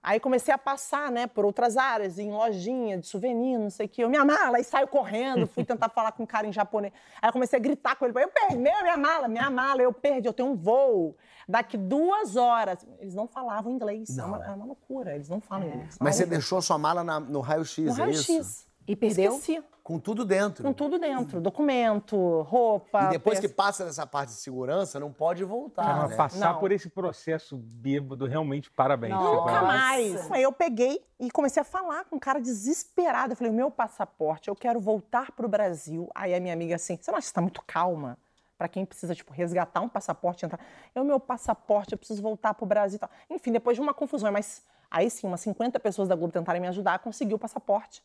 Aí 0.02 0.20
comecei 0.20 0.52
a 0.52 0.58
passar, 0.58 1.10
né, 1.10 1.26
por 1.26 1.46
outras 1.46 1.78
áreas, 1.78 2.18
em 2.18 2.30
lojinha 2.30 2.98
de 2.98 3.06
souvenir, 3.06 3.58
não 3.58 3.70
sei 3.70 3.86
o 3.86 3.88
quê. 3.88 4.04
Eu, 4.04 4.10
minha 4.10 4.26
mala, 4.26 4.58
aí 4.58 4.62
saio 4.62 4.86
correndo, 4.88 5.46
fui 5.46 5.64
tentar 5.64 5.88
falar 5.88 6.12
com 6.12 6.24
um 6.24 6.26
cara 6.26 6.46
em 6.46 6.52
japonês. 6.52 6.92
Aí 7.22 7.30
eu 7.30 7.32
comecei 7.32 7.58
a 7.58 7.62
gritar 7.62 7.96
com 7.96 8.04
ele, 8.04 8.22
eu 8.22 8.28
perdi, 8.28 8.56
minha 8.58 8.96
mala, 8.98 9.26
minha 9.26 9.48
mala, 9.48 9.80
eu 9.80 9.90
perdi, 9.90 10.28
eu 10.28 10.34
tenho 10.34 10.50
um 10.50 10.54
voo 10.54 11.16
daqui 11.48 11.78
duas 11.78 12.36
horas. 12.36 12.86
Eles 13.00 13.14
não 13.14 13.26
falavam 13.26 13.72
inglês, 13.72 14.18
é 14.18 14.22
uma, 14.22 14.44
é 14.44 14.50
uma 14.50 14.66
loucura, 14.66 15.14
eles 15.14 15.30
não 15.30 15.40
falam 15.40 15.66
inglês. 15.66 15.96
Mas 15.98 16.14
você 16.16 16.26
deixou 16.26 16.60
sua 16.60 16.76
mala 16.76 17.02
na- 17.02 17.18
no 17.20 17.40
raio-x, 17.40 17.78
no 17.96 18.04
é 18.04 18.10
isso? 18.42 18.65
E 18.86 18.94
perdeu? 18.96 19.32
Esqueci. 19.36 19.62
Com 19.82 20.00
tudo 20.00 20.24
dentro. 20.24 20.64
Com 20.64 20.72
tudo 20.72 20.98
dentro, 20.98 21.40
documento, 21.40 22.42
roupa. 22.42 23.04
E 23.04 23.10
depois 23.10 23.38
que 23.38 23.46
peça- 23.46 23.54
passa 23.56 23.84
dessa 23.84 24.04
parte 24.04 24.30
de 24.30 24.34
segurança, 24.40 24.98
não 24.98 25.12
pode 25.12 25.44
voltar, 25.44 26.08
né? 26.08 26.16
passar 26.16 26.54
Não. 26.54 26.58
por 26.58 26.72
esse 26.72 26.88
processo 26.88 27.56
bêbado, 27.56 28.26
realmente, 28.26 28.68
parabéns. 28.68 29.12
Não. 29.14 29.36
Nunca 29.42 29.62
mais. 29.62 30.28
Aí 30.32 30.42
eu 30.42 30.50
peguei 30.52 31.04
e 31.20 31.30
comecei 31.30 31.60
a 31.60 31.64
falar 31.64 32.04
com 32.06 32.16
um 32.16 32.18
cara 32.18 32.40
desesperado. 32.40 33.32
Eu 33.32 33.36
falei, 33.36 33.52
o 33.52 33.54
meu 33.54 33.70
passaporte, 33.70 34.48
eu 34.48 34.56
quero 34.56 34.80
voltar 34.80 35.30
pro 35.30 35.46
Brasil. 35.48 36.10
Aí 36.16 36.34
a 36.34 36.40
minha 36.40 36.52
amiga 36.52 36.74
assim, 36.74 36.98
você 37.00 37.10
não 37.12 37.18
acha 37.18 37.26
que 37.26 37.28
você 37.28 37.34
tá 37.34 37.40
muito 37.40 37.62
calma? 37.64 38.18
Pra 38.58 38.66
quem 38.66 38.84
precisa, 38.84 39.14
tipo, 39.14 39.32
resgatar 39.32 39.82
um 39.82 39.88
passaporte 39.88 40.44
e 40.44 40.46
entrar. 40.46 40.58
É 40.96 41.00
o 41.00 41.04
meu 41.04 41.20
passaporte, 41.20 41.92
eu 41.92 41.98
preciso 41.98 42.20
voltar 42.22 42.54
pro 42.54 42.66
Brasil 42.66 42.96
e 42.96 42.98
tal. 42.98 43.10
Enfim, 43.30 43.52
depois 43.52 43.76
de 43.76 43.80
uma 43.80 43.94
confusão, 43.94 44.32
mas 44.32 44.64
aí 44.90 45.08
sim, 45.10 45.28
umas 45.28 45.42
50 45.42 45.78
pessoas 45.78 46.08
da 46.08 46.16
Globo 46.16 46.32
tentarem 46.32 46.60
me 46.60 46.66
ajudar, 46.66 46.98
consegui 46.98 47.34
o 47.34 47.38
passaporte. 47.38 48.02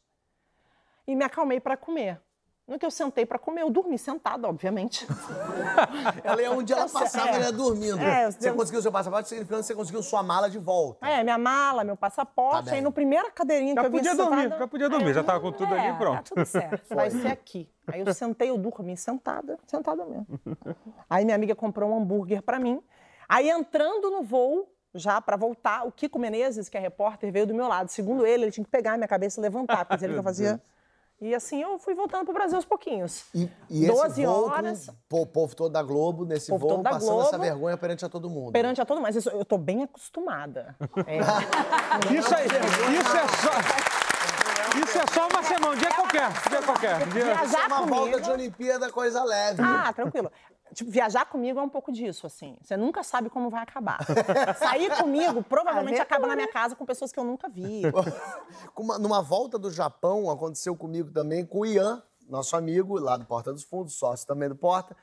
E 1.08 1.16
me 1.16 1.24
acalmei 1.24 1.60
pra 1.60 1.76
comer. 1.78 2.20
No 2.68 2.80
que 2.80 2.86
eu 2.86 2.92
sentei 2.92 3.26
pra 3.26 3.38
comer, 3.38 3.64
eu 3.64 3.70
dormi 3.70 3.98
sentada, 3.98 4.48
obviamente. 4.48 5.06
Ela 6.24 6.42
ia 6.42 6.52
onde 6.52 6.72
ela 6.72 6.88
passava, 6.88 7.30
É. 7.30 7.36
ela 7.36 7.46
ia 7.46 7.52
dormindo. 7.52 8.00
É, 8.00 8.32
você 8.32 8.50
eu- 8.50 8.56
conseguiu 8.56 8.82
seu 8.82 8.92
passaporte, 8.92 9.28
significando 9.28 9.62
que 9.62 9.68
você 9.68 9.76
conseguiu 9.76 10.02
sua 10.04 10.24
mala 10.24 10.50
de 10.50 10.58
volta. 10.58 11.06
É, 11.06 11.22
minha 11.24 11.38
mala, 11.38 11.84
meu 11.84 11.96
Tá 11.98 12.02
passaporte. 12.02 12.66
bem. 12.66 12.76
aí 12.76 12.82
no 12.82 12.92
primeira 12.92 13.30
cadeirinha 13.32 13.74
Já 13.76 13.82
que 13.82 13.88
eu 13.88 13.92
vi 13.92 13.98
podia 13.98 14.12
sentada, 14.12 14.30
dormir, 14.36 14.58
já 14.60 14.68
podia 14.68 14.90
dormir, 14.90 15.14
já 15.14 15.24
tava 15.24 15.40
com 15.42 15.52
tudo 15.52 15.74
É, 15.74 15.90
ali 15.90 15.98
pronto. 15.98 16.18
Tá 16.18 16.24
tudo 16.36 16.46
certo. 16.46 16.96
Vai 16.96 17.10
ser 17.10 17.28
aqui. 17.28 17.70
Aí 17.88 18.00
eu 18.02 18.14
sentei, 18.14 18.50
eu 18.52 18.58
dormi 18.58 18.96
sentada, 18.96 19.58
sentada 19.68 20.06
mesmo. 20.06 20.28
Aí 21.10 21.26
minha 21.26 21.36
amiga 21.36 21.56
comprou 21.56 21.90
um 21.90 21.98
hambúrguer 21.98 22.42
pra 22.42 22.58
mim. 22.60 22.82
Aí 23.28 23.50
entrando 23.50 24.10
no 24.10 24.24
voo, 24.24 24.72
já 24.94 25.20
pra 25.20 25.36
voltar, 25.36 25.86
o 25.86 25.92
Kiko 25.92 26.18
Menezes, 26.20 26.70
que 26.70 26.78
é 26.78 26.80
repórter, 26.80 27.32
veio 27.34 27.48
do 27.48 27.54
meu 27.54 27.68
lado. 27.68 27.90
Segundo 27.90 28.26
ele, 28.26 28.44
ele 28.44 28.52
tinha 28.52 28.64
que 28.64 28.70
pegar 28.72 28.94
a 28.94 28.98
minha 28.98 29.08
cabeça 29.08 29.40
e 29.40 29.44
levantar, 29.44 29.84
porque 29.86 30.06
ele 30.06 30.14
que 30.14 30.20
eu 30.20 30.24
fazia. 30.24 30.62
E 31.22 31.36
assim 31.36 31.62
eu 31.62 31.78
fui 31.78 31.94
voltando 31.94 32.26
pro 32.26 32.34
Brasil 32.34 32.56
aos 32.56 32.66
pouquinhos. 32.66 33.26
E, 33.34 33.48
e 33.70 33.86
esse 33.86 33.94
12 33.94 34.26
voo 34.26 34.50
horas. 34.50 34.90
o 35.12 35.26
povo 35.28 35.56
todo 35.56 35.72
da 35.72 35.84
Globo, 35.84 36.26
nesse 36.26 36.50
Povo 36.50 36.68
voo, 36.68 36.82
passando 36.82 37.22
essa 37.22 37.30
Globo. 37.32 37.44
vergonha 37.44 37.78
perante 37.78 38.04
a 38.04 38.10
todo 38.10 38.28
mundo. 38.28 38.52
Perante 38.52 38.82
a 38.82 38.86
todo 38.86 38.98
mundo. 38.98 39.04
Mas 39.06 39.16
isso- 39.16 39.30
eu 39.30 39.46
tô 39.46 39.56
bem 39.58 39.84
acostumada. 39.84 40.76
É. 41.06 41.20
Isso 42.18 42.34
aí, 42.36 42.46
isso 42.48 43.18
é 43.18 43.28
só. 43.38 44.80
Isso 44.84 44.98
é 44.98 45.06
só 45.14 45.28
uma 45.28 45.44
semana, 45.44 45.76
um 45.76 45.78
dia 45.78 45.90
qualquer, 45.94 46.30
dia 46.50 46.62
qualquer. 46.64 46.98
Dia... 47.08 47.20
Isso 47.22 47.30
é 47.30 47.34
Viajar 47.36 47.68
uma 47.68 47.78
volta 47.86 47.96
comigo. 48.04 48.22
de 48.22 48.32
Olimpíada, 48.32 48.90
coisa 48.90 49.24
leve. 49.24 49.62
Ah, 49.62 49.92
tranquilo. 49.94 50.32
Tipo, 50.74 50.90
viajar 50.90 51.26
comigo 51.26 51.60
é 51.60 51.62
um 51.62 51.70
pouco 51.70 51.92
disso, 51.92 52.26
assim. 52.26 52.58
Você 52.62 52.78
nunca 52.78 53.04
sabe 53.04 53.30
como 53.30 53.50
vai 53.50 53.62
acabar. 53.62 54.00
Sair 54.58 54.90
comigo 54.98 55.44
provavelmente 55.44 56.00
acaba 56.00 56.28
na 56.28 56.36
minha 56.36 56.48
casa 56.48 56.76
com 56.76 56.86
pessoas 56.86 57.12
que 57.12 57.20
eu 57.20 57.24
nunca 57.24 57.50
vi. 57.50 57.82
Uma- 58.78 58.98
numa 58.98 59.22
volta 59.22 59.58
do 59.60 59.70
Japão, 59.70 60.30
aconteceu 60.30 60.76
comigo 60.76 61.12
também, 61.12 61.46
com 61.46 61.60
o 61.60 61.66
Ian, 61.66 62.02
nosso 62.28 62.56
amigo, 62.56 62.98
lá 63.00 63.18
do 63.18 63.26
Porta 63.26 63.52
dos 63.52 63.64
Fundos, 63.64 63.94
sócio 63.94 64.26
também 64.26 64.48
do 64.50 64.56
Porta. 64.56 64.96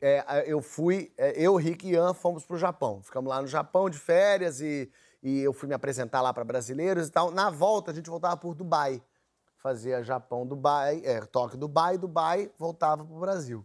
É, 0.00 0.44
eu 0.46 0.62
fui, 0.62 1.12
é, 1.18 1.32
eu, 1.36 1.54
Rick 1.56 1.86
e 1.86 1.90
Ian 1.92 2.14
fomos 2.14 2.44
pro 2.44 2.56
Japão. 2.56 3.02
Ficamos 3.02 3.28
lá 3.28 3.42
no 3.42 3.46
Japão 3.46 3.90
de 3.90 3.98
férias 3.98 4.60
e, 4.62 4.90
e 5.22 5.40
eu 5.40 5.52
fui 5.52 5.68
me 5.68 5.74
apresentar 5.74 6.22
lá 6.22 6.32
para 6.32 6.42
brasileiros 6.44 7.08
e 7.08 7.10
tal. 7.10 7.30
Na 7.30 7.50
volta, 7.50 7.90
a 7.90 7.94
gente 7.94 8.08
voltava 8.08 8.36
por 8.38 8.54
Dubai. 8.54 9.02
Fazia 9.58 10.02
Japão, 10.02 10.46
Dubai, 10.46 11.02
é, 11.04 11.20
Tóquio, 11.20 11.58
Dubai, 11.58 11.98
Dubai, 11.98 12.50
voltava 12.58 13.04
pro 13.04 13.20
Brasil. 13.20 13.62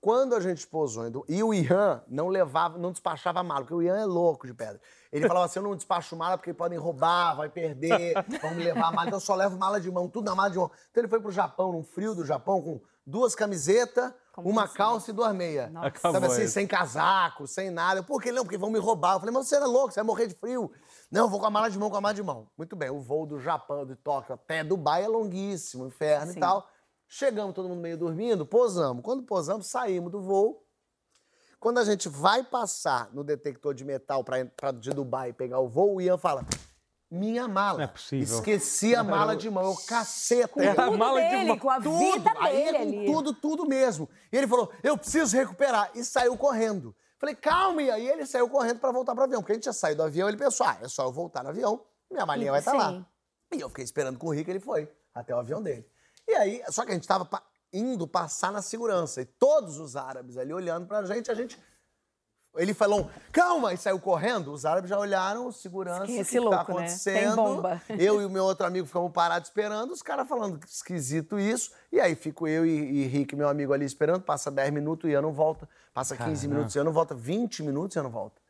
Quando 0.00 0.34
a 0.34 0.40
gente 0.40 0.66
pousou 0.66 1.06
em 1.06 1.10
Du- 1.10 1.24
e 1.28 1.42
o 1.42 1.52
Ian 1.52 2.02
não 2.08 2.28
levava, 2.28 2.78
não 2.78 2.90
despachava 2.90 3.42
mala, 3.42 3.60
porque 3.60 3.74
o 3.74 3.82
Ian 3.82 3.98
é 3.98 4.06
louco 4.06 4.46
de 4.46 4.54
pedra. 4.54 4.80
Ele 5.12 5.28
falava 5.28 5.44
assim: 5.44 5.58
eu 5.58 5.62
não 5.62 5.76
despacho 5.76 6.16
mala 6.16 6.38
porque 6.38 6.54
podem 6.54 6.78
roubar, 6.78 7.36
vai 7.36 7.50
perder, 7.50 8.14
vão 8.40 8.54
me 8.54 8.64
levar 8.64 8.86
a 8.88 8.92
mala, 8.92 9.08
então 9.08 9.18
eu 9.18 9.20
só 9.20 9.34
levo 9.34 9.58
mala 9.58 9.78
de 9.78 9.90
mão, 9.90 10.08
tudo 10.08 10.24
na 10.24 10.34
mala 10.34 10.50
de 10.50 10.56
mão. 10.56 10.70
Então 10.90 11.02
ele 11.02 11.08
foi 11.08 11.20
pro 11.20 11.30
Japão, 11.30 11.72
num 11.72 11.82
frio 11.82 12.14
do 12.14 12.24
Japão, 12.24 12.62
com 12.62 12.80
duas 13.06 13.34
camisetas, 13.34 14.10
uma 14.38 14.64
assim? 14.64 14.74
calça 14.74 15.10
e 15.10 15.12
duas 15.12 15.34
meias. 15.34 15.70
Sabe 16.00 16.26
assim, 16.26 16.42
isso. 16.44 16.54
sem 16.54 16.66
casaco, 16.66 17.46
sem 17.46 17.68
nada. 17.68 18.02
Por 18.02 18.22
que 18.22 18.32
não? 18.32 18.42
Porque 18.42 18.56
vão 18.56 18.70
me 18.70 18.78
roubar. 18.78 19.16
Eu 19.16 19.20
falei, 19.20 19.34
mas 19.34 19.48
você 19.48 19.56
era 19.56 19.66
louco, 19.66 19.90
você 19.92 20.00
vai 20.00 20.06
morrer 20.06 20.28
de 20.28 20.34
frio. 20.34 20.70
Não, 21.10 21.24
eu 21.24 21.28
vou 21.28 21.38
com 21.38 21.46
a 21.46 21.50
mala 21.50 21.68
de 21.68 21.78
mão, 21.78 21.90
com 21.90 21.96
a 21.96 22.00
mala 22.00 22.14
de 22.14 22.22
mão. 22.22 22.48
Muito 22.56 22.74
bem, 22.74 22.88
o 22.88 23.00
voo 23.00 23.26
do 23.26 23.38
Japão, 23.38 23.84
de 23.84 23.96
Tóquio 23.96 24.32
até 24.32 24.64
Dubai 24.64 25.04
é 25.04 25.08
longuíssimo, 25.08 25.86
inferno 25.86 26.32
Sim. 26.32 26.38
e 26.38 26.40
tal. 26.40 26.66
Chegamos, 27.12 27.56
todo 27.56 27.68
mundo 27.68 27.80
meio 27.80 27.98
dormindo, 27.98 28.46
posamos. 28.46 29.02
Quando 29.02 29.24
posamos, 29.24 29.66
saímos 29.66 30.12
do 30.12 30.20
voo. 30.22 30.64
Quando 31.58 31.78
a 31.78 31.84
gente 31.84 32.08
vai 32.08 32.44
passar 32.44 33.12
no 33.12 33.24
detector 33.24 33.74
de 33.74 33.84
metal 33.84 34.22
pra, 34.22 34.44
pra, 34.46 34.70
de 34.70 34.90
Dubai 34.90 35.32
pegar 35.32 35.58
o 35.58 35.68
voo, 35.68 35.96
o 35.96 36.00
Ian 36.00 36.16
fala: 36.16 36.46
Minha 37.10 37.48
mala. 37.48 37.78
Não 37.78 37.84
é 37.84 37.88
possível. 37.88 38.36
Esqueci 38.36 38.94
a 38.94 39.02
mala 39.02 39.34
de 39.36 39.50
mão. 39.50 39.64
Eu 39.64 39.76
caceta. 39.88 40.62
É 40.62 40.68
a 40.70 40.90
mala 40.92 41.20
de 41.20 41.30
dele, 41.30 41.48
mão. 41.48 41.58
com 41.58 41.68
a 41.68 41.80
Tudo. 41.80 41.98
vida 41.98 42.32
Aí 42.38 42.64
dele 42.64 42.78
com 42.78 42.82
ali. 42.82 43.06
tudo, 43.06 43.34
tudo 43.34 43.66
mesmo. 43.66 44.08
E 44.32 44.36
ele 44.36 44.46
falou: 44.46 44.72
Eu 44.80 44.96
preciso 44.96 45.36
recuperar. 45.36 45.90
E 45.96 46.04
saiu 46.04 46.36
correndo. 46.38 46.94
Falei, 47.18 47.34
calma, 47.34 47.82
e 47.82 47.90
aí 47.90 48.08
ele 48.08 48.24
saiu 48.24 48.48
correndo 48.48 48.78
pra 48.78 48.92
voltar 48.92 49.14
pro 49.14 49.24
avião. 49.24 49.42
Porque 49.42 49.52
a 49.52 49.54
gente 49.56 49.64
tinha 49.64 49.72
saído 49.74 49.96
do 49.98 50.04
avião, 50.06 50.28
ele 50.28 50.38
pensou: 50.38 50.64
ah, 50.64 50.78
é 50.80 50.86
só 50.86 51.04
eu 51.04 51.12
voltar 51.12 51.42
no 51.42 51.48
avião, 51.50 51.82
minha 52.08 52.24
malinha 52.24 52.52
vai 52.52 52.60
estar 52.60 52.72
lá. 52.72 52.92
Sim. 52.92 53.04
E 53.52 53.60
eu 53.60 53.68
fiquei 53.68 53.84
esperando 53.84 54.16
com 54.16 54.28
o 54.28 54.30
Rico, 54.32 54.48
ele 54.48 54.60
foi 54.60 54.88
até 55.12 55.34
o 55.34 55.38
avião 55.40 55.60
dele. 55.60 55.84
E 56.30 56.34
aí, 56.36 56.62
só 56.68 56.84
que 56.84 56.92
a 56.92 56.94
gente 56.94 57.08
tava 57.08 57.24
pa- 57.24 57.42
indo 57.72 58.06
passar 58.06 58.52
na 58.52 58.62
segurança. 58.62 59.20
E 59.20 59.24
todos 59.24 59.78
os 59.78 59.96
árabes 59.96 60.36
ali 60.36 60.52
olhando 60.54 60.86
pra 60.86 61.04
gente, 61.04 61.28
a 61.30 61.34
gente. 61.34 61.58
Ele 62.56 62.74
falou, 62.74 63.08
calma, 63.32 63.72
e 63.72 63.76
saiu 63.76 64.00
correndo. 64.00 64.52
Os 64.52 64.64
árabes 64.64 64.90
já 64.90 64.98
olharam, 64.98 65.52
segurança, 65.52 66.02
o 66.02 66.06
que, 66.06 66.16
Esse 66.18 66.30
que 66.30 66.36
tá 66.36 66.42
louco, 66.42 66.56
né? 66.56 66.62
acontecendo. 66.78 67.26
Tem 67.26 67.36
bomba. 67.36 67.82
Eu 67.98 68.20
e 68.22 68.24
o 68.24 68.30
meu 68.30 68.44
outro 68.44 68.66
amigo 68.66 68.86
ficamos 68.86 69.12
parados 69.12 69.48
esperando, 69.48 69.92
os 69.92 70.02
caras 70.02 70.28
falando 70.28 70.58
que 70.58 70.66
esquisito 70.68 71.38
isso. 71.38 71.70
E 71.92 72.00
aí 72.00 72.14
fico 72.16 72.46
eu 72.48 72.66
e, 72.66 72.70
e 72.70 73.06
Rick, 73.06 73.36
meu 73.36 73.48
amigo, 73.48 73.72
ali 73.72 73.84
esperando. 73.84 74.22
Passa 74.22 74.50
10 74.50 74.70
minutos 74.72 75.08
e 75.08 75.12
eu 75.12 75.22
não 75.22 75.32
volta. 75.32 75.68
Passa 75.94 76.16
15 76.16 76.26
Caramba. 76.42 76.54
minutos 76.54 76.74
e 76.74 76.78
eu 76.78 76.84
não 76.84 76.92
volta. 76.92 77.14
20 77.14 77.62
minutos 77.62 77.94
e 77.94 77.98
eu 77.98 78.02
não 78.02 78.10
volta. 78.10 78.40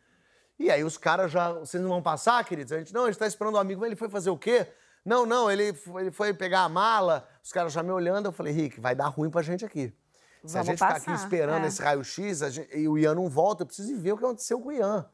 E 0.59 0.71
aí 0.71 0.83
os 0.85 0.97
caras 0.99 1.31
já. 1.31 1.53
Vocês 1.53 1.83
não 1.83 1.88
vão 1.90 2.03
passar, 2.03 2.43
queridos? 2.45 2.73
A 2.73 2.79
gente, 2.79 2.93
não, 2.95 3.05
a 3.05 3.07
gente 3.11 3.19
tá 3.19 3.27
esperando 3.27 3.55
o 3.55 3.59
amigo, 3.59 3.81
mas 3.81 3.88
ele 3.88 3.97
foi 3.97 4.09
fazer 4.09 4.31
o 4.31 4.37
quê? 4.38 4.66
Não, 5.05 5.25
não, 5.25 5.51
ele, 5.51 5.73
foi- 5.73 6.03
ele 6.03 6.11
foi 6.11 6.35
pegar 6.35 6.63
a 6.65 6.69
mala, 6.69 7.27
os 7.43 7.53
caras 7.53 7.73
já 7.73 7.83
me 7.83 7.91
olhando. 7.91 8.27
Eu 8.27 8.33
falei, 8.33 8.53
Rick, 8.53 8.81
vai 8.81 8.95
dar 8.95 9.09
ruim 9.09 9.31
pra 9.31 9.43
gente 9.43 9.65
aqui. 9.65 9.93
Se 10.45 10.57
a 10.57 10.63
Vamos 10.63 10.67
gente 10.69 10.77
ficar 10.79 10.97
aqui 10.97 11.07
passar, 11.07 11.25
esperando 11.25 11.65
é. 11.65 11.69
esse 11.69 11.83
raio-x 11.83 12.43
a 12.43 12.49
e 12.75 12.89
o 12.89 12.97
Ian 12.97 13.15
não 13.15 13.29
volta, 13.29 13.63
eu 13.63 13.67
preciso 13.67 13.93
ir 13.93 13.97
ver 13.97 14.13
o 14.13 14.17
que 14.19 14.25
aconteceu 14.25 14.59
com 14.61 14.69
o 14.69 14.73
Ian. 14.73 15.07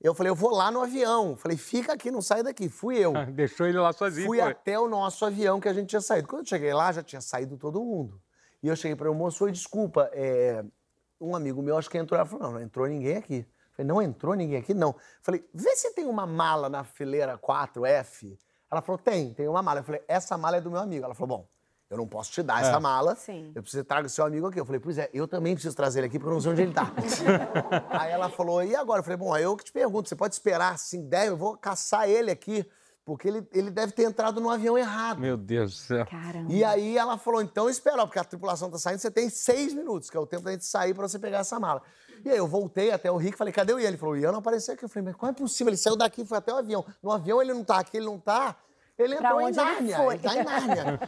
Eu 0.00 0.14
falei, 0.14 0.30
eu 0.30 0.34
vou 0.34 0.50
lá 0.50 0.70
no 0.70 0.80
avião. 0.80 1.36
Falei, 1.36 1.56
fica 1.56 1.92
aqui, 1.92 2.10
não 2.10 2.20
sai 2.20 2.42
daqui. 2.42 2.68
Fui 2.68 2.98
eu. 2.98 3.12
Deixou 3.32 3.66
ele 3.66 3.78
lá 3.78 3.92
sozinho. 3.92 4.26
Fui 4.26 4.38
foi. 4.38 4.50
até 4.50 4.78
o 4.78 4.88
nosso 4.88 5.24
avião 5.24 5.60
que 5.60 5.68
a 5.68 5.72
gente 5.72 5.88
tinha 5.90 6.00
saído. 6.00 6.26
Quando 6.26 6.42
eu 6.42 6.48
cheguei 6.48 6.72
lá, 6.74 6.90
já 6.90 7.02
tinha 7.02 7.20
saído 7.20 7.56
todo 7.56 7.80
mundo. 7.80 8.20
E 8.62 8.68
eu 8.68 8.74
cheguei 8.76 8.96
para 8.96 9.10
o 9.10 9.14
moço, 9.14 9.44
oi, 9.44 9.52
desculpa, 9.52 10.08
é, 10.12 10.64
um 11.20 11.34
amigo 11.36 11.62
meu 11.62 11.76
acho 11.76 11.88
que 11.90 11.98
entrou. 11.98 12.18
Ela 12.18 12.28
falou, 12.28 12.46
não, 12.46 12.52
não 12.54 12.60
entrou 12.60 12.86
ninguém 12.88 13.16
aqui. 13.16 13.46
Falei, 13.76 13.86
não 13.88 14.02
entrou 14.02 14.34
ninguém 14.34 14.58
aqui, 14.58 14.74
não. 14.74 14.94
Falei, 15.20 15.48
vê 15.54 15.74
se 15.76 15.92
tem 15.94 16.06
uma 16.06 16.26
mala 16.26 16.68
na 16.68 16.84
fileira 16.84 17.38
4F. 17.38 18.36
Ela 18.72 18.80
falou, 18.80 18.98
tem, 18.98 19.34
tem 19.34 19.46
uma 19.46 19.62
mala. 19.62 19.80
Eu 19.80 19.84
falei, 19.84 20.02
essa 20.08 20.38
mala 20.38 20.56
é 20.56 20.60
do 20.62 20.70
meu 20.70 20.80
amigo. 20.80 21.04
Ela 21.04 21.14
falou, 21.14 21.36
bom, 21.36 21.48
eu 21.90 21.98
não 21.98 22.06
posso 22.06 22.32
te 22.32 22.42
dar 22.42 22.62
essa 22.62 22.80
mala. 22.80 23.14
Sim. 23.14 23.52
Eu 23.54 23.60
preciso 23.60 23.84
traga 23.84 24.06
o 24.06 24.10
seu 24.10 24.24
amigo 24.24 24.46
aqui. 24.46 24.58
Eu 24.58 24.64
falei, 24.64 24.80
pois 24.80 24.96
é, 24.96 25.10
eu 25.12 25.28
também 25.28 25.52
preciso 25.52 25.76
trazer 25.76 26.00
ele 26.00 26.06
aqui 26.06 26.18
porque 26.18 26.30
eu 26.30 26.32
não 26.32 26.40
sei 26.40 26.52
onde 26.52 26.62
ele 26.62 26.72
tá. 26.72 26.90
aí 27.92 28.10
ela 28.10 28.30
falou, 28.30 28.64
e 28.64 28.74
agora? 28.74 29.00
Eu 29.00 29.04
falei, 29.04 29.18
bom, 29.18 29.34
aí 29.34 29.42
eu 29.42 29.54
que 29.58 29.64
te 29.64 29.72
pergunto, 29.72 30.08
você 30.08 30.16
pode 30.16 30.34
esperar 30.34 30.72
assim 30.72 31.06
10, 31.06 31.28
eu 31.28 31.36
vou 31.36 31.54
caçar 31.54 32.08
ele 32.08 32.30
aqui, 32.30 32.66
porque 33.04 33.26
ele, 33.26 33.48
ele 33.52 33.70
deve 33.70 33.92
ter 33.92 34.04
entrado 34.04 34.40
no 34.40 34.48
avião 34.48 34.78
errado. 34.78 35.18
Meu 35.18 35.36
Deus 35.36 35.72
do 35.72 35.76
céu. 35.78 36.06
Caramba. 36.06 36.52
E 36.52 36.62
aí 36.62 36.96
ela 36.96 37.18
falou, 37.18 37.42
então 37.42 37.68
espera, 37.68 38.06
porque 38.06 38.18
a 38.18 38.24
tripulação 38.24 38.70
tá 38.70 38.78
saindo, 38.78 39.00
você 39.00 39.10
tem 39.10 39.28
seis 39.28 39.74
minutos, 39.74 40.08
que 40.08 40.16
é 40.16 40.20
o 40.20 40.26
tempo 40.26 40.44
da 40.44 40.52
gente 40.52 40.64
sair 40.64 40.94
pra 40.94 41.08
você 41.08 41.18
pegar 41.18 41.38
essa 41.38 41.58
mala. 41.58 41.82
E 42.24 42.30
aí 42.30 42.38
eu 42.38 42.46
voltei 42.46 42.92
até 42.92 43.10
o 43.10 43.16
Rick 43.16 43.34
e 43.34 43.38
falei, 43.38 43.52
cadê 43.52 43.72
o 43.72 43.80
Ian? 43.80 43.88
Ele 43.88 43.96
falou, 43.96 44.14
o 44.14 44.18
Ian 44.18 44.30
não 44.30 44.38
apareceu 44.38 44.74
aqui. 44.74 44.84
Eu 44.84 44.88
falei, 44.88 45.06
mas 45.06 45.16
como 45.16 45.32
é 45.32 45.34
possível? 45.34 45.70
Ele 45.70 45.76
saiu 45.76 45.96
daqui, 45.96 46.24
foi 46.24 46.38
até 46.38 46.52
o 46.52 46.56
avião. 46.56 46.84
No 47.02 47.10
avião 47.10 47.42
ele 47.42 47.52
não 47.52 47.64
tá 47.64 47.80
aqui, 47.80 47.96
ele 47.96 48.06
não 48.06 48.20
tá. 48.20 48.56
Ele 48.96 49.14
entrou 49.16 49.40
em 49.40 49.46
ele 49.46 49.56
Nárnia, 49.56 49.96
foi? 49.96 50.14
ele 50.14 50.22
tá 50.22 50.34
em 50.36 50.44
Nárnia. 50.44 51.00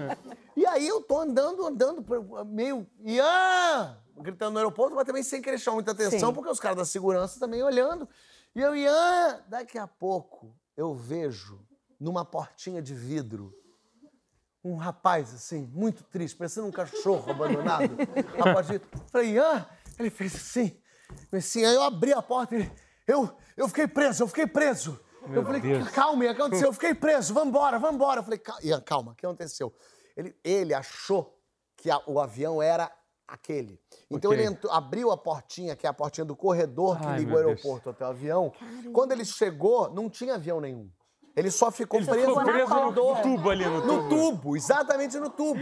e 0.57 0.67
aí 0.67 0.89
eu 0.89 1.01
tô 1.03 1.21
andando, 1.21 1.65
andando, 1.65 2.05
meio, 2.47 2.85
Ian! 3.05 3.97
Gritando 4.17 4.53
no 4.53 4.59
aeroporto, 4.59 4.97
mas 4.97 5.05
também 5.05 5.23
sem 5.23 5.41
querer 5.41 5.59
chamar 5.59 5.77
muita 5.77 5.93
atenção, 5.93 6.31
Sim. 6.31 6.35
porque 6.35 6.51
os 6.51 6.59
caras 6.59 6.79
da 6.79 6.85
segurança 6.85 7.39
também 7.39 7.63
olhando. 7.63 8.09
E 8.55 8.61
eu, 8.61 8.75
Ian! 8.75 9.41
Daqui 9.49 9.79
a 9.79 9.87
pouco 9.87 10.57
eu 10.77 10.95
vejo 10.95 11.61
numa 12.05 12.25
portinha 12.25 12.83
de 12.83 12.95
vidro 12.95 13.53
um 14.63 14.77
rapaz, 14.77 15.35
assim, 15.35 15.67
muito 15.75 16.03
triste, 16.05 16.37
parecendo 16.37 16.67
um 16.67 16.71
cachorro 16.73 17.31
abandonado. 17.31 17.97
A 18.41 18.53
porta 18.55 18.79
de... 18.79 18.85
Falei, 19.11 19.31
Ian? 19.33 19.67
Ele 19.99 20.11
fez 20.11 20.35
assim, 20.35 20.81
assim, 21.33 21.65
aí 21.65 21.75
eu 21.75 21.83
abri 21.83 22.13
a 22.13 22.21
porta 22.23 22.55
e 22.57 22.61
ele, 22.61 22.73
eu, 23.07 23.31
eu 23.57 23.69
fiquei 23.69 23.87
preso, 23.87 24.23
eu 24.23 24.27
fiquei 24.27 24.47
preso. 24.47 24.99
eu 25.33 25.45
falei, 25.45 25.61
Deus. 25.61 25.89
calma, 25.91 26.19
o 26.19 26.21
que 26.21 26.29
aconteceu? 26.29 26.67
Eu 26.69 26.73
fiquei 26.73 26.95
preso, 26.95 27.33
vambora, 27.35 27.79
vambora. 27.79 28.21
Eu 28.21 28.25
falei, 28.25 28.39
"Cal- 28.39 28.59
Ian, 28.63 28.81
calma, 28.81 29.13
o 29.13 29.15
que 29.15 29.25
aconteceu? 29.27 29.73
Ele, 30.17 30.35
ele 30.43 30.73
achou 30.75 31.39
que 31.77 31.91
a- 31.91 32.03
o 32.07 32.19
avião 32.19 32.61
era 32.63 32.91
aquele. 33.29 33.81
Então 34.11 34.31
Ok. 34.31 34.41
ele 34.43 34.49
entrou- 34.51 34.73
abriu 34.73 35.11
a 35.13 35.17
portinha, 35.17 35.77
que 35.77 35.87
é 35.87 35.91
a 35.91 35.95
portinha 35.95 36.25
do 36.25 36.35
corredor 36.35 36.99
que 36.99 37.07
Ai, 37.07 37.19
liga 37.21 37.31
o 37.31 37.35
meu 37.35 37.45
Deus. 37.45 37.59
aeroporto 37.59 37.91
até 37.91 38.05
o 38.05 38.09
avião. 38.09 38.53
Quando 38.93 39.13
ele 39.13 39.25
chegou, 39.25 39.91
não 39.93 40.09
tinha 40.11 40.35
avião 40.35 40.61
nenhum. 40.61 40.91
Ele 41.37 41.51
só 41.51 41.69
ficou 41.71 41.99
Ele 41.99 42.09
preso, 42.09 42.27
ficou 42.29 42.41
no 42.45 42.47
preso 42.49 42.75
no, 42.75 43.17
tubo 43.23 43.51
ali, 43.51 43.65
no, 43.65 43.85
No 43.85 44.09
tubo, 44.09 44.57
exatamente 44.57 45.19
no 45.19 45.29
tubo. 45.29 45.59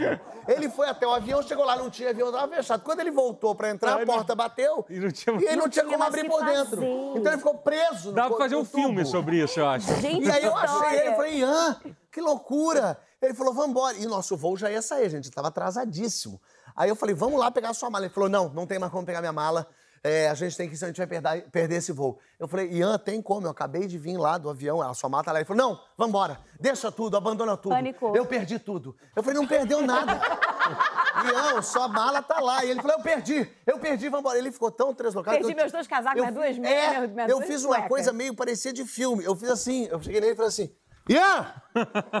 Ele 0.47 0.69
foi 0.69 0.87
até 0.87 1.07
o 1.07 1.11
avião, 1.11 1.41
chegou 1.41 1.65
lá, 1.65 1.75
não 1.75 1.89
tinha 1.89 2.11
avião, 2.11 2.31
tava 2.31 2.47
fechado. 2.55 2.83
Quando 2.83 2.99
ele 2.99 3.09
voltou 3.09 3.55
pra 3.55 3.71
entrar, 3.71 3.99
a 3.99 4.05
porta 4.05 4.35
bateu 4.35 4.85
e 4.87 4.99
não 4.99 5.09
tinha- 5.11 5.35
e 5.35 5.43
ele 5.45 5.55
não, 5.55 5.63
Não 5.63 5.69
tinha 5.69 5.83
como 5.85 6.03
abrir 6.03 6.29
por 6.29 6.45
dentro. 6.45 6.83
Então 7.17 7.31
ele 7.31 7.37
ficou 7.37 7.55
preso 7.57 8.09
no 8.09 8.13
Dá 8.15 8.27
pra 8.27 8.37
fazer 8.37 8.55
um 8.55 8.63
filme 8.63 8.97
tubo. 8.97 9.07
sobre 9.09 9.43
isso, 9.43 9.59
eu 9.59 9.67
acho. 9.67 9.87
Gente, 9.99 10.27
E 10.27 10.31
aí 10.31 10.43
eu 10.43 10.55
achei 10.55 10.99
ele, 10.99 11.07
eu 11.09 11.15
falei, 11.15 11.39
Ian, 11.39 11.81
que 12.11 12.21
loucura. 12.21 12.99
Ele 13.19 13.33
falou, 13.33 13.53
vambora. 13.53 13.97
E 13.97 14.05
nosso 14.05 14.37
voo 14.37 14.55
já 14.55 14.69
ia 14.69 14.81
sair, 14.81 15.09
gente 15.09 15.31
tava 15.31 15.47
atrasadíssimo. 15.47 16.39
Aí 16.75 16.89
eu 16.89 16.95
falei, 16.95 17.15
vamos 17.15 17.39
lá 17.39 17.49
pegar 17.49 17.69
a 17.69 17.73
sua 17.73 17.89
mala. 17.89 18.05
Ele 18.05 18.13
falou, 18.13 18.29
não, 18.29 18.49
não 18.49 18.67
tem 18.67 18.77
mais 18.77 18.91
como 18.91 19.05
pegar 19.05 19.21
minha 19.21 19.33
mala. 19.33 19.67
É, 20.05 20.27
a 20.29 20.33
gente 20.33 20.57
tem 20.57 20.67
que 20.69 20.75
a 20.75 20.87
gente 20.87 20.97
vai 20.97 21.07
perder, 21.07 21.49
perder 21.49 21.75
esse 21.75 21.93
voo. 21.93 22.19
Eu 22.37 22.45
falei, 22.45 22.69
Ian, 22.69 22.97
tem 22.99 23.21
como, 23.21 23.47
eu 23.47 23.51
acabei 23.51 23.87
de 23.87 23.97
vir 23.97 24.17
lá 24.17 24.37
do 24.37 24.49
avião, 24.49 24.81
a 24.81 24.93
sua 24.93 25.09
mala 25.09 25.23
tá 25.23 25.31
lá. 25.31 25.39
Ele 25.39 25.45
falou, 25.45 25.65
não, 25.69 25.79
vambora, 25.97 26.41
deixa 26.59 26.91
tudo, 26.91 27.15
abandona 27.15 27.55
tudo. 27.55 27.71
Panicou. 27.71 28.13
Eu 28.13 28.25
perdi 28.25 28.59
tudo. 28.59 28.93
Eu 29.15 29.23
falei, 29.23 29.39
não 29.39 29.47
perdeu 29.47 29.81
nada. 29.81 30.19
Ian, 31.25 31.61
sua 31.61 31.87
mala 31.87 32.21
tá 32.21 32.39
lá. 32.41 32.65
E 32.65 32.71
ele 32.71 32.81
falou, 32.81 32.97
eu 32.97 33.03
perdi, 33.03 33.49
eu 33.65 33.79
perdi, 33.79 34.09
vambora. 34.09 34.37
Ele 34.37 34.51
ficou 34.51 34.69
tão 34.71 34.93
deslocado. 34.93 35.37
Perdi 35.37 35.51
eu- 35.51 35.55
meus 35.55 35.71
dois 35.71 35.87
casacos, 35.87 36.17
eu 36.17 36.23
minhas 36.23 36.35
duas 36.35 36.57
meias, 36.57 36.83
é, 36.83 36.89
minhas- 36.89 37.11
minhas 37.11 37.29
Eu 37.31 37.37
duas 37.37 37.47
fiz 37.49 37.63
uma 37.63 37.69
cuecas. 37.75 37.87
coisa 37.89 38.11
meio 38.13 38.35
parecia 38.35 38.73
de 38.73 38.83
filme. 38.85 39.23
Eu 39.23 39.35
fiz 39.37 39.49
assim, 39.49 39.85
eu 39.89 40.01
cheguei 40.01 40.19
nele 40.19 40.33
e 40.33 40.35
falei 40.35 40.49
assim, 40.49 40.69
Ian, 41.09 41.53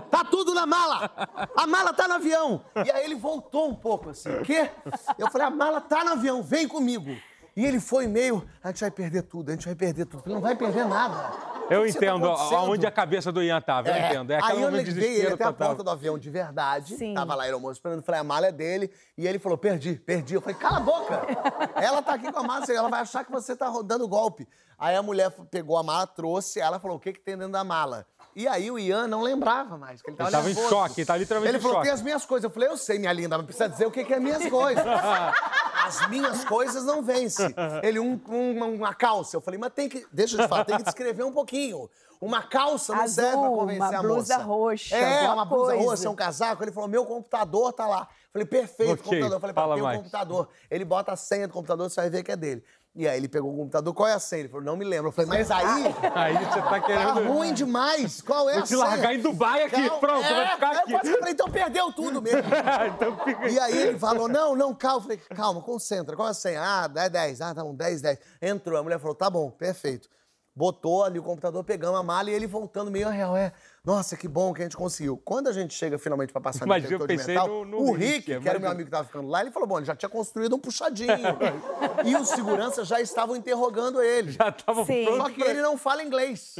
tá 0.09 0.23
tudo 0.23 0.53
na 0.53 0.65
mala. 0.65 1.09
A 1.55 1.67
mala 1.67 1.93
tá 1.93 2.07
no 2.07 2.13
avião. 2.15 2.63
E 2.85 2.91
aí 2.91 3.03
ele 3.03 3.15
voltou 3.15 3.67
um 3.69 3.75
pouco 3.75 4.09
assim, 4.09 4.29
o 4.29 4.41
quê? 4.41 4.69
Eu 5.17 5.29
falei, 5.31 5.47
a 5.47 5.51
mala 5.51 5.81
tá 5.81 6.03
no 6.05 6.11
avião, 6.11 6.41
vem 6.41 6.65
comigo. 6.67 7.13
E 7.55 7.65
ele 7.65 7.79
foi 7.79 8.07
meio, 8.07 8.47
a 8.63 8.69
gente 8.69 8.81
vai 8.81 8.91
perder 8.91 9.23
tudo, 9.23 9.49
a 9.49 9.53
gente 9.53 9.65
vai 9.65 9.75
perder 9.75 10.05
tudo. 10.05 10.23
Não 10.27 10.41
vai 10.41 10.55
perder 10.55 10.85
nada. 10.85 11.53
Eu 11.69 11.81
tá 11.81 11.87
entendo 11.87 12.25
acontecendo? 12.25 12.57
aonde 12.57 12.85
a 12.85 12.91
cabeça 12.91 13.31
do 13.31 13.41
Ian 13.41 13.61
tava, 13.61 13.89
eu 13.89 13.95
entendo. 13.95 14.31
É 14.31 14.37
aquele 14.37 14.57
aí 14.57 14.61
eu 14.61 14.69
levei 14.69 15.15
ele 15.17 15.33
até 15.33 15.43
a 15.43 15.53
porta 15.53 15.83
do 15.83 15.89
avião 15.89 16.17
de 16.17 16.29
verdade. 16.29 16.97
Sim. 16.97 17.13
Tava 17.13 17.35
lá, 17.35 17.47
era 17.47 17.55
o 17.55 17.59
moço 17.59 17.73
esperando. 17.73 18.03
Falei, 18.03 18.21
a 18.21 18.23
mala 18.23 18.47
é 18.47 18.51
dele. 18.51 18.91
E 19.17 19.27
ele 19.27 19.39
falou, 19.39 19.57
perdi, 19.57 19.95
perdi. 19.95 20.33
Eu 20.33 20.41
falei, 20.41 20.55
cala 20.55 20.77
a 20.77 20.81
boca. 20.81 21.21
ela 21.81 22.01
tá 22.01 22.13
aqui 22.13 22.31
com 22.31 22.39
a 22.39 22.43
mala, 22.43 22.65
ela 22.69 22.89
vai 22.89 23.01
achar 23.01 23.23
que 23.23 23.31
você 23.31 23.55
tá 23.55 23.71
dando 23.85 24.07
golpe. 24.07 24.47
Aí 24.77 24.95
a 24.95 25.03
mulher 25.03 25.31
pegou 25.49 25.77
a 25.77 25.83
mala, 25.83 26.05
trouxe, 26.05 26.59
ela 26.59 26.79
falou, 26.79 26.97
o 26.97 26.99
que 26.99 27.13
que 27.13 27.19
tem 27.19 27.37
dentro 27.37 27.53
da 27.53 27.63
mala? 27.63 28.05
E 28.35 28.47
aí 28.47 28.71
o 28.71 28.79
Ian 28.79 29.07
não 29.07 29.21
lembrava 29.21 29.77
mais, 29.77 30.01
que 30.01 30.09
ele 30.09 30.17
tava 30.17 30.29
Ele 30.29 30.37
tava 30.37 30.49
em 30.51 30.69
choque, 30.69 31.01
ele 31.01 31.05
tava 31.05 31.19
literalmente 31.19 31.49
Ele 31.51 31.57
em 31.57 31.61
falou, 31.61 31.75
choque. 31.77 31.85
tem 31.87 31.93
as 31.93 32.01
minhas 32.01 32.25
coisas. 32.25 32.43
Eu 32.43 32.49
falei, 32.49 32.69
eu 32.69 32.77
sei, 32.77 32.97
minha 32.99 33.13
linda, 33.13 33.37
mas 33.37 33.45
precisa 33.45 33.69
dizer 33.69 33.85
o 33.85 33.91
que 33.91 34.03
que 34.03 34.13
é 34.13 34.19
minhas 34.19 34.45
coisas. 34.49 34.83
As 35.85 36.07
minhas 36.07 36.45
coisas 36.45 36.85
não 36.85 37.01
vence. 37.03 37.53
Ele, 37.83 37.99
um, 37.99 38.19
um- 38.29 38.75
uma 38.75 38.93
calça. 38.93 39.35
Eu 39.35 39.41
falei, 39.41 39.59
mas 39.59 39.73
tem 39.73 39.89
que, 39.89 40.07
deixa 40.13 40.37
eu 40.37 40.41
te 40.45 40.47
falar, 40.47 40.63
tem 40.63 40.77
que 40.77 40.83
descrever 40.83 41.23
um 41.23 41.31
pouquinho. 41.33 41.89
Uma 42.21 42.41
calça 42.41 42.95
não 42.95 43.01
Azul, 43.01 43.15
serve 43.15 43.37
pra 43.37 43.49
convencer 43.49 43.81
uma 43.81 43.97
a 43.97 44.01
blusa 44.01 44.33
moça. 44.37 44.45
roxa, 44.45 44.95
É, 44.95 45.29
uma 45.29 45.43
blusa 45.43 45.73
coisa. 45.73 45.89
roxa, 45.89 46.09
um 46.09 46.15
casaco. 46.15 46.63
Ele 46.63 46.71
falou, 46.71 46.87
meu 46.87 47.05
computador 47.05 47.73
tá 47.73 47.85
lá. 47.85 48.07
Eu 48.09 48.31
falei, 48.31 48.45
perfeito, 48.47 48.93
Ok, 48.93 49.03
computador. 49.03 49.35
Eu 49.35 49.39
falei, 49.41 49.53
fala 49.53 49.73
tem 49.73 49.81
o 49.83 49.85
mais. 49.85 49.97
computador. 49.97 50.47
Ele 50.71 50.85
bota 50.85 51.11
a 51.11 51.15
senha 51.17 51.47
do 51.49 51.53
computador, 51.53 51.89
você 51.89 51.99
vai 51.99 52.09
ver 52.09 52.23
que 52.23 52.31
é 52.31 52.37
dele. 52.37 52.63
E 52.95 53.07
aí 53.07 53.17
ele 53.17 53.27
pegou 53.27 53.51
o 53.51 53.57
computador, 53.57 53.91
qual 53.91 54.07
é 54.07 54.13
a 54.13 54.19
senha? 54.19 54.41
Ele 54.41 54.49
falou, 54.49 54.63
não 54.63 54.77
me 54.77 54.85
lembro. 54.85 55.07
Eu 55.07 55.11
falei, 55.11 55.27
mas 55.27 55.49
aí, 55.49 55.85
Aí 56.13 56.33
você 56.37 56.61
tá 56.61 56.69
tá 56.69 56.79
querendo. 56.79 57.27
ruim 57.33 57.51
demais. 57.51 58.21
Qual 58.21 58.47
é 58.47 58.53
Vou 58.53 58.61
a 58.61 58.63
te 58.65 58.69
senha? 58.69 58.79
largar 58.83 59.15
em 59.15 59.19
Dubai 59.21 59.63
aqui, 59.63 59.89
pronto, 59.99 60.23
é, 60.23 60.33
vai 60.35 60.47
ficar 60.53 60.73
eu 60.73 60.79
aqui. 60.79 60.91
quase 60.91 61.17
falei, 61.17 61.33
então 61.33 61.49
perdeu 61.49 61.91
tudo 61.91 62.21
mesmo. 62.21 62.41
então 62.95 63.17
fica 63.25 63.49
E 63.49 63.59
aí 63.59 63.77
ele 63.77 63.97
falou, 63.97 64.27
não, 64.27 64.55
não, 64.55 64.75
calma. 64.75 64.97
Eu 64.97 65.01
falei, 65.01 65.17
calma, 65.17 65.61
concentra. 65.61 66.15
Qual 66.15 66.27
é 66.27 66.31
a 66.31 66.33
senha? 66.35 66.61
Ah, 66.61 66.87
10, 66.87 67.09
10. 67.11 67.41
Ah, 67.41 67.55
tá 67.55 67.63
bom, 67.63 67.73
10, 67.73 68.01
10. 68.01 68.19
Entrou, 68.43 68.77
a 68.79 68.83
mulher 68.83 68.99
falou, 68.99 69.15
tá 69.15 69.27
bom, 69.27 69.49
perfeito. 69.49 70.07
botou 70.55 71.03
ali 71.03 71.17
o 71.17 71.23
computador, 71.23 71.63
pegamos 71.63 71.99
a 71.99 72.03
mala 72.03 72.29
e 72.29 72.33
ele 72.33 72.45
voltando 72.45 72.91
meio 72.91 73.07
a 73.07 73.11
real. 73.11 73.35
É, 73.35 73.51
nossa, 73.85 74.15
que 74.15 74.29
bom 74.29 74.53
que 74.53 74.61
a 74.61 74.63
gente 74.63 74.77
conseguiu. 74.77 75.17
Quando 75.17 75.49
a 75.49 75.51
gente 75.51 75.73
chega 75.73 75.97
finalmente 75.99 76.31
pra 76.31 76.39
passar 76.39 76.65
no 76.65 76.73
detector 76.73 77.05
de 77.05 77.17
metal, 77.17 77.47
no- 77.49 77.65
no 77.65 77.77
o 77.79 77.91
Rick, 77.91 78.31
Rick, 78.31 78.41
que 78.41 78.47
era 78.47 78.57
o 78.57 78.61
meu 78.61 78.71
amigo 78.71 78.85
que 78.85 78.91
tava 78.91 79.03
ficando 79.05 79.27
lá, 79.27 79.41
ele 79.41 79.51
falou, 79.51 79.67
bom, 79.67 79.77
ele 79.77 79.85
já 79.85 79.93
tinha 79.93 80.07
construído 80.07 80.55
um 80.55 80.59
puxadinho. 80.59 81.09
e 82.05 82.15
os 82.15 82.29
seguranças 82.29 82.87
já 82.87 83.01
estavam 83.01 83.35
interrogando 83.35 84.01
ele. 84.01 84.31
Já 84.31 84.53
pronto 84.53 84.85
Só 85.17 85.29
que 85.29 85.41
ele 85.41 85.61
não 85.61 85.77
fala 85.77 86.01
inglês. 86.01 86.55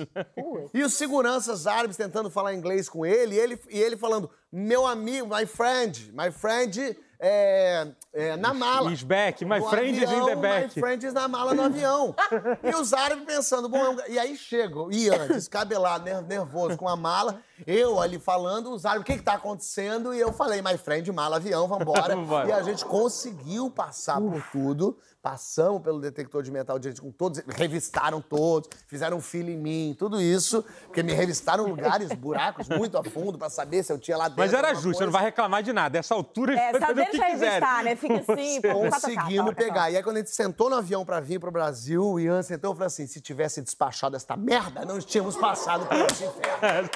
E 0.73 0.83
os 0.83 0.93
seguranças 0.95 1.65
árabes 1.65 1.95
tentando 1.95 2.29
falar 2.29 2.53
inglês 2.53 2.89
com 2.89 3.05
ele, 3.05 3.35
e 3.35 3.39
ele, 3.39 3.59
e 3.69 3.79
ele 3.79 3.95
falando, 3.95 4.29
meu 4.51 4.85
amigo, 4.85 5.33
my 5.33 5.45
friend, 5.45 6.11
my 6.13 6.29
friend 6.29 6.97
é, 7.25 7.87
é, 8.13 8.35
na 8.35 8.53
mala. 8.53 8.91
He's 8.91 9.01
back, 9.01 9.45
my 9.45 9.61
friend 9.61 9.91
is 9.97 10.11
in 10.11 10.25
the 10.25 10.35
back. 10.35 10.75
My 10.75 10.81
friend 10.81 11.05
is 11.07 11.13
na 11.13 11.25
mala 11.29 11.53
no 11.53 11.63
avião. 11.63 12.13
e 12.61 12.75
os 12.75 12.91
árabes 12.91 13.23
pensando, 13.23 13.69
bom, 13.69 13.93
um- 13.93 13.97
e 14.09 14.19
aí 14.19 14.35
chega 14.35 14.77
o 14.77 14.91
Ian, 14.91 15.27
descabelado, 15.27 16.03
ner- 16.03 16.21
nervoso 16.21 16.77
com 16.77 16.89
a 16.89 16.97
mala, 16.97 17.39
eu 17.65 18.01
ali 18.01 18.19
falando, 18.19 18.71
os 18.73 18.85
árabes, 18.85 19.03
o 19.03 19.05
que 19.05 19.17
que 19.17 19.23
tá 19.23 19.35
acontecendo? 19.35 20.13
E 20.13 20.19
eu 20.19 20.33
falei, 20.33 20.61
my 20.61 20.77
friend, 20.77 21.09
mala, 21.13 21.37
avião, 21.37 21.65
vambora. 21.67 22.13
E 22.45 22.51
a 22.51 22.61
gente 22.61 22.83
conseguiu 22.83 23.69
passar 23.71 24.19
por 24.19 24.43
tudo, 24.51 24.97
passamos 25.21 25.81
pelo 25.81 26.01
detector 26.01 26.43
de 26.43 26.51
metal 26.51 26.77
direito 26.77 27.01
com 27.01 27.11
todos, 27.11 27.41
revistaram 27.47 28.19
todos, 28.19 28.69
fizeram 28.87 29.17
um 29.17 29.21
fila 29.21 29.49
em 29.49 29.57
mim, 29.57 29.95
tudo 29.97 30.19
isso, 30.21 30.63
porque 30.85 31.01
me 31.01 31.13
revistaram 31.13 31.65
lugares, 31.65 32.09
buracos 32.11 32.67
muito 32.67 32.97
a 32.97 33.03
fundo 33.03 33.37
pra 33.37 33.49
saber 33.49 33.83
se 33.83 33.93
eu 33.93 33.97
tinha 33.97 34.17
lá 34.17 34.25
dentro. 34.27 34.41
Mas 34.43 34.53
era 34.53 34.73
justo, 34.73 34.97
você 34.97 35.05
não 35.05 35.11
vai 35.11 35.23
reclamar 35.23 35.63
de 35.63 35.71
nada. 35.71 35.97
Essa 35.97 36.13
altura, 36.13 36.59
É, 36.59 36.71
eles 36.91 37.12
deixa 37.17 37.25
revistar, 37.27 37.83
né? 37.83 37.95
Fica 37.95 38.15
assim, 38.15 38.61
pô, 38.61 38.67
tá, 38.67 38.73
tá, 38.73 38.89
tá, 38.89 38.91
Conseguimos 38.91 39.49
tá, 39.49 39.55
tá. 39.55 39.63
pegar. 39.63 39.91
E 39.91 39.97
aí, 39.97 40.03
quando 40.03 40.17
a 40.17 40.19
gente 40.19 40.31
sentou 40.31 40.69
no 40.69 40.75
avião 40.75 41.05
pra 41.05 41.19
vir 41.19 41.39
pro 41.39 41.51
Brasil, 41.51 42.03
o 42.03 42.19
Ian 42.19 42.41
sentou 42.41 42.73
e 42.73 42.75
falou 42.75 42.87
assim: 42.87 43.07
se 43.07 43.21
tivesse 43.21 43.61
despachado 43.61 44.15
esta 44.15 44.35
merda, 44.35 44.85
não 44.85 44.99
tínhamos 44.99 45.35
passado 45.35 45.85
por 45.85 45.97
esse 45.97 46.25
inferno. 46.25 46.89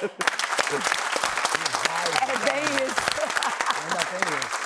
É 2.22 2.36
bem 2.44 2.64
isso. 2.86 3.00
Ainda 3.82 4.04
tem 4.06 4.38
isso. 4.38 4.58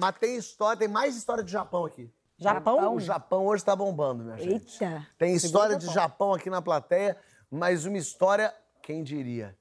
Mas 0.00 0.14
tem 0.18 0.36
história, 0.36 0.78
tem 0.78 0.88
mais 0.88 1.16
história 1.16 1.42
de 1.42 1.50
Japão 1.50 1.84
aqui. 1.84 2.10
Japão? 2.38 2.94
O 2.94 3.00
Japão 3.00 3.46
hoje 3.46 3.62
tá 3.62 3.76
bombando, 3.76 4.24
minha 4.24 4.38
gente. 4.38 4.82
Eita. 4.82 5.06
Tem 5.18 5.34
história 5.34 5.76
de 5.76 5.86
Japão 5.86 6.32
aqui 6.32 6.48
na 6.48 6.62
plateia, 6.62 7.16
mas 7.50 7.84
uma 7.84 7.98
história, 7.98 8.54
quem 8.82 9.02
diria, 9.02 9.56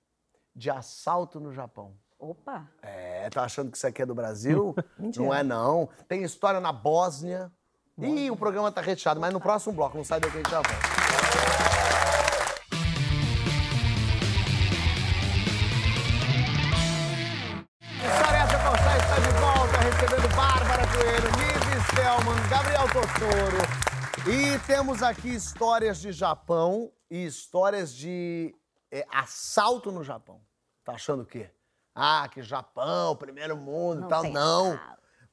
de 0.56 0.70
assalto 0.70 1.42
no 1.42 1.52
Japão. 1.52 1.94
Opa. 2.20 2.70
É, 2.82 3.30
tá 3.30 3.44
achando 3.44 3.72
que 3.72 3.78
isso 3.78 3.88
aqui 3.88 4.02
é 4.02 4.06
do 4.06 4.14
Brasil? 4.14 4.76
não 5.18 5.34
é, 5.34 5.42
não. 5.42 5.88
Tem 6.06 6.22
história 6.22 6.60
na 6.60 6.74
Bósnia. 6.74 7.50
Ih, 7.98 8.30
o 8.30 8.36
programa 8.36 8.70
tá 8.72 8.82
recheado, 8.82 9.22
mas 9.22 9.32
no 9.32 9.40
próximo 9.40 9.74
bloco, 9.74 9.96
não 9.96 10.04
sai 10.04 10.20
daqui, 10.20 10.38
a 10.38 10.42
gente 10.42 10.52
já 10.52 10.62
volta. 10.62 10.70
História 18.04 18.38
essa 18.38 18.60
Corsá 18.64 18.98
está 18.98 19.20
de 19.20 19.32
volta, 19.40 19.78
recebendo 19.78 20.36
Bárbara 20.36 20.88
Coelho, 20.88 21.32
Nive 21.38 21.82
Stelman, 21.88 22.50
Gabriel 22.50 22.88
Totoro. 22.88 23.80
E 24.30 24.60
temos 24.68 25.02
aqui 25.02 25.30
histórias 25.30 26.00
de 26.00 26.12
Japão 26.12 26.92
e 27.10 27.26
histórias 27.26 27.94
de 27.94 28.54
é, 28.92 29.06
assalto 29.10 29.90
no 29.90 30.04
Japão. 30.04 30.42
Tá 30.84 30.94
achando 30.94 31.24
o 31.24 31.26
quê? 31.26 31.50
Ah, 31.94 32.28
que 32.32 32.42
Japão, 32.42 33.16
primeiro 33.16 33.58
mundo 33.58 34.06
e 34.06 34.08
tal. 34.08 34.24
Não. 34.24 34.80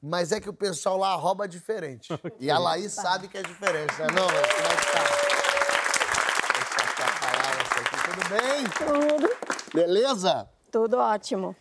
Mas 0.01 0.31
é 0.31 0.39
que 0.39 0.49
o 0.49 0.53
pessoal 0.53 0.97
lá 0.97 1.15
rouba 1.15 1.47
diferente. 1.47 2.07
E 2.39 2.51
a 2.51 2.57
Laís 2.59 2.93
sabe 2.93 3.27
que 3.27 3.37
é 3.37 3.41
diferente, 3.41 3.93
né? 3.99 4.07
Não, 4.13 4.27
como 4.27 4.37
é 4.37 4.75
que 4.75 4.91
tá? 4.91 5.03
Deixa 6.53 6.77
eu 7.03 7.65
você 7.65 7.79
aqui. 7.79 7.97
Tudo 8.09 8.29
bem? 8.29 9.19
Tudo, 9.19 9.35
Beleza? 9.73 10.49
tudo 10.71 10.97
ótimo. 10.97 11.55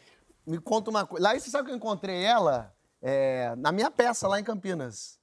Me 0.47 0.59
conta 0.59 0.91
uma 0.91 1.07
coisa. 1.07 1.25
Laís, 1.25 1.43
você 1.43 1.51
sabe 1.51 1.67
que 1.67 1.73
eu 1.73 1.77
encontrei 1.77 2.23
ela 2.25 2.73
é, 3.03 3.55
na 3.57 3.73
minha 3.73 3.91
peça 3.91 4.29
lá 4.29 4.39
em 4.39 4.45
Campinas. 4.45 5.19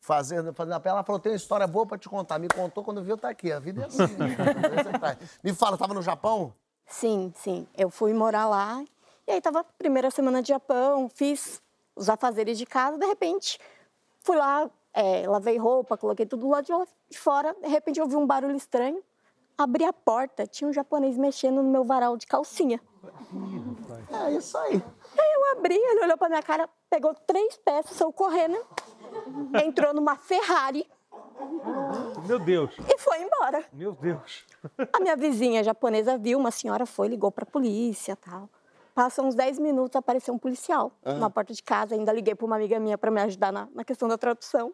Fazendo, 0.00 0.54
fazendo 0.54 0.74
a 0.74 0.80
peça, 0.80 0.94
ela 0.94 1.04
falou: 1.04 1.18
tem 1.20 1.32
uma 1.32 1.36
história 1.36 1.66
boa 1.66 1.84
pra 1.86 1.98
te 1.98 2.08
contar. 2.08 2.38
Me 2.38 2.48
contou 2.48 2.84
quando 2.84 3.02
viu, 3.02 3.16
tá 3.16 3.28
aqui. 3.28 3.50
A 3.50 3.58
vida 3.58 3.82
é 3.82 3.86
assim. 3.86 4.16
né? 4.16 4.36
Faz. 5.00 5.18
Me 5.42 5.52
fala, 5.52 5.76
tava 5.76 5.94
no 5.94 6.02
Japão? 6.02 6.54
Sim, 6.86 7.32
sim. 7.34 7.66
Eu 7.76 7.90
fui 7.90 8.12
morar 8.12 8.46
lá 8.46 8.84
e 9.26 9.32
aí 9.32 9.40
tava 9.40 9.64
primeira 9.64 10.10
semana 10.10 10.40
de 10.40 10.48
Japão, 10.48 11.08
fiz 11.08 11.60
os 11.94 12.08
afazeres 12.08 12.56
de 12.56 12.64
casa, 12.64 12.96
de 12.98 13.06
repente 13.06 13.58
fui 14.20 14.36
lá, 14.36 14.70
é, 14.92 15.26
lavei 15.26 15.56
roupa, 15.56 15.96
coloquei 15.96 16.26
tudo 16.26 16.48
lá 16.48 16.60
de 16.60 16.72
fora, 17.18 17.54
de 17.60 17.68
repente 17.68 17.98
eu 17.98 18.04
ouvi 18.04 18.16
um 18.16 18.26
barulho 18.26 18.56
estranho, 18.56 19.02
abri 19.58 19.84
a 19.84 19.92
porta, 19.92 20.46
tinha 20.46 20.68
um 20.68 20.72
japonês 20.72 21.16
mexendo 21.16 21.62
no 21.62 21.70
meu 21.70 21.84
varal 21.84 22.16
de 22.16 22.26
calcinha. 22.26 22.80
É 24.26 24.30
isso 24.32 24.56
aí. 24.58 24.82
Aí 25.18 25.32
eu 25.34 25.58
abri, 25.58 25.74
ele 25.74 26.04
olhou 26.04 26.18
pra 26.18 26.28
minha 26.28 26.42
cara, 26.42 26.68
pegou 26.88 27.14
três 27.14 27.56
peças, 27.56 27.96
saiu 27.96 28.12
correndo, 28.12 28.58
entrou 29.64 29.92
numa 29.94 30.16
Ferrari 30.16 30.86
Meu 32.26 32.38
Deus, 32.38 32.76
e 32.78 32.98
foi 32.98 33.22
embora. 33.22 33.64
meu 33.72 33.92
Deus. 33.92 34.44
A 34.92 35.00
minha 35.00 35.16
vizinha 35.16 35.64
japonesa 35.64 36.16
viu, 36.18 36.38
uma 36.38 36.50
senhora 36.50 36.86
foi, 36.86 37.08
ligou 37.08 37.30
pra 37.32 37.46
polícia 37.46 38.16
tal. 38.16 38.48
Passam 38.96 39.26
uns 39.26 39.34
10 39.34 39.58
minutos, 39.58 39.94
apareceu 39.94 40.32
um 40.32 40.38
policial 40.38 40.90
na 41.04 41.28
porta 41.28 41.52
de 41.52 41.62
casa. 41.62 41.94
Ainda 41.94 42.10
liguei 42.10 42.34
para 42.34 42.46
uma 42.46 42.56
amiga 42.56 42.80
minha 42.80 42.96
para 42.96 43.10
me 43.10 43.20
ajudar 43.20 43.52
na, 43.52 43.68
na 43.74 43.84
questão 43.84 44.08
da 44.08 44.16
tradução. 44.16 44.72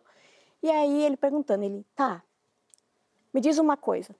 E 0.62 0.70
aí 0.70 1.02
ele 1.04 1.16
perguntando, 1.16 1.64
ele, 1.64 1.84
tá, 1.96 2.22
me 3.34 3.40
diz 3.40 3.58
uma 3.58 3.76
coisa, 3.76 4.14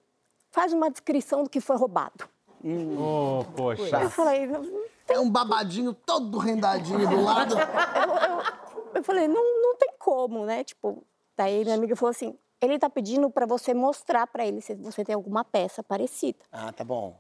faz 0.51 0.73
uma 0.73 0.91
descrição 0.91 1.45
do 1.45 1.49
que 1.49 1.61
foi 1.61 1.77
roubado. 1.77 2.29
Oh, 2.99 3.45
poxa. 3.57 4.03
Eu 4.03 4.11
falei, 4.11 4.49
É 5.07 5.21
um 5.21 5.31
babadinho 5.31 5.95
todo 5.95 6.37
rendadinho 6.37 7.09
do 7.09 7.23
lado. 7.23 7.55
eu 8.93 9.05
falei, 9.05 9.29
não, 9.29 9.63
não 9.63 9.77
tem 9.77 9.93
como, 10.01 10.45
né? 10.45 10.65
Tipo, 10.65 11.05
daí 11.37 11.63
minha 11.63 11.77
amiga 11.77 11.95
falou 11.95 12.11
assim, 12.11 12.37
ele 12.61 12.77
tá 12.77 12.91
pedindo 12.91 13.31
para 13.31 13.47
você 13.47 13.73
mostrar 13.73 14.27
para 14.27 14.45
ele 14.45 14.61
se 14.61 14.75
você 14.75 15.05
tem 15.05 15.15
alguma 15.15 15.45
peça 15.45 15.81
parecida. 15.81 16.41
Ah, 16.51 16.73
tá 16.73 16.83
bom. 16.83 17.17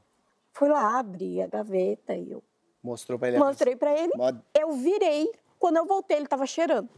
Fui 0.53 0.69
lá, 0.69 0.99
abri 0.99 1.41
a 1.41 1.47
gaveta 1.47 2.17
e 2.17 2.33
eu 2.33 2.43
Mostrou 2.83 3.19
pra 3.19 3.29
ele. 3.29 3.39
mostrei 3.39 3.77
para 3.77 3.93
ele. 3.97 4.13
Mod- 4.17 4.41
Eu 4.55 4.73
virei, 4.73 5.31
quando 5.59 5.77
eu 5.77 5.87
voltei 5.87 6.17
ele 6.17 6.27
tava 6.27 6.47
cheirando. 6.47 6.89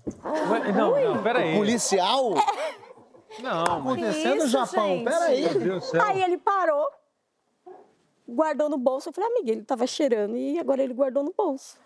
Ué, 0.51 0.73
Não, 0.73 1.15
não, 1.15 1.23
peraí. 1.23 1.57
Policial? 1.57 2.31
Não, 3.41 3.81
mas... 3.81 3.93
Acontecendo 3.99 4.43
no 4.45 4.47
Japão. 4.49 4.87
gente? 4.97 5.05
Peraí. 5.05 5.45
Aí 6.03 6.23
ele 6.23 6.39
parou, 6.39 6.89
guardou 8.29 8.69
no 8.69 8.79
bolso. 8.79 9.09
Eu 9.09 9.13
falei, 9.13 9.31
amiga, 9.31 9.53
ele 9.53 9.63
tava 9.63 9.87
cheirando 9.87 10.37
e 10.37 10.59
agora 10.59 10.83
ele 10.83 10.95
guardou 10.95 11.23
no 11.23 11.33
bolso. 11.37 11.79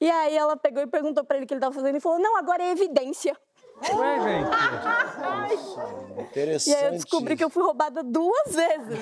E 0.00 0.10
aí 0.10 0.36
ela 0.36 0.56
pegou 0.56 0.82
e 0.82 0.86
perguntou 0.86 1.24
pra 1.24 1.36
ele 1.36 1.44
o 1.44 1.48
que 1.48 1.54
ele 1.54 1.60
tava 1.60 1.74
fazendo. 1.74 1.90
Ele 1.90 2.00
falou, 2.00 2.18
não, 2.18 2.36
agora 2.36 2.62
é 2.62 2.70
evidência. 2.70 3.36
Ué, 3.82 4.20
gente. 4.20 4.48
Interessante. 6.20 6.74
E 6.74 6.76
aí 6.76 6.84
eu 6.86 6.92
descobri 6.92 7.36
que 7.36 7.44
eu 7.44 7.50
fui 7.50 7.62
roubada 7.62 8.02
duas 8.02 8.54
vezes. 8.54 8.98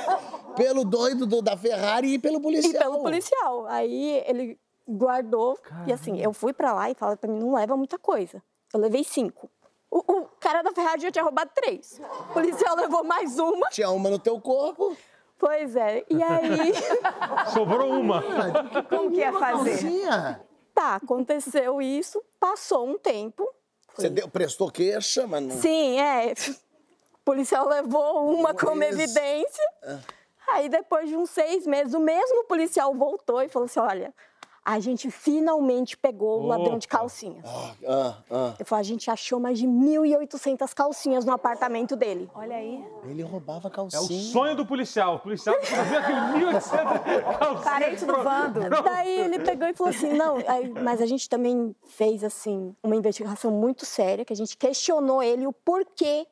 Pelo 0.56 0.84
doido 0.84 1.26
do- 1.26 1.42
da 1.42 1.56
Ferrari 1.56 2.14
e 2.14 2.18
pelo 2.18 2.38
policial. 2.40 2.74
E 2.74 2.78
pelo 2.78 3.02
policial. 3.02 3.66
Aí 3.68 4.22
ele 4.26 4.58
guardou. 4.86 5.58
E 5.86 5.92
assim, 5.92 6.20
eu 6.20 6.32
fui 6.34 6.52
pra 6.52 6.74
lá 6.74 6.90
e 6.90 6.94
falei 6.94 7.16
pra 7.16 7.30
mim, 7.30 7.38
não 7.38 7.54
leva 7.54 7.74
muita 7.76 7.98
coisa. 7.98 8.42
Eu 8.72 8.80
levei 8.80 9.02
cinco. 9.02 9.48
O, 9.90 9.98
o 10.12 10.24
cara 10.40 10.62
da 10.62 10.72
Ferrari 10.72 11.00
já 11.02 11.10
tinha 11.10 11.24
roubado 11.24 11.50
três. 11.54 12.00
O 12.30 12.34
policial 12.34 12.76
levou 12.76 13.02
mais 13.02 13.38
uma. 13.38 13.68
Tinha 13.70 13.90
uma 13.90 14.10
no 14.10 14.18
teu 14.18 14.38
corpo. 14.40 14.94
Pois 15.38 15.74
é. 15.74 16.04
E 16.08 16.22
aí... 16.22 16.72
Sobrou 17.52 17.90
uma. 17.90 18.22
Como 18.90 19.10
que 19.10 19.20
ia 19.20 19.32
fazer? 19.32 19.78
Tá, 20.74 20.96
aconteceu 20.96 21.80
isso, 21.82 22.22
passou 22.38 22.86
um 22.88 22.98
tempo. 22.98 23.46
Você 23.96 24.08
deu, 24.08 24.28
prestou 24.28 24.70
queixa, 24.70 25.26
mas 25.26 25.42
não... 25.42 25.60
Sim, 25.60 26.00
é. 26.00 26.32
O 27.14 27.18
policial 27.24 27.68
levou 27.68 28.32
uma 28.34 28.54
como 28.54 28.82
Isso. 28.82 28.94
evidência. 28.94 29.64
Aí, 30.48 30.68
depois 30.68 31.08
de 31.08 31.16
uns 31.16 31.30
seis 31.30 31.66
meses, 31.66 31.94
o 31.94 32.00
mesmo 32.00 32.44
policial 32.44 32.94
voltou 32.94 33.40
e 33.42 33.48
falou 33.48 33.66
assim: 33.66 33.80
olha, 33.80 34.12
a 34.64 34.78
gente 34.78 35.10
finalmente 35.10 35.96
pegou 35.96 36.42
o 36.42 36.46
ladrão 36.46 36.78
de 36.78 36.86
Opa. 36.86 36.98
calcinhas. 36.98 37.44
Ah, 37.44 38.16
ah. 38.30 38.54
Eu 38.58 38.64
falei, 38.64 38.80
a 38.80 38.84
gente 38.84 39.10
achou 39.10 39.40
mais 39.40 39.58
de 39.58 39.66
1.800 39.66 40.72
calcinhas 40.72 41.24
no 41.24 41.32
apartamento 41.32 41.96
dele. 41.96 42.30
Olha 42.32 42.54
aí. 42.56 42.84
Ele 43.04 43.22
roubava 43.22 43.66
É 43.66 43.70
o 43.70 43.72
calcinha. 43.72 44.32
sonho 44.32 44.54
do 44.54 44.64
policial. 44.64 45.16
O 45.16 45.18
policial 45.18 45.56
que 45.60 45.66
viu 45.66 45.98
aquele 45.98 46.20
1.800 46.52 47.38
calcinhas. 47.38 47.64
Parente 47.64 48.04
do 48.04 48.22
Vando. 48.22 48.60
Daí 48.84 49.20
ele 49.20 49.38
pegou 49.40 49.66
e 49.66 49.74
falou 49.74 49.90
assim: 49.92 50.12
não, 50.12 50.36
aí- 50.46 50.68
mas 50.68 51.00
a 51.00 51.06
gente 51.06 51.28
também 51.28 51.74
fez 51.86 52.22
assim 52.22 52.74
uma 52.82 52.94
investigação 52.94 53.50
muito 53.50 53.84
séria, 53.84 54.24
que 54.24 54.32
a 54.32 54.36
gente 54.36 54.56
questionou 54.56 55.20
ele 55.22 55.44
o 55.46 55.52
porquê 55.52 56.24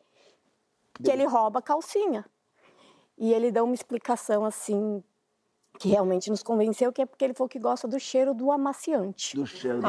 que 1.02 1.10
ele 1.10 1.24
rouba 1.24 1.60
calcinha. 1.60 2.24
E 3.18 3.32
ele 3.34 3.50
deu 3.50 3.64
uma 3.64 3.74
explicação 3.74 4.44
assim 4.44 5.02
que 5.80 5.88
realmente 5.88 6.28
nos 6.28 6.42
convenceu, 6.42 6.92
que 6.92 7.00
é 7.00 7.06
porque 7.06 7.24
ele 7.24 7.32
falou 7.32 7.48
que 7.48 7.58
gosta 7.58 7.88
do 7.88 7.98
cheiro 7.98 8.34
do 8.34 8.52
amaciante. 8.52 9.34
Do 9.34 9.46
cheiro 9.46 9.80
do 9.80 9.88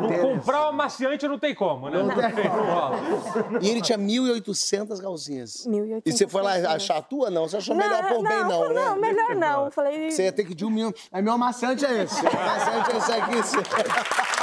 Não 0.00 0.08
comprar 0.22 0.64
o 0.64 0.68
amaciante 0.70 1.28
não 1.28 1.38
tem 1.38 1.54
como, 1.54 1.90
né? 1.90 2.02
Não, 2.02 2.08
tem 2.08 2.48
como. 2.48 3.58
E 3.60 3.68
ele 3.68 3.82
tinha 3.82 3.98
1.800 3.98 5.02
calcinhas. 5.02 5.66
1.800 5.66 6.02
E 6.06 6.12
você 6.12 6.26
foi 6.26 6.40
lá 6.40 6.52
achar 6.72 6.96
a 6.96 7.02
tua? 7.02 7.28
Não, 7.28 7.46
você 7.46 7.58
achou 7.58 7.76
melhor 7.76 8.08
por 8.08 8.26
bem, 8.26 8.42
não, 8.42 8.68
né? 8.70 8.74
Não, 8.74 8.96
melhor 8.96 9.36
não. 9.36 9.70
Falei, 9.70 10.10
Você 10.10 10.22
ia 10.24 10.32
ter 10.32 10.44
que 10.44 10.54
de 10.54 10.64
um 10.64 10.70
milhão. 10.70 10.94
Aí 11.12 11.20
meu 11.20 11.34
amaciante 11.34 11.84
é 11.84 12.02
esse. 12.02 12.22
Meu 12.24 12.32
amaciante 12.32 12.90
é 12.90 13.38
esse 13.38 13.56
aqui. 13.58 13.74
Roubaram 13.82 14.39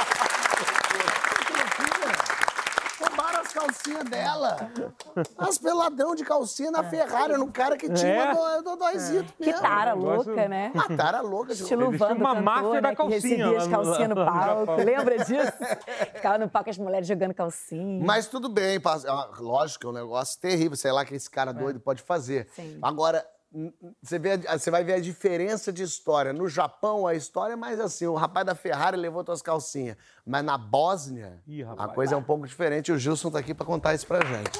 as 3.88 4.04
calcinhas 4.04 4.04
dela. 4.10 4.56
As 5.38 5.58
peladão 5.58 6.14
de 6.14 6.24
calcinha 6.24 6.70
na 6.70 6.84
Ferrari, 6.84 7.34
no 7.36 7.50
cara 7.50 7.76
que 7.76 7.88
tinha 7.92 8.08
É. 8.32 8.32
o 8.58 8.62
dodóizito 8.62 9.32
Que 9.38 9.46
mesmo. 9.46 9.60
tara 9.62 9.94
negócio- 9.96 10.30
louca, 10.32 10.48
né? 10.48 10.70
Uma 10.74 10.96
tara 10.96 11.20
louca 11.20 11.54
de 11.54 11.62
Estilo 11.62 11.90
Vando, 11.96 12.14
uma 12.16 12.28
cantor, 12.34 12.42
máfia 12.42 12.80
da 12.80 12.80
né, 12.82 12.90
que 12.90 12.96
calcinha 12.96 13.20
recebia 13.46 13.58
as 13.58 13.66
no- 13.66 13.70
calcinhas 13.76 14.08
no 14.10 14.14
palco. 14.24 14.72
Lembra 14.84 15.18
disso? 15.24 15.52
Ficava 16.14 16.38
no 16.38 16.48
palco 16.48 16.70
as 16.70 16.78
mulheres 16.78 17.06
jogando 17.08 17.34
calcinha. 17.34 18.04
Mas 18.04 18.26
tudo 18.26 18.48
bem, 18.48 18.80
ah, 18.84 19.28
lógico 19.38 19.80
que 19.80 19.86
é 19.86 19.90
um 19.90 19.92
negócio 19.92 20.38
terrível, 20.40 20.76
sei 20.76 20.92
lá 20.92 21.04
que 21.04 21.14
esse 21.14 21.30
cara 21.30 21.52
doido 21.52 21.80
pode 21.80 22.02
fazer. 22.02 22.48
Sim. 22.54 22.78
Agora, 22.82 23.24
você, 24.02 24.18
vê, 24.18 24.36
você 24.38 24.70
vai 24.70 24.84
ver 24.84 24.94
a 24.94 25.00
diferença 25.00 25.72
de 25.72 25.82
história. 25.82 26.32
No 26.32 26.48
Japão, 26.48 27.06
a 27.06 27.14
história 27.14 27.54
é 27.54 27.56
mais 27.56 27.80
assim: 27.80 28.06
o 28.06 28.14
rapaz 28.14 28.44
da 28.46 28.54
Ferrari 28.54 28.96
levou 28.96 29.24
tuas 29.24 29.40
calcinhas. 29.42 29.96
Mas 30.26 30.44
na 30.44 30.58
Bósnia, 30.58 31.42
Ih, 31.46 31.62
a 31.62 31.88
coisa 31.88 32.14
é 32.14 32.16
um 32.16 32.22
pouco 32.22 32.46
diferente. 32.46 32.88
E 32.88 32.92
o 32.92 32.98
Gilson 32.98 33.30
tá 33.30 33.38
aqui 33.38 33.54
pra 33.54 33.64
contar 33.66 33.94
isso 33.94 34.06
pra 34.06 34.24
gente. 34.24 34.50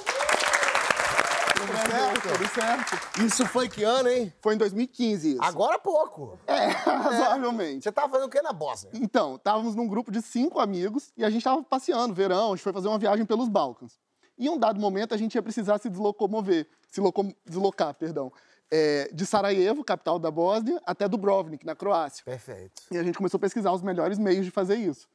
Tudo 1.58 1.76
certo, 1.90 2.28
tudo 2.32 2.48
certo. 2.48 3.22
Isso 3.26 3.46
foi 3.46 3.68
que 3.68 3.82
ano, 3.82 4.08
hein? 4.08 4.32
Foi 4.40 4.54
em 4.54 4.58
2015 4.58 5.32
isso. 5.32 5.42
Agora 5.42 5.76
há 5.76 5.78
pouco. 5.78 6.38
É, 6.46 6.66
razoavelmente. 6.86 7.82
Você 7.84 7.92
tava 7.92 8.08
fazendo 8.08 8.26
o 8.26 8.30
que 8.30 8.40
na 8.40 8.52
Bósnia? 8.52 8.92
Então, 8.94 9.34
estávamos 9.34 9.74
num 9.74 9.88
grupo 9.88 10.10
de 10.10 10.22
cinco 10.22 10.60
amigos 10.60 11.12
e 11.16 11.24
a 11.24 11.30
gente 11.30 11.40
estava 11.40 11.62
passeando, 11.62 12.14
verão, 12.14 12.52
a 12.52 12.56
gente 12.56 12.62
foi 12.62 12.72
fazer 12.72 12.88
uma 12.88 12.98
viagem 12.98 13.26
pelos 13.26 13.48
Balcãs. 13.48 13.98
E 14.38 14.46
em 14.46 14.50
um 14.50 14.58
dado 14.58 14.80
momento 14.80 15.14
a 15.14 15.16
gente 15.16 15.34
ia 15.34 15.42
precisar 15.42 15.78
se 15.78 15.90
deslocomover, 15.90 16.68
se 16.90 17.00
loco- 17.00 17.34
deslocar, 17.44 17.92
perdão, 17.94 18.32
é, 18.70 19.10
de 19.12 19.24
Sarajevo, 19.26 19.84
capital 19.84 20.18
da 20.18 20.30
Bósnia, 20.30 20.80
até 20.84 21.08
Dubrovnik, 21.08 21.64
na 21.64 21.74
Croácia. 21.74 22.24
Perfeito. 22.24 22.82
E 22.90 22.98
a 22.98 23.02
gente 23.02 23.16
começou 23.16 23.38
a 23.38 23.40
pesquisar 23.40 23.72
os 23.72 23.82
melhores 23.82 24.18
meios 24.18 24.44
de 24.44 24.50
fazer 24.50 24.76
isso. 24.76 25.08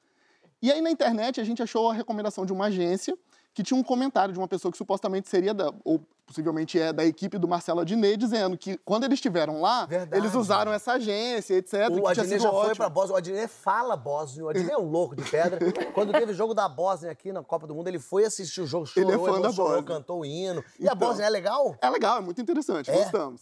E 0.61 0.71
aí 0.71 0.81
na 0.81 0.89
internet 0.89 1.41
a 1.41 1.43
gente 1.43 1.61
achou 1.61 1.89
a 1.89 1.93
recomendação 1.93 2.45
de 2.45 2.53
uma 2.53 2.65
agência 2.65 3.17
que 3.53 3.61
tinha 3.63 3.79
um 3.79 3.83
comentário 3.83 4.33
de 4.33 4.39
uma 4.39 4.47
pessoa 4.47 4.71
que 4.71 4.77
supostamente 4.77 5.29
seria 5.29 5.53
da, 5.53 5.71
ou 5.85 5.99
possivelmente 6.25 6.79
é 6.79 6.91
da 6.91 7.05
equipe 7.05 7.37
do 7.37 7.47
Marcelo 7.47 7.81
Adnet, 7.81 8.17
dizendo 8.17 8.57
que 8.57 8.77
quando 8.79 9.03
eles 9.03 9.17
estiveram 9.17 9.61
lá, 9.61 9.85
Verdade. 9.85 10.19
eles 10.19 10.33
usaram 10.33 10.71
essa 10.71 10.93
agência, 10.93 11.53
etc. 11.55 11.89
O 11.91 12.07
Adnet 12.07 12.39
já 12.39 12.49
foi 12.49 12.59
ótimo. 12.59 12.75
pra 12.77 12.89
Bósnia. 12.89 13.13
O 13.13 13.17
Adnet 13.17 13.47
fala 13.49 13.95
bósnio. 13.95 14.45
O 14.45 14.49
Adnet 14.49 14.71
é 14.71 14.77
um 14.77 14.89
louco 14.89 15.15
de 15.15 15.23
pedra. 15.29 15.59
Quando 15.93 16.11
teve 16.13 16.33
jogo 16.33 16.53
da 16.53 16.67
Bósnia 16.67 17.11
aqui 17.11 17.31
na 17.31 17.43
Copa 17.43 17.67
do 17.67 17.75
Mundo, 17.75 17.87
ele 17.89 17.99
foi 17.99 18.25
assistir 18.25 18.61
o 18.61 18.65
jogo, 18.65 18.85
chorou, 18.87 19.11
Ele 19.11 19.21
é 19.21 19.25
fã 19.25 19.39
da 19.41 19.51
Bósnia. 19.51 19.83
cantou 19.83 20.21
o 20.21 20.25
hino. 20.25 20.63
E 20.79 20.87
a 20.87 20.93
Então. 20.93 21.07
Bósnia 21.09 21.25
é 21.25 21.29
legal? 21.29 21.75
É 21.81 21.89
legal, 21.89 22.17
é 22.17 22.21
muito 22.21 22.41
interessante, 22.41 22.89
É? 22.89 22.95
gostamos. 22.97 23.41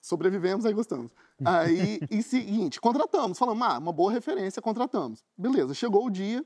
Sobrevivemos, 0.00 0.64
aí 0.64 0.72
gostamos. 0.72 1.10
Aí, 1.44 2.00
e 2.10 2.22
seguinte, 2.22 2.80
contratamos, 2.80 3.38
falamos, 3.38 3.66
ah, 3.66 3.78
uma 3.78 3.92
boa 3.92 4.10
referência, 4.10 4.62
contratamos. 4.62 5.22
Beleza, 5.36 5.74
chegou 5.74 6.06
o 6.06 6.10
dia, 6.10 6.44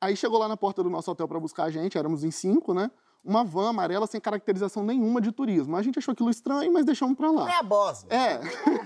aí 0.00 0.16
chegou 0.16 0.38
lá 0.38 0.48
na 0.48 0.56
porta 0.56 0.82
do 0.82 0.90
nosso 0.90 1.10
hotel 1.10 1.28
para 1.28 1.40
buscar 1.40 1.64
a 1.64 1.70
gente, 1.70 1.98
éramos 1.98 2.24
em 2.24 2.30
cinco, 2.30 2.72
né? 2.74 2.90
Uma 3.24 3.44
van 3.44 3.70
amarela 3.70 4.06
sem 4.06 4.20
caracterização 4.20 4.82
nenhuma 4.82 5.20
de 5.20 5.32
turismo. 5.32 5.76
A 5.76 5.82
gente 5.82 5.98
achou 5.98 6.12
aquilo 6.12 6.30
estranho, 6.30 6.72
mas 6.72 6.84
deixamos 6.84 7.16
pra 7.16 7.30
lá. 7.30 7.50
É 7.50 7.56
a 7.56 7.62
Bósnia. 7.62 8.14
É. 8.14 8.40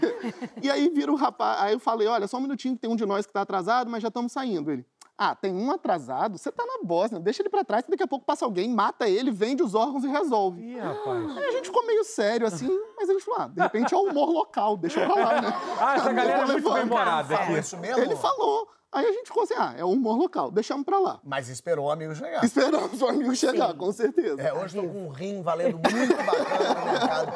e 0.62 0.70
aí 0.70 0.88
vira 0.88 1.12
o 1.12 1.16
rapaz. 1.16 1.60
Aí 1.60 1.74
eu 1.74 1.78
falei: 1.78 2.08
olha, 2.08 2.26
só 2.26 2.38
um 2.38 2.40
minutinho 2.40 2.74
que 2.74 2.80
tem 2.80 2.90
um 2.90 2.96
de 2.96 3.04
nós 3.04 3.26
que 3.26 3.32
tá 3.32 3.42
atrasado, 3.42 3.90
mas 3.90 4.02
já 4.02 4.08
estamos 4.08 4.32
saindo. 4.32 4.70
Ele. 4.70 4.86
Ah, 5.16 5.36
tem 5.36 5.54
um 5.54 5.70
atrasado? 5.70 6.38
Você 6.38 6.50
tá 6.50 6.64
na 6.64 6.82
Bósnia, 6.82 7.20
deixa 7.20 7.42
ele 7.42 7.50
pra 7.50 7.62
trás, 7.62 7.84
que 7.84 7.90
daqui 7.90 8.02
a 8.02 8.08
pouco 8.08 8.24
passa 8.24 8.44
alguém, 8.44 8.68
mata 8.70 9.08
ele, 9.08 9.30
vende 9.30 9.62
os 9.62 9.74
órgãos 9.74 10.02
e 10.02 10.08
resolve. 10.08 10.62
Ih, 10.62 10.78
rapaz. 10.78 11.36
Aí 11.36 11.44
a 11.44 11.52
gente 11.52 11.66
ficou 11.66 11.86
meio 11.86 12.02
sério 12.02 12.46
assim, 12.46 12.68
mas 12.96 13.08
a 13.08 13.12
gente 13.12 13.24
falou: 13.24 13.42
ah, 13.42 13.48
de 13.48 13.60
repente 13.60 13.94
é 13.94 13.96
o 13.96 14.08
humor 14.08 14.30
local, 14.30 14.76
deixa 14.78 15.06
pra 15.06 15.14
lá, 15.14 15.42
né? 15.42 15.52
Ah, 15.78 15.94
essa 15.94 16.12
galera 16.12 16.42
é 16.42 16.46
muito 16.46 16.72
bem-humorada 16.72 17.36
Falou 17.36 17.50
aqui. 17.50 17.60
isso 17.60 17.76
mesmo? 17.76 18.02
Ele 18.02 18.16
falou. 18.16 18.66
Aí 18.93 19.07
a 19.07 19.12
gente 19.12 19.26
ficou 19.26 19.45
assim: 19.45 19.55
ah, 19.57 19.74
é 19.76 19.84
o 19.84 19.90
humor 19.90 20.18
local, 20.18 20.51
deixamos 20.51 20.84
pra 20.84 20.99
lá. 20.99 21.18
Mas 21.24 21.49
esperou 21.49 21.86
o 21.86 21.90
amigo 21.90 22.14
chegar. 22.14 22.45
Esperamos 22.45 23.01
o 23.01 23.07
amigo 23.07 23.34
chegar, 23.34 23.72
com 23.74 23.90
certeza. 23.90 24.40
É, 24.40 24.53
hoje 24.53 24.76
tô 24.76 24.82
com 24.86 25.07
um 25.07 25.09
rim 25.09 25.40
valendo 25.40 25.78
muito 25.78 26.14
bacana 26.14 26.74
no 26.80 26.93
mercado. 26.93 27.32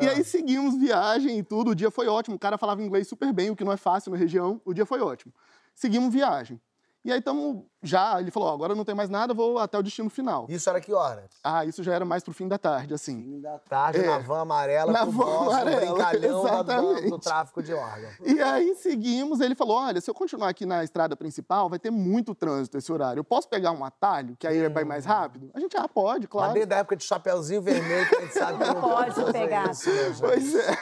E 0.00 0.08
aí 0.08 0.22
seguimos 0.22 0.76
viagem 0.76 1.38
e 1.38 1.42
tudo. 1.42 1.72
O 1.72 1.74
dia 1.74 1.90
foi 1.90 2.06
ótimo. 2.06 2.36
O 2.36 2.38
cara 2.38 2.56
falava 2.56 2.80
inglês 2.80 3.08
super 3.08 3.32
bem, 3.32 3.50
o 3.50 3.56
que 3.56 3.64
não 3.64 3.72
é 3.72 3.76
fácil 3.76 4.12
na 4.12 4.16
região. 4.16 4.60
O 4.64 4.72
dia 4.72 4.86
foi 4.86 5.00
ótimo. 5.00 5.34
Seguimos 5.74 6.12
viagem. 6.12 6.60
E 7.02 7.10
aí 7.10 7.18
estamos 7.18 7.62
já. 7.82 8.20
Ele 8.20 8.30
falou: 8.30 8.50
ó, 8.50 8.52
agora 8.54 8.74
não 8.74 8.84
tem 8.84 8.94
mais 8.94 9.08
nada, 9.08 9.32
vou 9.32 9.58
até 9.58 9.78
o 9.78 9.82
destino 9.82 10.10
final. 10.10 10.44
Isso 10.50 10.68
era 10.68 10.78
que 10.82 10.92
hora? 10.92 11.24
Ah, 11.42 11.64
isso 11.64 11.82
já 11.82 11.94
era 11.94 12.04
mais 12.04 12.22
pro 12.22 12.34
fim 12.34 12.46
da 12.46 12.58
tarde, 12.58 12.92
assim. 12.92 13.22
Fim 13.22 13.40
da 13.40 13.58
tarde, 13.58 14.00
É. 14.00 14.06
na 14.06 14.18
van 14.18 14.40
amarela, 14.42 14.92
Na 14.92 15.04
van 15.06 15.12
boss, 15.12 15.46
o 15.46 15.50
amarela, 15.50 15.80
brincalhão 15.94 16.42
da- 16.44 16.50
do, 16.50 16.54
exatamente. 16.92 17.10
do 17.10 17.18
tráfico 17.18 17.62
de 17.62 17.72
órgãos. 17.72 18.14
E 18.26 18.38
aí 18.42 18.74
seguimos, 18.74 19.40
ele 19.40 19.54
falou: 19.54 19.78
olha, 19.78 19.98
se 19.98 20.10
eu 20.10 20.14
continuar 20.14 20.50
aqui 20.50 20.66
na 20.66 20.84
estrada 20.84 21.16
principal, 21.16 21.70
vai 21.70 21.78
ter 21.78 21.90
muito 21.90 22.34
trânsito 22.34 22.76
esse 22.76 22.92
horário. 22.92 23.20
Eu 23.20 23.24
posso 23.24 23.48
pegar 23.48 23.70
um 23.72 23.82
atalho, 23.82 24.36
que 24.38 24.46
aí 24.46 24.68
vai 24.68 24.84
mais 24.84 25.06
rápido? 25.06 25.50
A 25.54 25.60
gente, 25.60 25.74
ah, 25.78 25.88
pode, 25.88 26.24
Mas 26.26 26.30
claro. 26.30 26.52
desde 26.52 26.74
a 26.74 26.78
época 26.78 26.96
de 26.96 27.04
Chapeuzinho 27.04 27.62
Vermelho, 27.62 28.06
que 28.10 28.14
a 28.16 28.20
gente 28.20 28.34
sabe 28.34 28.58
que 28.58 28.64
não 28.74 28.74
Pode 28.80 29.32
pegar. 29.32 29.70
isso, 29.70 29.88
né? 29.90 30.14
Pois 30.20 30.54
é. 30.54 30.78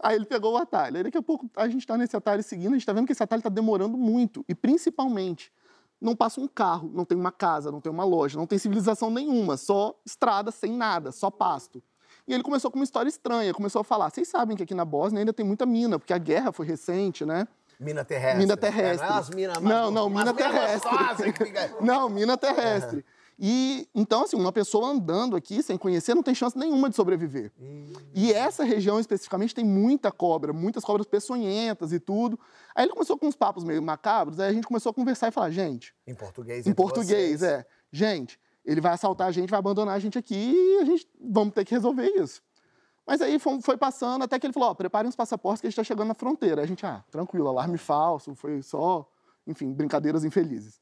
Aí 0.00 0.16
ele 0.16 0.26
pegou 0.26 0.52
o 0.52 0.56
atalho. 0.58 0.98
Aí 0.98 1.02
daqui 1.02 1.16
a 1.16 1.22
pouco 1.22 1.48
a 1.56 1.66
gente 1.66 1.86
tá 1.86 1.96
nesse 1.96 2.14
atalho 2.14 2.42
seguindo, 2.42 2.72
a 2.72 2.74
gente 2.74 2.84
tá 2.84 2.92
vendo 2.92 3.06
que 3.06 3.12
esse 3.12 3.22
atalho 3.22 3.40
tá 3.40 3.48
demorando 3.48 3.96
muito. 3.96 4.44
E 4.46 4.54
principalmente, 4.54 5.50
não 6.02 6.14
passa 6.16 6.40
um 6.40 6.48
carro, 6.48 6.90
não 6.92 7.04
tem 7.04 7.16
uma 7.16 7.32
casa, 7.32 7.70
não 7.70 7.80
tem 7.80 7.90
uma 7.92 8.04
loja, 8.04 8.36
não 8.38 8.46
tem 8.46 8.58
civilização 8.58 9.10
nenhuma, 9.10 9.56
só 9.56 9.94
estrada 10.04 10.50
sem 10.50 10.72
nada, 10.72 11.12
só 11.12 11.30
pasto. 11.30 11.82
E 12.26 12.34
ele 12.34 12.42
começou 12.42 12.70
com 12.70 12.78
uma 12.78 12.84
história 12.84 13.08
estranha, 13.08 13.54
começou 13.54 13.80
a 13.80 13.84
falar: 13.84 14.10
vocês 14.10 14.28
sabem 14.28 14.56
que 14.56 14.62
aqui 14.62 14.74
na 14.74 14.84
Bósnia 14.84 15.20
ainda 15.20 15.32
tem 15.32 15.44
muita 15.46 15.64
mina, 15.66 15.98
porque 15.98 16.12
a 16.12 16.18
guerra 16.18 16.52
foi 16.52 16.66
recente, 16.66 17.24
né? 17.24 17.46
Mina 17.80 18.04
terrestre. 18.04 18.38
Mina 18.38 18.52
É, 18.52 18.56
terrestre. 18.56 19.08
não 19.08 19.16
é 19.16 19.18
as 19.18 19.30
minas 19.30 19.58
Não, 19.60 19.90
não, 19.90 20.08
mina 20.08 20.20
mina 20.26 20.34
terrestre. 20.34 21.32
fica- 21.32 21.76
Não, 21.80 22.08
mina 22.08 22.36
terrestre. 22.36 23.04
E 23.38 23.88
então, 23.94 24.22
assim, 24.24 24.36
uma 24.36 24.52
pessoa 24.52 24.88
andando 24.88 25.34
aqui 25.34 25.62
sem 25.62 25.76
conhecer 25.76 26.14
não 26.14 26.22
tem 26.22 26.34
chance 26.34 26.56
nenhuma 26.56 26.88
de 26.88 26.96
sobreviver. 26.96 27.50
E 28.14 28.32
essa 28.32 28.62
região 28.64 29.00
especificamente 29.00 29.54
tem 29.54 29.64
muita 29.64 30.12
cobra, 30.12 30.52
muitas 30.52 30.84
cobras 30.84 31.06
peçonhentas 31.06 31.92
e 31.92 31.98
tudo. 31.98 32.38
Aí 32.74 32.84
ele 32.84 32.92
começou 32.92 33.18
com 33.18 33.26
uns 33.26 33.36
papos 33.36 33.64
meio 33.64 33.82
macabros, 33.82 34.38
aí 34.38 34.50
a 34.50 34.52
gente 34.52 34.66
começou 34.66 34.90
a 34.90 34.94
conversar 34.94 35.28
e 35.28 35.30
falar, 35.32 35.50
gente, 35.50 35.94
Em 36.06 36.14
português. 36.14 36.66
em 36.66 36.72
português, 36.72 37.40
vocês. 37.40 37.42
é, 37.42 37.66
gente, 37.90 38.38
ele 38.64 38.80
vai 38.80 38.92
assaltar 38.92 39.28
a 39.28 39.32
gente, 39.32 39.50
vai 39.50 39.58
abandonar 39.58 39.96
a 39.96 39.98
gente 39.98 40.16
aqui 40.18 40.52
e 40.54 40.78
a 40.80 40.84
gente 40.84 41.08
vamos 41.20 41.54
ter 41.54 41.64
que 41.64 41.74
resolver 41.74 42.06
isso. 42.16 42.42
Mas 43.04 43.20
aí 43.20 43.38
foi, 43.40 43.60
foi 43.60 43.76
passando 43.76 44.22
até 44.22 44.38
que 44.38 44.46
ele 44.46 44.52
falou, 44.52 44.68
ó, 44.70 44.74
preparem 44.74 45.08
os 45.08 45.16
passaportes 45.16 45.60
que 45.60 45.66
a 45.66 45.70
gente 45.70 45.74
está 45.80 45.84
chegando 45.84 46.08
na 46.08 46.14
fronteira. 46.14 46.62
A 46.62 46.66
gente, 46.66 46.86
ah, 46.86 47.02
tranquilo, 47.10 47.48
alarme 47.48 47.76
falso, 47.76 48.34
foi 48.36 48.62
só, 48.62 49.08
enfim, 49.46 49.72
brincadeiras 49.72 50.22
infelizes. 50.22 50.80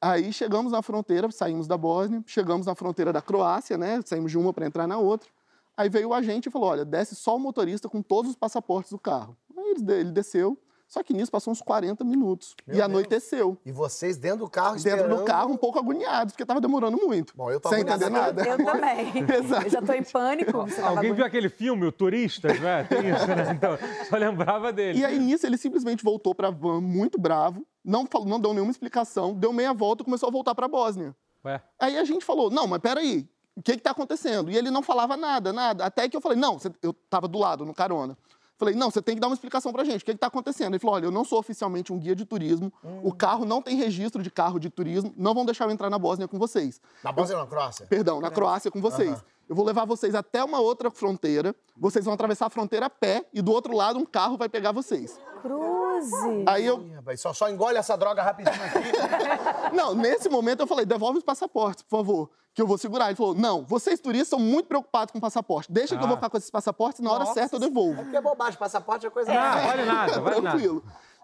Aí 0.00 0.32
chegamos 0.32 0.72
na 0.72 0.80
fronteira, 0.80 1.30
saímos 1.30 1.66
da 1.66 1.76
Bósnia, 1.76 2.22
chegamos 2.26 2.66
na 2.66 2.74
fronteira 2.74 3.12
da 3.12 3.20
Croácia, 3.20 3.76
né? 3.76 4.00
Saímos 4.04 4.30
de 4.30 4.38
uma 4.38 4.52
para 4.52 4.66
entrar 4.66 4.86
na 4.86 4.96
outra. 4.96 5.28
Aí 5.76 5.90
veio 5.90 6.08
o 6.08 6.14
agente 6.14 6.48
e 6.48 6.52
falou: 6.52 6.70
olha, 6.70 6.84
desce 6.84 7.14
só 7.14 7.36
o 7.36 7.38
motorista 7.38 7.88
com 7.88 8.00
todos 8.00 8.30
os 8.30 8.36
passaportes 8.36 8.90
do 8.92 8.98
carro. 8.98 9.36
Aí 9.56 9.74
ele, 9.90 10.10
desceu, 10.10 10.56
só 10.90 11.04
que 11.04 11.14
nisso 11.14 11.30
passou 11.30 11.52
uns 11.52 11.62
40 11.62 12.02
minutos. 12.02 12.56
Meu 12.66 12.74
e 12.74 12.78
Deus. 12.78 12.84
anoiteceu. 12.84 13.56
E 13.64 13.70
vocês 13.70 14.16
dentro 14.16 14.40
do 14.40 14.50
carro 14.50 14.74
Dentro 14.74 14.90
esperando... 14.90 15.18
do 15.20 15.24
carro, 15.24 15.52
um 15.52 15.56
pouco 15.56 15.78
agoniados, 15.78 16.32
porque 16.32 16.42
estava 16.42 16.60
demorando 16.60 16.96
muito. 16.96 17.32
Bom, 17.36 17.48
eu 17.48 17.60
tô 17.60 17.68
Sem 17.68 17.82
entender 17.82 18.10
nada. 18.10 18.42
Eu 18.42 18.56
também. 18.56 19.12
Exato. 19.32 19.66
Eu 19.66 19.70
já 19.70 19.80
tô 19.80 19.92
em 19.92 20.02
pânico. 20.02 20.66
Tava 20.74 20.88
Alguém 20.88 21.12
viu 21.12 21.24
aquele 21.24 21.48
filme, 21.48 21.86
o 21.86 21.92
Turistas, 21.92 22.58
né? 22.58 22.82
Tem 22.82 23.08
isso, 23.08 23.24
né? 23.28 23.52
Então, 23.54 23.78
só 24.08 24.16
lembrava 24.16 24.72
dele. 24.72 24.98
E 24.98 25.04
aí, 25.04 25.16
nisso, 25.16 25.46
ele 25.46 25.56
simplesmente 25.56 26.02
voltou 26.02 26.34
pra 26.34 26.50
van 26.50 26.80
muito 26.80 27.20
bravo, 27.20 27.64
não, 27.84 28.04
falou, 28.06 28.26
não 28.26 28.40
deu 28.40 28.52
nenhuma 28.52 28.72
explicação, 28.72 29.32
deu 29.32 29.52
meia 29.52 29.72
volta 29.72 30.02
e 30.02 30.04
começou 30.04 30.28
a 30.28 30.32
voltar 30.32 30.56
pra 30.56 30.66
Bósnia. 30.66 31.14
Ué, 31.44 31.62
Aí 31.78 31.96
a 31.98 32.04
gente 32.04 32.24
falou, 32.24 32.50
não, 32.50 32.66
mas 32.66 32.80
peraí, 32.80 33.28
o 33.56 33.62
que 33.62 33.76
que 33.76 33.82
tá 33.82 33.92
acontecendo? 33.92 34.50
E 34.50 34.56
ele 34.56 34.70
não 34.72 34.82
falava 34.82 35.16
nada, 35.16 35.52
nada. 35.52 35.84
Até 35.84 36.08
que 36.08 36.16
eu 36.16 36.20
falei, 36.20 36.36
não, 36.36 36.58
você- 36.58 36.72
eu 36.82 36.92
tava 36.92 37.28
do 37.28 37.38
lado, 37.38 37.64
no 37.64 37.72
carona. 37.72 38.16
Falei, 38.60 38.74
não, 38.74 38.90
você 38.90 39.00
tem 39.00 39.14
que 39.14 39.20
dar 39.22 39.26
uma 39.28 39.32
explicação 39.32 39.72
pra 39.72 39.84
gente, 39.84 40.02
o 40.02 40.04
que 40.04 40.12
que 40.12 40.18
tá 40.18 40.26
acontecendo? 40.26 40.74
Ele 40.74 40.78
falou, 40.78 40.96
olha, 40.96 41.06
eu 41.06 41.10
não 41.10 41.24
sou 41.24 41.38
oficialmente 41.38 41.94
um 41.94 41.98
guia 41.98 42.14
de 42.14 42.26
turismo, 42.26 42.70
o 43.02 43.10
carro 43.10 43.46
não 43.46 43.62
tem 43.62 43.74
registro 43.74 44.22
de 44.22 44.30
carro 44.30 44.60
de 44.60 44.68
turismo, 44.68 45.14
não 45.16 45.32
vão 45.32 45.46
deixar 45.46 45.64
eu 45.64 45.70
entrar 45.70 45.88
na 45.88 45.98
Bósnia 45.98 46.28
com 46.28 46.38
vocês. 46.38 46.78
Na 47.02 47.10
Bósnia 47.10 47.38
ou 47.38 47.42
na 47.42 47.48
Croácia? 47.48 47.86
Perdão, 47.86 48.20
na 48.20 48.30
Croácia 48.30 48.70
com 48.70 48.78
vocês. 48.78 49.16
Eu 49.50 49.56
vou 49.56 49.64
levar 49.64 49.84
vocês 49.84 50.14
até 50.14 50.44
uma 50.44 50.60
outra 50.60 50.92
fronteira. 50.92 51.52
Vocês 51.76 52.04
vão 52.04 52.14
atravessar 52.14 52.46
a 52.46 52.50
fronteira 52.50 52.86
a 52.86 52.90
pé 52.90 53.24
e 53.34 53.42
do 53.42 53.50
outro 53.50 53.74
lado 53.74 53.98
um 53.98 54.06
carro 54.06 54.36
vai 54.36 54.48
pegar 54.48 54.70
vocês. 54.70 55.18
Cruze. 55.42 56.44
Aí 56.46 56.64
eu. 56.64 56.80
Ih, 56.80 57.16
Só, 57.16 57.32
só 57.32 57.50
engole 57.50 57.76
essa 57.76 57.96
droga 57.96 58.22
rapidinho 58.22 58.54
aqui. 58.54 59.74
Não, 59.74 59.92
nesse 59.92 60.28
momento 60.28 60.60
eu 60.60 60.68
falei, 60.68 60.86
devolve 60.86 61.18
os 61.18 61.24
passaportes, 61.24 61.82
por 61.82 61.96
favor, 61.98 62.30
que 62.54 62.62
eu 62.62 62.66
vou 62.66 62.78
segurar. 62.78 63.06
Ele 63.06 63.16
falou, 63.16 63.34
não, 63.34 63.64
vocês 63.64 63.98
turistas 63.98 64.28
são 64.28 64.38
muito 64.38 64.66
preocupados 64.66 65.10
com 65.10 65.18
o 65.18 65.20
passaporte. 65.20 65.70
Deixa 65.72 65.96
que 65.96 66.02
eu 66.02 66.06
vou 66.06 66.16
ficar 66.16 66.30
com 66.30 66.36
esses 66.36 66.50
passaportes, 66.50 67.00
na 67.00 67.10
hora 67.10 67.20
Nossa 67.24 67.34
certa 67.34 67.56
eu 67.56 67.60
devolvo. 67.60 68.02
Porque 68.02 68.16
é 68.16 68.20
bobagem, 68.20 68.58
passaporte 68.58 69.06
é 69.06 69.10
coisa 69.10 69.32
Ah, 69.32 69.66
vale 69.66 69.84
nada, 69.84 70.20
vale 70.20 70.40
nada. 70.40 70.58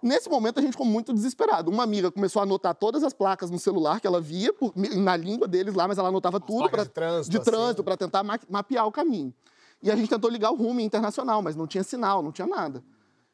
Nesse 0.03 0.29
momento 0.29 0.59
a 0.59 0.63
gente 0.63 0.73
ficou 0.73 0.87
muito 0.87 1.13
desesperado. 1.13 1.71
Uma 1.71 1.83
amiga 1.83 2.11
começou 2.13 2.41
a 2.41 2.43
anotar 2.45 2.75
todas 2.75 3.03
as 3.03 3.13
placas 3.13 3.51
no 3.51 3.59
celular 3.59 4.01
que 4.01 4.07
ela 4.07 4.21
via 4.21 4.53
por- 4.53 4.73
na 4.77 5.17
língua 5.17 5.49
deles 5.49 5.75
lá, 5.75 5.89
mas 5.89 5.99
ela 5.99 6.09
anotava 6.09 6.39
tudo 6.39 6.69
placas 6.71 6.87
de 7.31 7.39
trânsito, 7.39 7.65
de 7.67 7.73
assim. 7.79 7.83
para 7.85 7.97
tentar 7.97 8.23
ma- 8.23 8.39
mapear 8.49 8.87
o 8.87 8.93
caminho. 8.93 9.33
E 9.83 9.91
a 9.91 9.97
gente 9.97 10.09
tentou 10.09 10.31
ligar 10.31 10.51
o 10.51 10.55
rumo 10.57 10.81
internacional, 10.81 11.43
mas 11.43 11.57
não 11.57 11.67
tinha 11.67 11.83
sinal, 11.83 12.23
não 12.23 12.31
tinha 12.33 12.47
nada. 12.47 12.83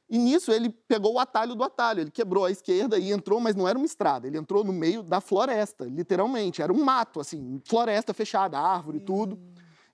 E 0.09 0.19
nisso 0.19 0.53
ele 0.53 0.69
pegou 0.71 1.15
o 1.15 1.19
atalho 1.19 1.55
do 1.55 1.65
atalho, 1.65 2.01
ele 2.01 2.11
quebrou 2.11 2.45
a 2.45 2.51
esquerda 2.51 2.99
e 2.99 3.11
entrou, 3.13 3.41
mas 3.41 3.57
não 3.57 3.67
era 3.67 3.79
uma 3.79 3.87
estrada, 3.87 4.27
ele 4.27 4.37
entrou 4.37 4.63
no 4.63 4.73
meio 4.73 5.03
da 5.03 5.21
floresta, 5.21 5.85
literalmente, 5.87 6.61
era 6.61 6.73
um 6.73 6.85
mato 6.85 7.19
assim, 7.21 7.61
floresta 7.65 8.13
fechada, 8.13 8.59
árvore, 8.59 9.01
tudo. 9.01 9.39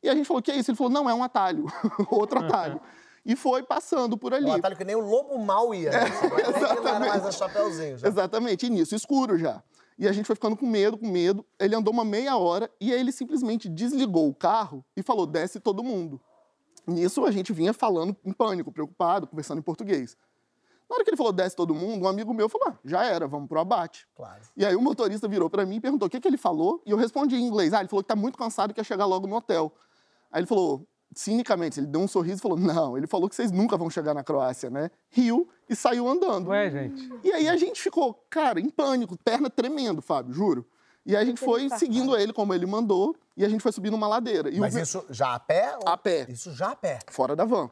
E 0.03 0.09
a 0.09 0.14
gente 0.14 0.27
falou: 0.27 0.43
"Que 0.43 0.51
é 0.51 0.57
isso?" 0.57 0.71
Ele 0.71 0.77
falou: 0.77 0.93
"Não, 0.93 1.09
é 1.09 1.14
um 1.14 1.23
atalho, 1.23 1.66
outro 2.11 2.39
atalho". 2.41 2.81
E 3.25 3.37
foi 3.37 3.62
passando 3.62 4.16
por 4.16 4.33
ali. 4.33 4.47
Um 4.47 4.53
atalho 4.53 4.77
que 4.77 4.85
nem 4.85 4.97
o 4.97 5.01
lobo 5.01 5.39
mal 5.39 5.75
ia. 5.75 5.91
Né? 5.91 5.99
Não 6.81 6.89
era 6.89 7.01
mais 7.01 7.27
a. 7.27 7.31
Já. 7.97 8.09
Exatamente, 8.09 8.66
e 8.66 8.71
nisso, 8.71 8.95
escuro 8.95 9.39
já. 9.39 9.62
E 9.99 10.07
a 10.07 10.12
gente 10.12 10.27
foi 10.27 10.37
ficando 10.37 10.57
com 10.57 10.66
medo, 10.66 10.97
com 10.97 11.09
medo. 11.09 11.45
Ele 11.59 11.75
andou 11.75 11.93
uma 11.93 12.05
meia 12.05 12.37
hora 12.37 12.71
e 12.81 12.93
aí 12.93 13.01
ele 13.01 13.11
simplesmente 13.11 13.69
desligou 13.69 14.29
o 14.29 14.35
carro 14.35 14.85
e 14.97 15.03
falou: 15.03 15.27
desce 15.27 15.59
todo 15.59 15.83
mundo. 15.83 16.21
Nisso 16.87 17.25
a 17.25 17.31
gente 17.31 17.53
vinha 17.53 17.73
falando 17.73 18.16
em 18.25 18.33
pânico, 18.33 18.73
preocupado, 18.73 19.27
conversando 19.27 19.59
em 19.59 19.62
português. 19.62 20.16
Na 20.89 20.95
hora 20.95 21.05
que 21.05 21.11
ele 21.11 21.16
falou 21.19 21.33
desce 21.33 21.55
todo 21.55 21.75
mundo, 21.75 22.05
um 22.05 22.09
amigo 22.09 22.33
meu 22.33 22.49
falou: 22.49 22.69
ah, 22.69 22.79
já 22.85 23.05
era, 23.05 23.27
vamos 23.27 23.49
pro 23.49 23.61
abate. 23.61 24.07
Claro. 24.14 24.41
E 24.57 24.64
aí 24.64 24.75
o 24.75 24.81
motorista 24.81 25.29
virou 25.29 25.51
para 25.51 25.66
mim 25.66 25.77
e 25.77 25.81
perguntou 25.81 26.07
o 26.07 26.11
que, 26.11 26.21
que 26.21 26.29
ele 26.29 26.39
falou, 26.39 26.81
e 26.87 26.91
eu 26.93 26.97
respondi 26.97 27.37
em 27.37 27.47
inglês. 27.47 27.75
Ah, 27.75 27.81
ele 27.81 27.89
falou 27.89 28.03
que 28.03 28.09
tá 28.09 28.16
muito 28.16 28.39
cansado 28.39 28.71
e 28.71 28.75
quer 28.75 28.85
chegar 28.85 29.05
logo 29.05 29.27
no 29.27 29.37
hotel. 29.37 29.75
Aí 30.31 30.41
ele 30.41 30.47
falou, 30.47 30.87
cinicamente, 31.15 31.81
ele 31.81 31.87
deu 31.87 32.01
um 32.01 32.09
sorriso 32.09 32.39
e 32.39 32.43
falou: 32.43 32.59
não, 32.59 32.97
ele 32.97 33.07
falou 33.07 33.29
que 33.29 33.35
vocês 33.35 33.51
nunca 33.51 33.77
vão 33.77 33.89
chegar 33.91 34.15
na 34.15 34.23
Croácia, 34.23 34.71
né? 34.71 34.91
Riu 35.11 35.49
e 35.69 35.75
saiu 35.77 36.09
andando. 36.09 36.49
Ué, 36.49 36.71
gente. 36.71 37.09
E 37.25 37.33
aí 37.33 37.49
a 37.49 37.57
gente 37.57 37.81
ficou, 37.81 38.15
cara, 38.31 38.61
em 38.61 38.71
pânico, 38.71 39.17
perna 39.25 39.49
tremendo, 39.51 40.01
Fábio, 40.03 40.33
juro. 40.33 40.67
E 41.07 41.17
aí 41.17 41.23
a 41.23 41.25
gente 41.27 41.41
foi 41.41 41.69
seguindo 41.71 42.17
ele 42.17 42.33
como 42.33 42.53
ele 42.53 42.67
mandou, 42.67 43.17
e 43.37 43.45
a 43.45 43.49
gente 43.49 43.63
foi 43.63 43.73
subindo 43.73 43.95
uma 43.95 44.07
ladeira. 44.07 44.51
E 44.51 44.59
o 44.59 44.61
Mas 44.61 44.75
vi- 44.75 44.83
isso 44.83 45.05
já 45.09 45.35
a 45.35 45.41
pé? 45.41 45.75
ou- 45.77 45.89
A 45.89 45.97
pé. 45.97 46.27
Isso 46.29 46.53
já 46.53 46.73
a 46.73 46.77
pé. 46.77 46.99
fora 47.11 47.35
da 47.35 47.45
van. 47.47 47.71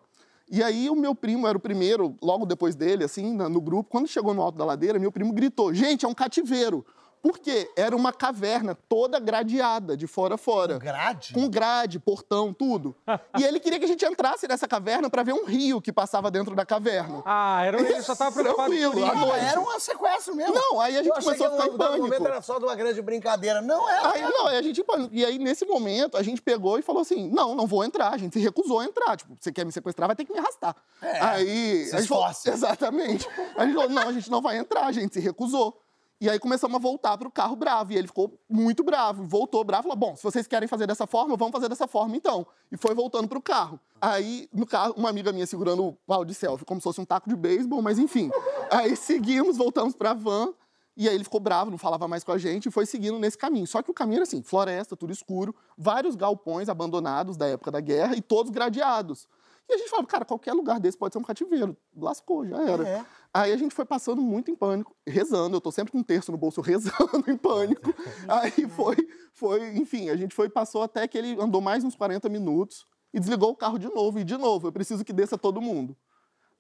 E 0.51 0.63
aí 0.63 0.89
o 0.89 0.95
meu 0.95 1.15
primo 1.15 1.47
era 1.47 1.59
o 1.59 1.61
primeiro, 1.61 2.17
logo 2.23 2.47
depois 2.47 2.75
dele, 2.77 3.03
assim, 3.05 3.35
no 3.35 3.61
grupo. 3.61 3.91
Quando 3.91 4.07
chegou 4.07 4.33
no 4.33 4.41
alto 4.41 4.57
da 4.57 4.65
ladeira, 4.65 4.99
meu 4.99 5.11
primo 5.13 5.33
gritou: 5.33 5.75
gente, 5.75 6.05
é 6.07 6.09
um 6.09 6.15
cativeiro. 6.15 6.87
Por 7.27 7.41
quê? 7.41 7.69
Era 7.75 7.97
uma 7.97 8.13
caverna 8.13 8.79
toda 8.89 9.19
gradeada, 9.19 9.97
de 9.97 10.07
fora 10.07 10.37
a 10.37 10.39
fora. 10.39 10.79
Grade? 10.79 11.33
Com 11.35 11.49
grade, 11.49 11.99
portão, 11.99 12.55
tudo. 12.55 12.95
e 13.37 13.43
ele 13.43 13.59
queria 13.59 13.81
que 13.81 13.85
a 13.85 13.89
gente 13.89 14.05
entrasse 14.05 14.47
nessa 14.47 14.69
caverna 14.69 15.11
para 15.11 15.25
ver 15.25 15.33
um 15.33 15.45
rio 15.45 15.81
que 15.81 15.93
passava 15.93 16.31
dentro 16.31 16.55
da 16.55 16.65
caverna. 16.65 17.25
Ah, 17.27 17.65
era, 17.65 17.81
ele 17.81 18.01
só 18.03 18.15
tava 18.15 18.31
preocupado 18.31 18.71
com 18.71 18.75
isso. 18.77 18.95
noite. 18.95 19.45
Era 19.45 19.61
um 19.61 19.81
sequestro 19.81 20.37
mesmo. 20.37 20.55
Não, 20.55 20.81
aí 20.81 20.97
a 20.97 21.03
gente 21.03 21.17
Eu 21.17 21.21
começou 21.21 21.47
a 21.49 21.51
ficar 21.51 21.67
em 21.67 21.77
pânico. 21.77 22.05
momento 22.05 22.27
era 22.27 22.41
só 22.41 22.61
de 22.61 22.65
uma 22.65 22.77
grande 22.77 23.03
brincadeira. 23.03 23.61
Não 23.61 23.91
era. 23.91 24.13
Aí, 24.13 24.23
não, 24.23 24.47
aí 24.47 24.59
a 24.59 24.63
gente, 24.63 24.85
e 25.11 25.25
aí, 25.25 25.37
nesse 25.37 25.67
momento, 25.67 26.17
a 26.17 26.23
gente 26.23 26.41
pegou 26.41 26.79
e 26.79 26.83
falou 26.83 27.03
assim: 27.03 27.29
não, 27.29 27.57
não 27.57 27.67
vou 27.67 27.83
entrar. 27.83 28.11
A 28.13 28.17
gente 28.19 28.35
se 28.35 28.39
recusou 28.41 28.79
a 28.79 28.85
entrar. 28.85 29.17
Tipo, 29.17 29.37
você 29.37 29.51
quer 29.51 29.67
me 29.67 29.73
sequestrar, 29.73 30.07
vai 30.07 30.15
ter 30.15 30.25
que 30.25 30.33
me 30.33 30.39
arrastar. 30.39 30.77
É, 31.03 31.21
aí. 31.21 31.87
se 31.87 31.97
gente 31.97 32.07
falou, 32.07 32.29
esforce. 32.29 32.51
exatamente. 32.55 33.29
A 33.57 33.65
gente 33.67 33.75
falou: 33.75 33.91
não, 33.91 34.09
a 34.09 34.13
gente 34.13 34.31
não 34.31 34.41
vai 34.41 34.59
entrar, 34.59 34.87
a 34.87 34.93
gente 34.93 35.13
se 35.13 35.19
recusou. 35.19 35.77
E 36.19 36.31
aí 36.31 36.39
começamos 36.39 36.75
a 36.75 36.79
voltar 36.79 37.19
pro 37.19 37.31
carro 37.31 37.55
bravo. 37.55 37.93
E 37.93 37.97
ele 37.97 38.07
ficou 38.07 38.39
muito 38.49 38.83
bravo. 38.83 39.25
Voltou 39.25 39.63
bravo 39.65 39.85
falou: 39.85 39.97
bom, 39.97 40.17
se 40.17 40.23
vocês 40.23 40.47
querem 40.47 40.67
fazer 40.67 40.87
dessa 40.87 41.07
forma, 41.07 41.37
vamos 41.37 41.53
fazer 41.53 41.69
dessa 41.69 41.87
forma 41.87 42.17
então. 42.17 42.47
E 42.73 42.77
foi 42.77 42.95
voltando 42.95 43.29
pro 43.29 43.41
carro. 43.41 43.79
Aí, 44.01 44.49
no 44.53 44.67
carro, 44.67 44.95
uma 44.97 45.09
amiga 45.09 45.33
minha 45.33 45.47
segurando 45.47 45.87
o 45.87 45.93
pau 46.07 46.25
de 46.25 46.35
selfie, 46.35 46.65
como 46.65 46.81
se 46.81 46.85
fosse 46.85 47.01
um 47.01 47.05
taco 47.05 47.29
de 47.29 47.37
beisebol, 47.37 47.83
mas 47.83 47.99
enfim. 47.99 48.31
Aí 48.71 48.97
seguimos, 48.97 49.57
voltamos 49.57 49.95
pra 49.95 50.15
van. 50.15 50.53
E 50.97 51.07
aí 51.07 51.15
ele 51.15 51.25
ficou 51.25 51.39
bravo, 51.39 51.71
não 51.71 51.77
falava 51.77 52.09
mais 52.09 52.25
com 52.25 52.33
a 52.33 52.39
gente 52.39 52.67
e 52.67 52.71
foi 52.71 52.87
seguindo 52.87 53.19
nesse 53.19 53.37
caminho. 53.37 53.67
Só 53.67 53.83
que 53.83 53.91
o 53.91 53.95
caminho 53.95 54.17
era 54.17 54.23
assim, 54.23 54.43
floresta, 54.43 54.97
tudo 54.97 55.13
escuro, 55.13 55.55
vários 55.77 56.17
galpões 56.17 56.71
abandonados 56.71 57.37
da 57.37 57.47
época 57.47 57.71
da 57.71 57.81
guerra 57.81 58.17
e 58.17 58.23
todos 58.23 58.51
gradeados. 58.51 59.29
E 59.69 59.75
a 59.75 59.79
gente 59.79 59.91
falava, 59.91 60.07
cara, 60.07 60.25
qualquer 60.25 60.53
lugar 60.53 60.79
desse 60.79 60.97
pode 60.97 61.13
ser 61.13 61.19
um 61.19 61.23
cativeiro. 61.23 61.77
Lascou, 61.97 62.47
já 62.47 62.63
era. 62.63 62.87
É. 62.87 63.07
Aí 63.35 63.53
a 63.53 63.57
gente 63.57 63.75
foi 63.75 63.85
passando 63.85 64.23
muito 64.23 64.51
em 64.51 64.55
pânico, 64.55 64.95
rezando. 65.07 65.57
Eu 65.57 65.61
tô 65.61 65.73
sempre 65.73 65.93
com 65.93 65.99
um 65.99 66.03
terço 66.03 66.31
no 66.31 66.39
bolso, 66.39 66.61
rezando 66.63 67.25
em 67.29 67.37
pânico. 67.37 67.93
Aí 68.29 68.69
foi, 68.69 68.97
foi, 69.35 69.77
enfim, 69.77 70.09
a 70.09 70.17
gente 70.17 70.35
foi, 70.35 70.49
passou 70.49 70.83
até 70.83 71.07
que 71.09 71.19
ele 71.19 71.37
andou 71.41 71.61
mais 71.61 71.83
uns 71.83 71.97
40 71.97 72.29
minutos 72.29 72.87
e 73.13 73.19
desligou 73.19 73.51
o 73.51 73.57
carro 73.57 73.79
de 73.79 73.89
novo. 73.89 74.19
E 74.19 74.25
de 74.25 74.37
novo, 74.37 74.69
eu 74.69 74.73
preciso 74.73 75.05
que 75.05 75.13
desça 75.13 75.37
todo 75.37 75.61
mundo. 75.61 75.97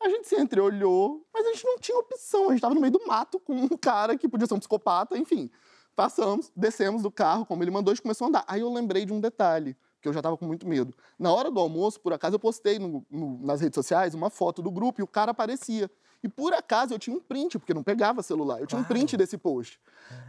A 0.02 0.09
gente 0.09 0.28
se 0.28 0.36
entreolhou, 0.36 1.26
mas 1.32 1.46
a 1.46 1.52
gente 1.52 1.64
não 1.64 1.78
tinha 1.78 1.98
opção. 1.98 2.44
A 2.44 2.48
gente 2.48 2.57
estava 2.57 2.74
no 2.74 2.80
meio 2.80 2.92
do 2.92 3.07
mato 3.07 3.38
com 3.38 3.54
um 3.54 3.68
cara 3.68 4.16
que 4.16 4.28
podia 4.28 4.46
ser 4.46 4.54
um 4.54 4.59
psicopata, 4.59 5.16
enfim. 5.16 5.50
Passamos, 5.94 6.52
descemos 6.54 7.02
do 7.02 7.11
carro, 7.11 7.46
como 7.46 7.62
ele 7.62 7.70
mandou, 7.70 7.92
a 7.92 7.94
gente 7.94 8.02
começou 8.02 8.26
a 8.26 8.28
andar. 8.28 8.44
Aí 8.46 8.61
eu 8.61 8.70
lembrei 8.70 9.07
de 9.07 9.12
um 9.12 9.20
detalhe, 9.20 9.74
que 10.01 10.09
eu 10.09 10.12
já 10.12 10.20
estava 10.20 10.36
com 10.36 10.44
muito 10.44 10.66
medo. 10.68 10.94
Na 11.18 11.32
hora 11.32 11.51
do 11.51 11.59
almoço, 11.61 12.01
por 12.01 12.12
acaso, 12.12 12.34
eu 12.36 12.38
postei 12.40 12.78
no- 12.78 13.05
no- 13.11 13.38
nas 13.44 13.61
redes 13.61 13.74
sociais 13.74 14.14
uma 14.14 14.30
foto 14.30 14.62
do 14.62 14.70
grupo 14.70 15.01
e 15.01 15.05
o 15.05 15.07
cara 15.07 15.30
aparecia. 15.32 15.90
E 16.22 16.28
por 16.28 16.53
acaso 16.55 16.94
eu 16.94 16.99
tinha 16.99 17.14
um 17.14 17.20
print, 17.20 17.59
porque 17.59 17.74
não 17.74 17.82
pegava 17.82 18.22
celular, 18.22 18.59
eu 18.61 18.66
tinha 18.66 18.80
um 18.80 18.84
print 18.84 19.16
desse 19.16 19.36
post. 19.36 19.78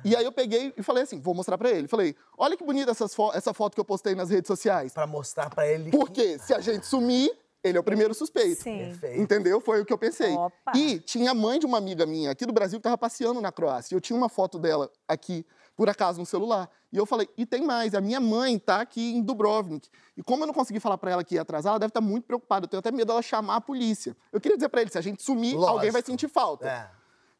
E 0.03 0.15
aí 0.15 0.23
eu 0.25 0.31
peguei 0.31 0.73
e 0.77 0.83
falei 0.83 1.03
assim: 1.03 1.19
vou 1.19 1.33
mostrar 1.33 1.57
para 1.57 1.69
ele. 1.71 1.87
Falei: 1.87 2.15
olha 2.37 2.57
que 2.57 2.63
bonita 2.63 2.93
fo- 2.93 3.31
essa 3.33 3.53
foto 3.53 3.73
que 3.73 3.79
eu 3.79 3.85
postei 3.85 4.13
nas 4.13 4.29
redes 4.29 4.47
sociais. 4.47 4.93
Pra 4.93 5.07
mostrar 5.07 5.49
pra 5.49 5.65
ele. 5.67 5.89
Porque 5.89 6.37
se 6.39 6.53
a 6.53 6.59
gente 6.59 6.85
sumir, 6.85 7.31
ele 7.63 7.77
é 7.77 7.79
o 7.81 7.83
primeiro 7.83 8.13
suspeito. 8.13 8.61
Sim. 8.63 8.77
Perfeito. 8.77 9.21
Entendeu? 9.21 9.59
Foi 9.61 9.81
o 9.81 9.85
que 9.85 9.93
eu 9.93 9.97
pensei. 9.97 10.33
Opa. 10.33 10.73
E 10.75 10.99
tinha 10.99 11.31
a 11.31 11.33
mãe 11.33 11.57
de 11.57 11.65
uma 11.65 11.77
amiga 11.77 12.05
minha 12.05 12.31
aqui 12.31 12.45
do 12.45 12.53
Brasil 12.53 12.77
que 12.77 12.81
estava 12.81 12.97
passeando 12.97 13.39
na 13.41 13.51
Croácia. 13.51 13.93
E 13.93 13.97
eu 13.97 14.01
tinha 14.01 14.15
uma 14.17 14.29
foto 14.29 14.59
dela 14.59 14.91
aqui, 15.07 15.45
por 15.77 15.87
acaso, 15.87 16.19
no 16.19 16.25
celular. 16.25 16.67
E 16.91 16.97
eu 16.97 17.05
falei, 17.05 17.29
e 17.37 17.45
tem 17.45 17.61
mais, 17.63 17.93
a 17.93 18.01
minha 18.01 18.19
mãe 18.19 18.57
tá 18.57 18.81
aqui 18.81 19.15
em 19.15 19.21
Dubrovnik. 19.21 19.87
E 20.17 20.23
como 20.23 20.41
eu 20.41 20.47
não 20.47 20.53
consegui 20.53 20.79
falar 20.79 20.97
para 20.97 21.11
ela 21.11 21.23
que 21.23 21.35
ia 21.35 21.41
atrasar, 21.43 21.69
ela 21.69 21.79
deve 21.79 21.91
estar 21.91 22.01
muito 22.01 22.25
preocupada. 22.25 22.65
Eu 22.65 22.67
tenho 22.67 22.79
até 22.79 22.91
medo 22.91 23.05
dela 23.05 23.21
chamar 23.21 23.57
a 23.57 23.61
polícia. 23.61 24.17
Eu 24.33 24.41
queria 24.41 24.57
dizer 24.57 24.69
para 24.69 24.81
ele, 24.81 24.89
se 24.89 24.97
a 24.97 25.01
gente 25.01 25.21
sumir, 25.21 25.53
Lógico. 25.53 25.71
alguém 25.71 25.91
vai 25.91 26.01
sentir 26.01 26.27
falta. 26.27 26.67
É. 26.67 26.89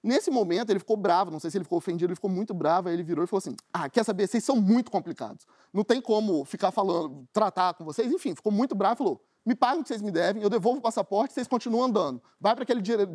Nesse 0.04 0.30
momento, 0.30 0.70
ele 0.70 0.78
ficou 0.78 0.96
bravo, 0.96 1.32
não 1.32 1.40
sei 1.40 1.50
se 1.50 1.58
ele 1.58 1.64
ficou 1.64 1.80
ofendido, 1.80 2.12
ele 2.12 2.16
ficou 2.16 2.30
muito 2.30 2.54
bravo, 2.54 2.88
aí 2.88 2.94
ele 2.94 3.04
virou 3.04 3.26
e 3.26 3.28
falou 3.28 3.40
assim: 3.40 3.56
Ah, 3.74 3.90
quer 3.90 4.06
saber? 4.06 4.28
Vocês 4.28 4.44
são 4.44 4.56
muito 4.56 4.92
complicados. 4.92 5.46
Não 5.74 5.84
tem 5.84 6.00
como 6.00 6.46
ficar 6.46 6.72
falando, 6.72 7.28
tratar 7.34 7.74
com 7.74 7.84
vocês. 7.84 8.12
Enfim, 8.12 8.36
ficou 8.36 8.52
muito 8.52 8.76
bravo 8.76 8.94
e 8.94 8.98
falou: 9.00 9.22
Me 9.44 9.56
pagam 9.56 9.80
o 9.80 9.84
que 9.84 9.90
vocês 9.90 10.02
me 10.04 10.12
devem, 10.12 10.44
eu 10.44 10.50
devolvo 10.50 10.78
o 10.78 10.82
passaporte, 10.82 11.34
vocês 11.34 11.48
continuam 11.48 11.86
andando. 11.86 12.22
Vai 12.40 12.56
para 12.56 12.66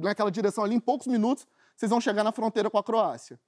naquela 0.03 0.31
direção 0.31 0.65
ali, 0.65 0.75
em 0.75 0.81
poucos 0.81 1.07
minutos, 1.07 1.47
vocês 1.77 1.89
vão 1.89 2.01
chegar 2.01 2.25
na 2.25 2.33
fronteira 2.33 2.69
com 2.69 2.77
a 2.77 2.83
Croácia. 2.83 3.39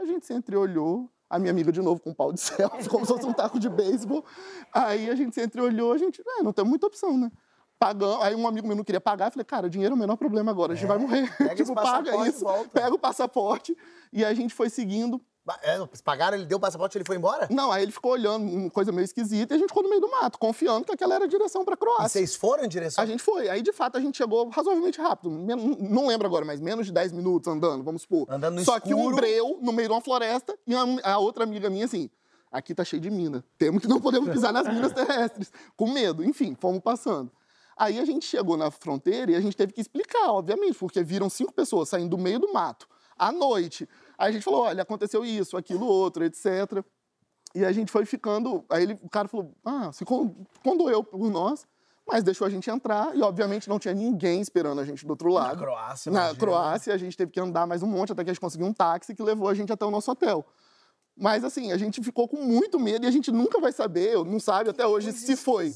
A 0.00 0.04
gente 0.06 0.24
se 0.24 0.32
entreolhou, 0.32 1.10
a 1.28 1.38
minha 1.38 1.50
amiga 1.50 1.70
de 1.70 1.82
novo 1.82 2.00
com 2.00 2.08
um 2.08 2.14
pau 2.14 2.32
de 2.32 2.40
selfie, 2.40 2.88
como 2.88 3.04
se 3.04 3.12
fosse 3.12 3.26
um 3.26 3.34
taco 3.34 3.60
de 3.60 3.68
beisebol. 3.68 4.24
Aí 4.72 5.10
a 5.10 5.14
gente 5.14 5.34
se 5.34 5.42
entreolhou, 5.42 5.92
a 5.92 5.98
gente, 5.98 6.22
é, 6.26 6.42
não 6.42 6.54
tem 6.54 6.64
muita 6.64 6.86
opção, 6.86 7.18
né? 7.18 7.30
Pagando, 7.78 8.22
aí 8.22 8.34
um 8.34 8.48
amigo 8.48 8.66
meu 8.66 8.76
não 8.76 8.84
queria 8.84 9.00
pagar, 9.00 9.26
eu 9.26 9.30
falei, 9.32 9.44
cara, 9.44 9.68
dinheiro 9.68 9.92
é 9.94 9.96
o 9.96 9.98
menor 9.98 10.16
problema 10.16 10.50
agora, 10.50 10.72
a 10.72 10.76
gente 10.76 10.88
vai 10.88 10.96
morrer. 10.96 11.30
Pega 11.36 11.54
tipo, 11.64 11.74
paga 11.74 12.28
isso, 12.28 12.40
volta. 12.40 12.68
pega 12.70 12.94
o 12.94 12.98
passaporte. 12.98 13.76
E 14.10 14.24
a 14.24 14.32
gente 14.32 14.54
foi 14.54 14.70
seguindo. 14.70 15.20
É, 15.62 15.78
Pagaram, 16.04 16.36
ele 16.36 16.46
deu 16.46 16.58
o 16.58 16.60
passaporte 16.60 16.94
e 16.94 16.98
ele 16.98 17.04
foi 17.04 17.16
embora? 17.16 17.48
Não, 17.50 17.72
aí 17.72 17.82
ele 17.82 17.90
ficou 17.90 18.12
olhando, 18.12 18.44
uma 18.44 18.70
coisa 18.70 18.92
meio 18.92 19.04
esquisita, 19.04 19.54
e 19.54 19.56
a 19.56 19.58
gente 19.58 19.68
ficou 19.68 19.82
no 19.82 19.88
meio 19.88 20.00
do 20.00 20.08
mato, 20.10 20.38
confiando 20.38 20.84
que 20.84 20.92
aquela 20.92 21.14
era 21.16 21.24
a 21.24 21.28
direção 21.28 21.64
pra 21.64 21.74
E 21.74 21.76
Croácia. 21.76 22.08
vocês 22.08 22.36
foram 22.36 22.64
em 22.64 22.68
direção? 22.68 23.02
A 23.02 23.06
gente 23.06 23.22
foi. 23.22 23.48
Aí, 23.48 23.62
de 23.62 23.72
fato, 23.72 23.96
a 23.96 24.00
gente 24.00 24.16
chegou 24.16 24.48
razoavelmente 24.48 25.00
rápido. 25.00 25.30
Men- 25.30 25.76
Não 25.80 26.06
lembro 26.06 26.26
agora, 26.26 26.44
mas 26.44 26.60
menos 26.60 26.86
de 26.86 26.92
10 26.92 27.12
minutos 27.12 27.50
andando, 27.52 27.82
vamos 27.82 28.02
supor. 28.02 28.26
Andando 28.30 28.56
no 28.56 28.64
Só 28.64 28.78
que 28.78 28.94
um 28.94 28.98
escuro. 28.98 29.16
breu 29.16 29.58
no 29.60 29.72
meio 29.72 29.88
de 29.88 29.94
uma 29.94 30.00
floresta 30.00 30.56
e 30.66 30.74
a, 30.74 30.84
a 31.14 31.18
outra 31.18 31.42
amiga 31.44 31.68
minha 31.70 31.86
assim. 31.86 32.08
Aqui 32.52 32.74
tá 32.74 32.84
cheio 32.84 33.00
de 33.00 33.10
mina. 33.10 33.44
Temos 33.56 33.80
que 33.82 33.88
não 33.88 34.00
podemos 34.00 34.28
pisar 34.30 34.52
nas 34.52 34.66
minas 34.68 34.92
terrestres. 34.92 35.50
Com 35.76 35.90
medo. 35.90 36.22
Enfim, 36.24 36.56
fomos 36.60 36.80
passando. 36.80 37.30
Aí 37.76 37.98
a 37.98 38.04
gente 38.04 38.26
chegou 38.26 38.56
na 38.56 38.70
fronteira 38.70 39.30
e 39.32 39.36
a 39.36 39.40
gente 39.40 39.56
teve 39.56 39.72
que 39.72 39.80
explicar, 39.80 40.30
obviamente, 40.32 40.76
porque 40.78 41.02
viram 41.02 41.30
cinco 41.30 41.52
pessoas 41.52 41.88
saindo 41.88 42.10
do 42.10 42.18
meio 42.18 42.38
do 42.38 42.52
mato 42.52 42.86
à 43.16 43.30
noite. 43.32 43.88
Aí 44.20 44.28
a 44.28 44.32
gente 44.32 44.42
falou: 44.42 44.60
olha, 44.64 44.82
aconteceu 44.82 45.24
isso, 45.24 45.56
aquilo, 45.56 45.86
outro, 45.86 46.22
etc. 46.24 46.84
E 47.54 47.64
a 47.64 47.72
gente 47.72 47.90
foi 47.90 48.04
ficando. 48.04 48.64
Aí 48.68 48.82
ele, 48.82 48.98
o 49.02 49.08
cara 49.08 49.26
falou: 49.26 49.54
ah, 49.64 49.90
se 49.92 50.04
con- 50.04 50.44
condoeu 50.62 51.02
por 51.02 51.30
nós, 51.30 51.66
mas 52.06 52.22
deixou 52.22 52.46
a 52.46 52.50
gente 52.50 52.68
entrar. 52.70 53.16
E, 53.16 53.22
obviamente, 53.22 53.66
não 53.68 53.78
tinha 53.78 53.94
ninguém 53.94 54.40
esperando 54.42 54.78
a 54.80 54.84
gente 54.84 55.06
do 55.06 55.10
outro 55.10 55.32
lado. 55.32 55.58
Croácia, 55.58 56.12
Na 56.12 56.18
imagina. 56.20 56.38
Croácia, 56.38 56.94
a 56.94 56.98
gente 56.98 57.16
teve 57.16 57.32
que 57.32 57.40
andar 57.40 57.66
mais 57.66 57.82
um 57.82 57.86
monte 57.86 58.12
até 58.12 58.22
que 58.22 58.30
a 58.30 58.32
gente 58.34 58.40
conseguiu 58.40 58.66
um 58.66 58.74
táxi 58.74 59.14
que 59.14 59.22
levou 59.22 59.48
a 59.48 59.54
gente 59.54 59.72
até 59.72 59.84
o 59.86 59.90
nosso 59.90 60.10
hotel. 60.10 60.44
Mas 61.16 61.42
assim, 61.44 61.72
a 61.72 61.76
gente 61.78 62.02
ficou 62.02 62.28
com 62.28 62.36
muito 62.42 62.78
medo 62.78 63.04
e 63.04 63.08
a 63.08 63.10
gente 63.10 63.30
nunca 63.32 63.58
vai 63.60 63.72
saber, 63.72 64.16
não 64.24 64.38
sabe 64.38 64.70
até 64.70 64.86
hoje 64.86 65.12
se 65.12 65.34
foi. 65.36 65.72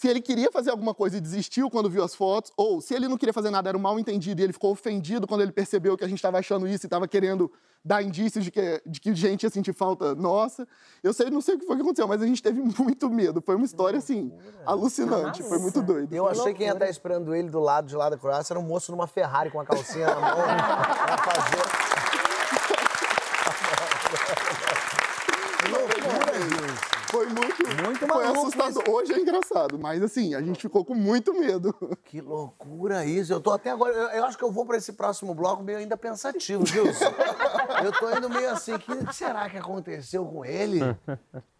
Se 0.00 0.08
ele 0.08 0.22
queria 0.22 0.50
fazer 0.50 0.70
alguma 0.70 0.94
coisa 0.94 1.18
e 1.18 1.20
desistiu 1.20 1.68
quando 1.68 1.90
viu 1.90 2.02
as 2.02 2.14
fotos, 2.14 2.50
ou 2.56 2.80
se 2.80 2.94
ele 2.94 3.06
não 3.06 3.18
queria 3.18 3.34
fazer 3.34 3.50
nada, 3.50 3.68
era 3.68 3.76
um 3.76 3.80
mal 3.82 3.98
entendido 3.98 4.40
e 4.40 4.44
ele 4.44 4.52
ficou 4.54 4.72
ofendido 4.72 5.26
quando 5.26 5.42
ele 5.42 5.52
percebeu 5.52 5.94
que 5.94 6.02
a 6.02 6.08
gente 6.08 6.16
estava 6.16 6.38
achando 6.38 6.66
isso 6.66 6.86
e 6.86 6.88
estava 6.88 7.06
querendo 7.06 7.52
dar 7.84 8.02
indícios 8.02 8.42
de 8.42 8.50
que, 8.50 8.80
de 8.86 8.98
que 8.98 9.14
gente 9.14 9.42
ia 9.42 9.50
sentir 9.50 9.74
falta 9.74 10.14
nossa. 10.14 10.66
Eu 11.02 11.12
sei, 11.12 11.28
não 11.28 11.42
sei 11.42 11.56
o 11.56 11.58
que 11.58 11.66
foi 11.66 11.76
que 11.76 11.82
aconteceu, 11.82 12.08
mas 12.08 12.22
a 12.22 12.26
gente 12.26 12.42
teve 12.42 12.62
muito 12.82 13.10
medo. 13.10 13.42
Foi 13.42 13.54
uma 13.56 13.66
história, 13.66 13.98
assim, 13.98 14.32
alucinante. 14.64 15.42
Foi 15.42 15.58
muito 15.58 15.82
doido. 15.82 16.10
Eu 16.14 16.26
achei 16.26 16.52
que 16.54 16.60
quem 16.60 16.68
ia 16.68 16.72
estar 16.72 16.88
esperando 16.88 17.34
ele 17.34 17.50
do 17.50 17.60
lado 17.60 17.86
de 17.86 17.94
lá 17.94 18.08
da 18.08 18.16
Croácia 18.16 18.54
era 18.54 18.58
um 18.58 18.66
moço 18.66 18.90
numa 18.90 19.06
Ferrari 19.06 19.50
com 19.50 19.60
a 19.60 19.66
calcinha 19.66 20.06
na 20.06 20.18
mão 20.18 20.34
pra 21.04 21.18
fazer. 21.18 21.90
Foi 27.10 27.26
muito, 27.26 28.08
Maluco 28.22 28.40
assustador. 28.48 28.84
Hoje 28.90 29.12
é 29.12 29.18
engraçado, 29.20 29.78
mas 29.78 30.02
assim, 30.02 30.34
a 30.34 30.40
gente 30.42 30.60
ficou 30.60 30.84
com 30.84 30.94
muito 30.94 31.32
medo. 31.34 31.74
Que 32.04 32.20
loucura 32.20 33.04
isso. 33.04 33.32
Eu 33.32 33.40
tô 33.40 33.52
até 33.52 33.70
agora. 33.70 33.92
Eu, 33.92 34.08
eu 34.08 34.24
acho 34.24 34.36
que 34.36 34.42
eu 34.42 34.50
vou 34.50 34.66
pra 34.66 34.76
esse 34.76 34.92
próximo 34.94 35.32
bloco 35.34 35.62
meio 35.62 35.78
ainda 35.78 35.96
pensativo, 35.96 36.66
Gilson. 36.66 37.04
eu 37.84 37.92
tô 37.92 38.10
indo 38.16 38.28
meio 38.28 38.50
assim. 38.50 38.74
O 38.74 38.78
que 38.78 39.14
será 39.14 39.48
que 39.48 39.56
aconteceu 39.56 40.24
com 40.26 40.44
ele? 40.44 40.80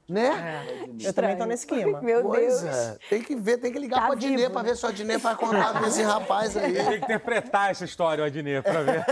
Né? 0.08 0.66
Eu 1.00 1.12
também 1.14 1.36
tô 1.36 1.44
nesse 1.44 1.64
clima. 1.64 2.00
Meu 2.00 2.22
Pois 2.22 2.62
Deus. 2.62 2.74
é. 2.74 2.98
Tem 3.08 3.22
que 3.22 3.36
ver, 3.36 3.58
tem 3.58 3.72
que 3.72 3.78
ligar 3.78 4.00
Tá 4.00 4.06
pra 4.08 4.16
vivo, 4.16 4.50
pra 4.50 4.62
ver 4.62 4.76
se 4.76 4.84
a 4.84 4.90
Dinê 4.90 5.18
vai 5.18 5.36
contar 5.36 5.78
com 5.78 5.86
esse 5.86 6.02
rapaz 6.02 6.56
aí. 6.56 6.72
Tem 6.74 6.84
que 6.84 6.96
interpretar 6.96 7.70
essa 7.70 7.84
história, 7.84 8.24
o 8.24 8.26
Adnet, 8.26 8.60
pra 8.62 8.82
ver. 8.82 9.04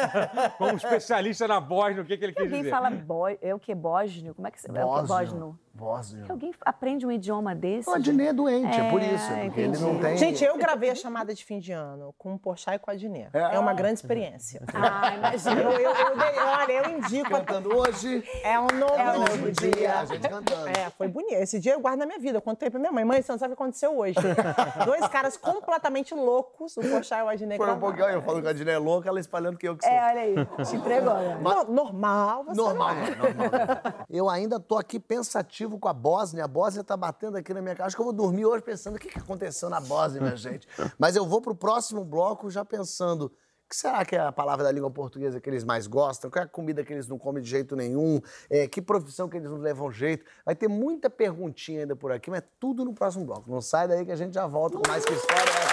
Como 0.59 0.77
especialista 0.77 1.47
na 1.47 1.61
voz, 1.61 1.97
no 1.97 2.05
que, 2.05 2.17
que 2.17 2.25
ele 2.25 2.33
quis 2.33 2.43
Alguém 2.43 2.63
dizer. 2.63 2.71
fala 2.71 2.91
bó... 2.91 3.29
é 3.29 3.55
o 3.55 3.61
que? 3.61 3.73
Bósnio? 3.77 4.35
Como 4.35 4.49
é 4.49 4.51
que... 4.51 4.59
É 4.67 4.85
o 4.85 5.03
que? 5.03 5.07
Bósnio. 5.07 5.59
Bósnio. 5.79 6.25
Que 6.25 6.33
alguém 6.33 6.53
aprende 6.65 7.07
um 7.07 7.13
idioma 7.13 7.55
desse? 7.55 7.89
O 7.89 7.95
Adnet 7.95 8.29
é 8.31 8.33
doente, 8.33 8.81
é, 8.81 8.91
por 8.91 9.01
É, 9.01 9.15
isso. 9.15 9.33
Porque 9.45 9.61
ele 9.61 9.79
não 9.79 9.99
tem. 10.01 10.17
Gente, 10.17 10.45
eu 10.45 10.59
gravei 10.59 10.91
a 10.91 10.95
chamada 10.95 11.33
de 11.33 11.45
fim 11.45 11.61
de 11.61 11.71
ano 11.73 12.13
com 12.19 12.35
o 12.35 12.39
Porchat 12.39 12.75
e 12.75 12.79
com 12.81 12.91
a 12.91 12.95
Adnet. 12.95 13.31
É, 13.33 13.59
uma 13.59 13.73
grande 13.73 13.95
experiência. 13.95 14.61
Ah, 14.75 15.15
imagina. 15.15 15.61
Eu, 15.61 15.71
eu, 15.73 15.91
eu, 15.93 16.47
olha, 16.59 16.73
eu 16.73 16.99
indico. 16.99 17.31
Cantando 17.31 17.77
hoje. 17.77 18.25
É 18.43 18.59
um 18.59 18.67
novo, 18.67 18.95
É 18.95 19.11
um 19.13 19.19
novo 19.21 19.53
dia. 19.53 19.71
dia. 19.71 19.99
A 20.01 20.05
gente 20.05 20.29
cantando. 20.29 20.69
É, 20.69 20.91
foi 20.91 21.07
bonito. 21.09 21.35
Esse 21.35 21.61
dia 21.61 21.75
eu 21.75 21.81
guardo 21.81 22.01
na 22.01 22.07
minha 22.07 22.19
vida. 22.19 22.39
Eu 22.39 22.43
contei 22.43 22.69
pra 22.71 22.81
minha 22.81 22.91
mãe. 22.91 23.05
Mãe, 23.05 23.23
você 23.23 23.31
não 23.31 23.39
sabe 23.39 23.53
o 23.53 23.57
que 23.57 23.63
aconteceu 23.63 23.97
hoje. 23.97 24.15
Dois 24.85 25.07
caras 25.09 25.37
completamente 25.37 26.15
loucos, 26.15 26.77
o 26.77 26.81
Porchat 26.81 27.21
e 27.21 27.23
o 27.23 27.29
Adnet. 27.29 27.57
Foi 27.57 27.71
um 27.73 27.79
pouquinho, 27.79 28.07
eu 28.09 28.23
falo 28.23 28.43
que 28.43 28.49
a 28.49 28.53
Dinê 28.53 28.73
é 28.73 28.79
louca, 28.79 29.09
ela 29.09 29.21
espalhando 29.21 29.57
que 29.57 29.69
eu 29.69 29.77
que 29.77 29.85
sou. 29.85 29.93
É, 29.93 30.07
olha 30.11 30.21
aí. 30.21 30.65
Se 30.65 30.77
entregou. 30.77 31.15
né? 31.15 31.39
Normal. 31.69 32.45
Você 32.45 32.57
Normal, 32.61 32.95
não 32.95 33.03
é. 33.03 33.11
normal, 33.11 33.33
normal. 33.35 33.95
Eu 34.09 34.29
ainda 34.29 34.59
tô 34.59 34.77
aqui 34.79 34.99
pensativo 34.99 35.68
com 35.77 35.89
a 35.89 35.93
Bósnia. 35.93 36.45
A 36.45 36.49
Bósnia 36.49 36.85
tá 36.85 36.97
batendo 36.97 37.37
aqui 37.37 37.53
na 37.53 37.61
minha 37.61 37.75
casa. 37.75 37.89
Acho 37.89 37.97
que 37.97 38.01
eu 38.01 38.05
vou 38.05 38.15
dormir 38.15 38.47
hoje 38.47 38.63
pensando 38.63 38.95
o 38.95 38.99
que, 38.99 39.09
que 39.09 39.19
aconteceu 39.19 39.69
na 39.69 39.81
Bósnia, 39.81 40.23
minha 40.23 40.37
gente. 40.37 40.69
Mas 40.97 41.17
eu 41.17 41.27
vou 41.27 41.43
pro 41.43 41.57
próximo 41.57 42.05
bloco 42.05 42.49
já 42.49 42.65
pensando. 42.65 43.25
O 43.25 43.69
que 43.69 43.77
será 43.77 44.03
que 44.05 44.17
é 44.17 44.21
a 44.21 44.33
palavra 44.33 44.65
da 44.65 44.73
língua 44.73 44.91
portuguesa 44.91 45.41
que 45.41 45.51
eles 45.51 45.65
mais 45.65 45.87
gostam? 45.87 46.31
Qual 46.31 46.43
é 46.43 46.47
a 46.47 46.49
comida 46.49 46.83
que 46.85 46.93
eles 46.93 47.07
não 47.07 47.19
comem 47.19 47.43
de 47.43 47.51
jeito 47.51 47.75
nenhum? 47.77 48.19
É, 48.49 48.67
que 48.67 48.81
profissão 48.81 49.29
que 49.29 49.37
eles 49.37 49.51
não 49.51 49.59
levam 49.59 49.93
jeito? 49.93 50.25
Vai 50.47 50.55
ter 50.55 50.69
muita 50.69 51.11
perguntinha 51.11 51.81
ainda 51.81 51.95
por 51.95 52.11
aqui, 52.11 52.31
mas 52.31 52.43
tudo 52.59 52.83
no 52.85 52.95
próximo 52.95 53.27
bloco. 53.27 53.51
Não 53.51 53.61
sai 53.61 53.87
daí 53.87 54.07
que 54.07 54.13
a 54.13 54.17
gente 54.17 54.33
já 54.33 54.47
volta 54.47 54.79
com 54.79 54.89
mais 54.89 55.05
que 55.05 55.13
história. 55.13 55.68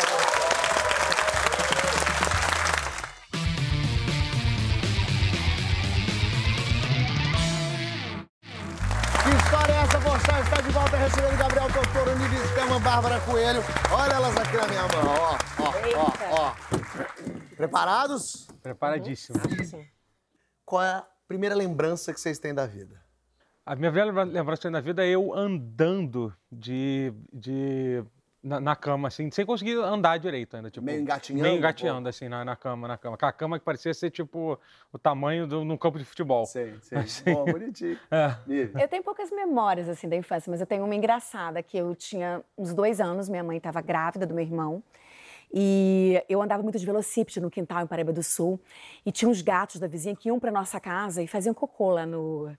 Bárbara 12.95 13.19
Coelho. 13.25 13.59
Olha 13.91 14.13
elas 14.13 14.37
aqui 14.37 14.55
na 14.55 14.67
minha 14.67 14.81
mão, 14.83 15.13
ó, 15.19 15.37
ó, 15.59 15.73
ó, 15.99 16.45
ó. 16.47 17.55
Preparados? 17.57 18.47
Preparadíssimo. 18.63 19.37
Qual 20.63 20.81
é 20.81 20.91
a 20.91 21.07
primeira 21.27 21.53
lembrança 21.53 22.13
que 22.13 22.21
vocês 22.21 22.39
têm 22.39 22.53
da 22.53 22.65
vida? 22.65 23.03
A 23.65 23.75
minha 23.75 23.91
velha 23.91 24.13
lembrança 24.23 24.71
da 24.71 24.79
vida 24.79 25.05
é 25.05 25.09
eu 25.09 25.33
andando 25.33 26.33
de, 26.49 27.13
de 27.33 28.01
na, 28.45 28.59
na 28.59 28.75
cama, 28.75 29.07
assim, 29.07 29.31
sem 29.31 29.43
conseguir 29.43 29.75
andar 29.77 30.19
direito 30.19 30.55
ainda. 30.55 30.69
Tipo, 30.69 30.85
Meio 30.85 31.01
engatinhando, 31.01 31.43
Meio 31.43 31.57
engateando, 31.57 32.07
assim, 32.07 32.29
na, 32.29 32.45
na 32.45 32.55
cama, 32.55 32.87
na 32.87 32.95
cama. 32.95 33.17
Com 33.17 33.25
a 33.25 33.31
cama 33.31 33.57
que 33.57 33.65
parecia 33.65 33.91
ser, 33.91 34.11
tipo, 34.11 34.59
o 34.93 34.99
tamanho 34.99 35.47
de 35.47 35.55
um 35.55 35.75
campo 35.75 35.97
de 35.97 36.05
futebol. 36.05 36.45
Sei, 36.45 36.75
sei. 36.79 36.99
Assim. 36.99 37.33
Bom, 37.33 37.45
bonitinho. 37.45 37.97
É. 38.11 38.35
Eu 38.79 38.87
tenho 38.87 39.03
poucas 39.03 39.31
memórias, 39.31 39.89
assim, 39.89 40.07
da 40.07 40.15
infância, 40.15 40.51
mas 40.51 40.61
eu 40.61 40.67
tenho 40.67 40.85
uma 40.85 40.93
engraçada, 40.93 41.63
que 41.63 41.75
eu 41.75 41.95
tinha 41.95 42.43
uns 42.55 42.71
dois 42.71 43.01
anos, 43.01 43.27
minha 43.27 43.43
mãe 43.43 43.57
estava 43.57 43.81
grávida 43.81 44.27
do 44.27 44.35
meu 44.35 44.43
irmão, 44.43 44.83
e 45.51 46.21
eu 46.29 46.39
andava 46.39 46.61
muito 46.61 46.77
de 46.77 46.85
velocípede 46.85 47.39
no 47.39 47.49
quintal 47.49 47.81
em 47.81 47.87
Paraíba 47.87 48.13
do 48.13 48.21
Sul, 48.21 48.59
e 49.03 49.11
tinha 49.11 49.27
uns 49.27 49.41
gatos 49.41 49.79
da 49.79 49.87
vizinha 49.87 50.15
que 50.15 50.29
iam 50.29 50.39
para 50.39 50.51
nossa 50.51 50.79
casa 50.79 51.23
e 51.23 51.27
faziam 51.27 51.53
cocô 51.53 51.91
lá 51.91 52.05
no, 52.05 52.55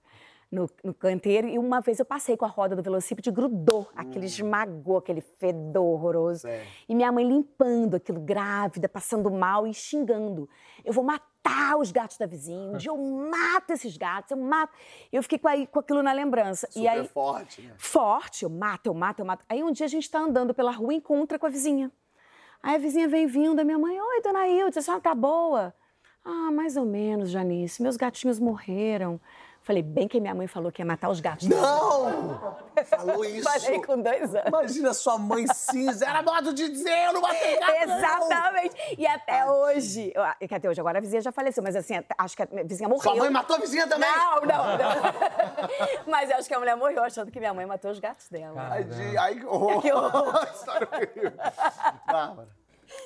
no, 0.51 0.71
no 0.83 0.95
canteiro, 0.95 1.49
e 1.49 1.59
uma 1.59 1.81
vez 1.81 1.99
eu 1.99 2.05
passei 2.05 2.37
com 2.37 2.45
a 2.45 2.49
roda 2.49 2.77
do 2.77 2.83
velocípede, 2.83 3.31
grudou, 3.31 3.89
aquele 3.95 4.27
esmagou, 4.27 4.99
aquele 4.99 5.21
fedor 5.21 5.85
horroroso. 5.85 6.43
Sei. 6.43 6.63
E 6.89 6.95
minha 6.95 7.11
mãe 7.11 7.27
limpando 7.27 7.97
aquilo, 7.97 8.21
grávida, 8.21 8.89
passando 8.89 9.31
mal 9.31 9.67
e 9.67 9.75
xingando. 9.75 10.49
Eu 10.85 10.93
vou 10.93 11.03
matar 11.03 11.77
os 11.79 11.91
gatos 11.91 12.17
da 12.17 12.27
vizinha, 12.27 12.71
um 12.71 12.77
dia 12.79 12.91
eu 12.91 12.97
mato 12.97 13.73
esses 13.73 13.97
gatos, 13.97 14.31
eu 14.31 14.37
mato. 14.37 14.73
Eu 15.13 15.23
fiquei 15.23 15.39
com, 15.39 15.49
aí, 15.49 15.67
com 15.67 15.81
aquilo 15.81 16.03
na 16.03 16.13
lembrança. 16.13 16.69
Super 16.71 16.81
e 16.81 16.89
aí, 16.89 17.09
forte, 17.09 17.63
né? 17.63 17.75
forte, 17.77 18.45
eu 18.45 18.51
mato, 18.51 18.87
eu 18.87 18.95
mato, 18.95 19.21
eu 19.21 19.27
mato. 19.27 19.45
Aí 19.49 19.63
um 19.63 19.73
dia 19.73 19.87
a 19.87 19.89
gente 19.89 20.09
tá 20.09 20.21
andando 20.21 20.55
pela 20.55 20.71
rua 20.71 20.93
e 20.93 20.97
encontra 20.97 21.39
com 21.39 21.47
a 21.47 21.51
vizinha. 21.51 21.91
Aí 22.63 22.77
a 22.77 22.79
vizinha 22.79 23.09
vem 23.09 23.27
vindo, 23.27 23.61
a 23.61 23.65
minha 23.65 23.79
mãe, 23.79 24.01
oi, 24.01 24.23
dona 24.23 24.49
Hilde, 24.49 24.79
a 24.79 24.83
senhora 24.83 25.03
tá 25.03 25.15
boa? 25.15 25.75
Ah, 26.25 26.51
mais 26.51 26.77
ou 26.77 26.85
menos, 26.85 27.31
Janice, 27.31 27.81
meus 27.81 27.97
gatinhos 27.97 28.41
morreram. 28.41 29.21
Falei, 29.67 29.83
bem 29.83 30.07
que 30.07 30.21
minha 30.21 30.33
mãe 30.33 30.47
falou 30.47 30.71
que 30.71 30.81
ia 30.81 30.87
matar 30.87 31.09
os 31.11 31.19
gatos. 31.19 31.49
Não! 31.49 32.57
Falou 32.85 33.25
isso. 33.27 33.43
Falei 33.51 33.83
com 33.83 34.01
dois 34.01 34.33
anos. 34.33 34.47
Imagina 34.47 34.95
sua 34.95 35.19
mãe 35.19 35.45
cinza. 35.53 36.07
Era 36.07 36.23
modo 36.23 36.55
de 36.55 36.69
dizer, 36.69 37.07
eu 37.07 37.15
não 37.15 37.21
matei 37.21 37.59
gato, 37.59 37.73
não. 37.89 37.97
Exatamente. 37.97 38.77
E 38.97 39.05
até 39.05 39.45
hoje, 39.51 40.13
eu- 40.15 40.23
é 40.39 40.47
que 40.47 40.55
até 40.55 40.71
hoje, 40.71 40.81
agora 40.81 40.99
a 40.99 41.01
vizinha 41.01 41.21
já 41.21 41.33
faleceu, 41.33 41.65
mas 41.65 41.75
assim, 41.75 41.95
acho 42.17 42.37
que 42.37 42.45
a 42.45 42.49
vizinha 42.65 42.89
morreu. 42.89 43.03
Sua 43.03 43.17
mãe 43.17 43.29
matou 43.29 43.57
a 43.57 43.59
vizinha 43.59 43.89
também? 43.89 44.09
Não, 44.09 44.35
não, 44.43 44.79
não. 44.79 44.97
Mas 46.07 46.31
acho 46.31 46.47
que 46.47 46.55
a 46.55 46.59
mulher 46.61 46.77
morreu 46.77 47.03
achando 47.03 47.33
que 47.33 47.41
minha 47.41 47.53
mãe 47.53 47.67
matou 47.67 47.91
os 47.91 47.99
gatos 47.99 48.29
dela. 48.29 48.69
Ai, 48.71 48.85
de... 48.85 49.19
Ai, 49.19 49.35
que 49.35 49.45
horror. 49.47 49.83
Que 49.83 49.93
horror. 49.93 50.49
História 50.55 50.89
horrível. 50.93 51.33
Bárbara. 52.07 52.49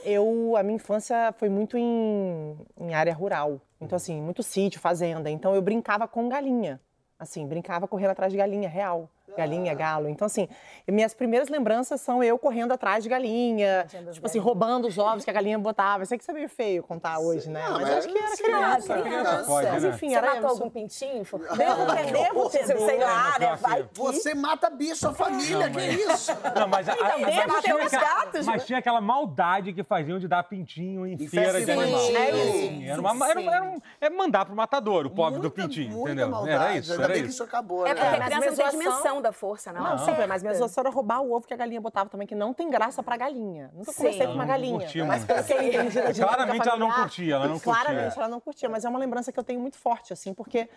Eu, 0.04 0.54
a 0.58 0.62
minha 0.62 0.76
infância 0.76 1.34
foi 1.38 1.48
muito 1.48 1.78
em, 1.78 2.58
em 2.78 2.94
área 2.94 3.14
rural. 3.14 3.60
Então, 3.80 3.96
assim, 3.96 4.20
muito 4.20 4.42
sítio, 4.42 4.80
fazenda. 4.80 5.30
Então, 5.30 5.54
eu 5.54 5.62
brincava 5.62 6.06
com 6.06 6.28
galinha. 6.28 6.80
Assim, 7.18 7.46
brincava 7.46 7.88
correndo 7.88 8.10
atrás 8.10 8.32
de 8.32 8.38
galinha 8.38 8.68
real. 8.68 9.10
Galinha, 9.36 9.74
galo. 9.74 10.08
Então, 10.08 10.26
assim, 10.26 10.48
minhas 10.88 11.14
primeiras 11.14 11.48
lembranças 11.48 12.00
são 12.00 12.22
eu 12.22 12.38
correndo 12.38 12.72
atrás 12.72 13.02
de 13.02 13.08
galinha. 13.10 13.86
Tipo 14.12 14.26
assim, 14.26 14.38
roubando 14.38 14.86
os 14.88 14.98
ovos 14.98 15.24
que 15.24 15.30
a 15.30 15.32
galinha 15.32 15.58
botava. 15.58 16.02
Eu 16.02 16.06
sei 16.06 16.18
que 16.18 16.22
isso 16.24 16.30
é 16.30 16.34
meio 16.34 16.48
feio 16.48 16.82
contar 16.82 17.18
hoje, 17.18 17.48
né? 17.50 17.62
Não, 17.64 17.72
mas, 17.72 17.82
mas 17.82 17.90
acho 17.98 18.08
que 18.08 18.18
era 18.18 18.28
sim, 18.36 18.42
criança. 18.44 18.94
a 18.94 19.02
criança 19.02 19.44
pode, 19.46 19.68
Mas, 19.70 19.82
né? 19.82 19.88
enfim, 19.90 20.08
Você 20.10 20.14
era 20.16 20.26
matou 20.26 20.38
isso. 20.40 20.48
algum 20.62 20.70
pintinho? 20.70 21.22
Devo 21.56 21.86
ter, 21.94 22.12
devo 22.12 22.50
ter. 22.50 22.66
Sei 22.66 22.98
lá, 22.98 23.38
né? 23.38 23.56
Vai 23.60 23.82
que... 23.84 23.98
Você 23.98 24.34
mata 24.34 24.70
bicho, 24.70 25.08
a 25.08 25.12
família, 25.14 25.70
que 25.70 25.80
isso? 25.80 26.32
Não, 26.56 26.68
mas, 26.68 26.88
a, 26.88 26.92
a, 26.92 26.96
Então, 26.96 27.20
mas, 27.20 27.34
tem 27.34 27.60
tinha 27.62 27.76
uns 27.76 27.92
aquela, 27.94 28.14
gatos, 28.24 28.46
mas 28.46 28.64
tinha 28.66 28.78
aquela 28.78 29.00
maldade 29.00 29.72
que 29.72 29.82
faziam 29.82 30.18
de 30.18 30.26
dar 30.28 30.42
pintinho 30.44 31.06
em, 31.06 31.16
feira 31.28 31.58
de 31.60 31.66
festa 31.66 31.82
animal. 31.82 32.00
É 32.00 32.88
Era, 32.88 33.00
uma, 33.00 33.30
era, 33.30 33.62
um- 33.64 33.80
é 34.00 34.10
mandar 34.10 34.44
pro 34.44 34.54
matador, 34.54 35.06
o 35.06 35.10
pobre 35.10 35.40
do 35.40 35.50
pintinho, 35.50 36.00
entendeu? 36.02 36.46
Era 36.46 36.76
isso, 36.76 36.92
Ainda 36.92 37.04
era 37.04 37.12
bem 37.14 37.22
que 37.22 37.28
isso. 37.28 37.42
acabou, 37.42 37.86
É 37.86 37.94
né? 37.94 38.00
porque 38.00 38.06
a 38.16 38.18
mas 38.18 38.28
criança 38.28 38.62
não 38.62 38.70
tem 38.70 38.78
mesmo 38.78 39.02
dimensão 39.20 39.22
da 39.22 39.32
força, 39.32 39.72
não. 39.72 39.82
Não, 39.82 39.94
É. 39.94 39.98
super, 39.98 40.26
mas 40.26 40.42
minha 40.42 40.54
era 40.54 40.90
roubar 40.90 41.20
o 41.22 41.32
ovo 41.32 41.46
que 41.46 41.54
a 41.54 41.56
galinha 41.56 41.80
botava 41.80 42.08
também, 42.10 42.26
que 42.26 42.34
não 42.34 42.52
tem 42.52 42.70
graça 42.70 43.02
pra 43.02 43.16
galinha. 43.16 43.70
Nunca 43.74 43.92
comecei 43.92 44.20
Sim. 44.20 44.26
com 44.26 44.32
uma 44.34 44.44
não 44.44 44.46
galinha. 44.46 44.78
curtia 44.80 45.04
mas 45.04 45.24
da 45.24 45.40
dinâmica 45.40 46.14
Claramente 46.26 46.68
ela 46.68 46.78
não 46.78 46.90
curtia, 46.92 47.34
ela 47.34 47.48
não 47.48 47.58
curtia. 47.60 47.72
Claramente 47.72 48.18
ela 48.18 48.28
não 48.28 48.40
curtia, 48.40 48.68
mas 48.68 48.84
é 48.84 48.88
uma 48.88 48.98
lembrança 48.98 49.30
que 49.32 49.38
eu 49.38 49.44
tenho 49.44 49.60
muito 49.60 49.78
forte, 49.78 50.12
assim, 50.12 50.32
porque 50.34 50.68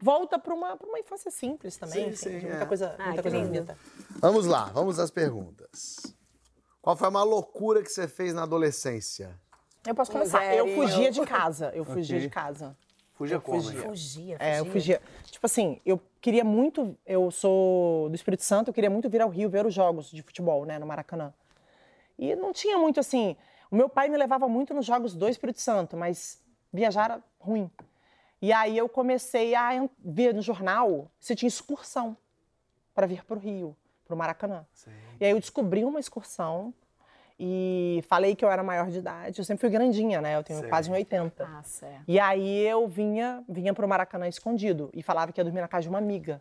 volta 0.00 0.38
pra 0.38 0.54
uma, 0.54 0.76
pra 0.76 0.86
uma 0.88 0.98
infância 0.98 1.30
simples 1.30 1.76
também, 1.76 2.04
Sim, 2.04 2.10
enfim, 2.10 2.16
sim, 2.16 2.38
de 2.40 2.46
é. 2.46 2.50
muita 2.50 2.66
coisa, 2.66 2.94
Ah, 2.98 3.06
muita 3.06 3.22
que 3.22 3.30
coisa 3.30 3.46
bonita. 3.46 3.78
Vamos 4.20 4.46
lá, 4.46 4.64
vamos 4.66 4.98
às 4.98 5.10
perguntas. 5.10 5.96
Qual 6.82 6.96
foi 6.96 7.08
a 7.08 7.10
maior 7.10 7.24
loucura 7.24 7.82
que 7.82 7.88
você 7.90 8.06
fez 8.08 8.32
na 8.32 8.44
adolescência? 8.44 9.38
Eu 9.86 9.94
posso 9.94 10.10
começar. 10.12 10.44
Eu 10.54 10.66
fugia 10.74 11.10
de 11.10 11.20
casa. 11.24 11.70
Eu 11.74 11.84
fugia 11.84 12.16
Ok. 12.16 12.28
de 12.28 12.30
casa. 12.30 12.76
Fugia 13.18 13.40
como? 13.40 13.60
fugia. 13.60 13.82
Fugia, 13.82 14.36
É, 14.38 14.60
eu 14.60 14.64
fugia. 14.64 15.02
Tipo 15.24 15.44
assim, 15.44 15.80
eu 15.84 16.00
queria 16.20 16.44
muito. 16.44 16.96
Eu 17.04 17.32
sou 17.32 18.08
do 18.08 18.14
Espírito 18.14 18.44
Santo, 18.44 18.68
eu 18.68 18.74
queria 18.74 18.88
muito 18.88 19.10
vir 19.10 19.20
ao 19.20 19.28
Rio 19.28 19.50
ver 19.50 19.66
os 19.66 19.74
jogos 19.74 20.08
de 20.08 20.22
futebol, 20.22 20.64
né, 20.64 20.78
no 20.78 20.86
Maracanã. 20.86 21.34
E 22.16 22.36
não 22.36 22.52
tinha 22.52 22.78
muito 22.78 23.00
assim. 23.00 23.36
O 23.72 23.76
meu 23.76 23.88
pai 23.88 24.08
me 24.08 24.16
levava 24.16 24.48
muito 24.48 24.72
nos 24.72 24.86
jogos 24.86 25.14
do 25.14 25.28
Espírito 25.28 25.60
Santo, 25.60 25.96
mas 25.96 26.40
viajar 26.72 27.10
era 27.10 27.22
ruim. 27.40 27.68
E 28.40 28.52
aí 28.52 28.78
eu 28.78 28.88
comecei 28.88 29.52
a 29.56 29.88
ver 29.98 30.32
no 30.32 30.40
jornal 30.40 31.10
se 31.18 31.34
tinha 31.34 31.48
excursão 31.48 32.16
para 32.94 33.04
vir 33.04 33.24
para 33.24 33.36
o 33.36 33.40
Rio, 33.40 33.76
para 34.06 34.14
o 34.14 34.16
Maracanã. 34.16 34.64
E 35.20 35.24
aí 35.24 35.32
eu 35.32 35.40
descobri 35.40 35.84
uma 35.84 35.98
excursão 35.98 36.72
e 37.38 38.02
falei 38.08 38.34
que 38.34 38.44
eu 38.44 38.50
era 38.50 38.62
maior 38.62 38.88
de 38.90 38.98
idade. 38.98 39.38
Eu 39.38 39.44
sempre 39.44 39.60
fui 39.60 39.70
grandinha, 39.70 40.20
né? 40.20 40.36
Eu 40.36 40.42
tenho 40.42 40.58
Sei. 40.60 40.68
quase 40.68 40.90
1,80. 40.90 41.32
Ah, 41.40 41.62
certo. 41.62 42.02
E 42.08 42.18
aí 42.18 42.66
eu 42.66 42.86
vinha, 42.88 43.44
vinha 43.48 43.72
pro 43.72 43.86
Maracanã 43.86 44.26
escondido 44.26 44.90
e 44.92 45.02
falava 45.02 45.32
que 45.32 45.40
ia 45.40 45.44
dormir 45.44 45.60
na 45.60 45.68
casa 45.68 45.82
de 45.82 45.88
uma 45.88 45.98
amiga. 45.98 46.40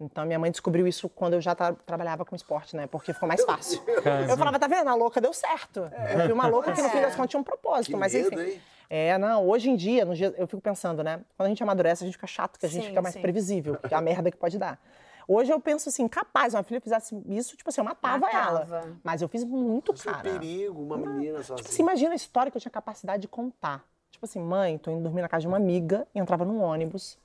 Então 0.00 0.24
minha 0.26 0.38
mãe 0.38 0.50
descobriu 0.50 0.88
isso 0.88 1.08
quando 1.08 1.34
eu 1.34 1.40
já 1.40 1.54
tra- 1.54 1.72
trabalhava 1.86 2.24
com 2.24 2.34
esporte, 2.34 2.74
né? 2.74 2.86
Porque 2.88 3.12
ficou 3.12 3.28
mais 3.28 3.44
fácil. 3.44 3.80
Eu 4.28 4.36
falava, 4.36 4.58
tá 4.58 4.66
vendo? 4.66 4.88
A 4.88 4.94
louca 4.94 5.20
deu 5.20 5.32
certo. 5.32 5.88
Eu 6.12 6.20
fui 6.24 6.32
uma 6.32 6.48
louca 6.48 6.72
que 6.72 6.82
no 6.82 6.88
fim 6.88 7.00
das 7.00 7.14
contas 7.14 7.30
tinha 7.30 7.40
um 7.40 7.44
propósito, 7.44 7.92
Que 7.92 7.96
mas 7.96 8.12
medo, 8.12 8.34
enfim. 8.34 8.50
hein? 8.54 8.60
É, 8.90 9.16
não, 9.16 9.46
hoje 9.48 9.70
em 9.70 9.76
dia, 9.76 10.04
no 10.04 10.14
dia, 10.14 10.34
eu 10.36 10.46
fico 10.46 10.60
pensando, 10.60 11.02
né? 11.02 11.20
Quando 11.36 11.46
a 11.46 11.48
gente 11.48 11.62
amadurece, 11.62 12.02
a 12.04 12.06
gente 12.06 12.14
fica 12.14 12.26
chato, 12.26 12.58
que 12.58 12.66
a 12.66 12.68
gente 12.68 12.82
Sim, 12.82 12.88
fica 12.88 13.00
mais 13.00 13.14
sim. 13.14 13.22
previsível, 13.22 13.76
que 13.76 13.94
é 13.94 13.96
a 13.96 14.00
merda 14.00 14.30
que 14.30 14.36
pode 14.36 14.58
dar. 14.58 14.78
Hoje 15.26 15.52
eu 15.52 15.60
penso 15.60 15.88
assim, 15.88 16.06
capaz, 16.06 16.54
uma 16.54 16.62
filha 16.62 16.80
fizesse 16.80 17.20
isso, 17.26 17.56
tipo 17.56 17.70
assim, 17.70 17.80
eu 17.80 17.84
matava, 17.84 18.28
ela. 18.30 18.60
Matava. 18.60 18.96
Mas 19.02 19.22
eu 19.22 19.28
fiz 19.28 19.44
muito, 19.44 19.92
é 19.92 19.94
um 19.94 19.98
cara. 19.98 20.22
perigo, 20.22 20.82
uma 20.82 20.96
menina 20.96 21.38
sozinha. 21.38 21.56
Tipo, 21.56 21.70
você 21.70 21.82
imagina 21.82 22.12
a 22.12 22.16
história 22.16 22.50
que 22.50 22.56
eu 22.56 22.60
tinha 22.60 22.72
capacidade 22.72 23.22
de 23.22 23.28
contar. 23.28 23.84
Tipo 24.10 24.26
assim, 24.26 24.40
mãe, 24.40 24.78
tô 24.78 24.90
indo 24.90 25.02
dormir 25.02 25.22
na 25.22 25.28
casa 25.28 25.42
de 25.42 25.48
uma 25.48 25.56
amiga, 25.56 26.06
e 26.14 26.18
entrava 26.18 26.44
num 26.44 26.60
ônibus, 26.60 27.18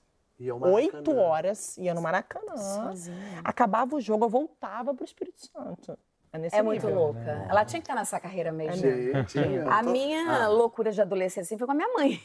oito 0.73 1.15
horas, 1.15 1.77
ia 1.77 1.93
no 1.93 2.01
Maracanã. 2.01 2.57
Sozinha. 2.57 3.41
Acabava 3.43 3.95
o 3.95 4.01
jogo, 4.01 4.25
eu 4.25 4.29
voltava 4.29 4.93
pro 4.93 5.05
Espírito 5.05 5.45
Santo. 5.45 5.97
É 6.31 6.37
nesse 6.37 6.55
É 6.55 6.61
muito 6.61 6.85
nível. 6.85 7.01
louca. 7.01 7.45
Ela 7.49 7.65
tinha 7.65 7.79
que 7.81 7.85
estar 7.85 7.95
nessa 7.95 8.19
carreira 8.19 8.51
mesmo. 8.51 8.81
Tinha, 8.81 9.23
tinha. 9.23 9.67
A 9.69 9.83
tô- 9.83 9.89
minha 9.89 10.43
Ah, 10.43 10.47
loucura 10.47 10.91
de 10.91 11.01
adolescência 11.01 11.41
assim, 11.41 11.57
foi 11.57 11.65
com 11.65 11.73
a 11.73 11.75
minha 11.75 11.87
mãe. 11.93 12.19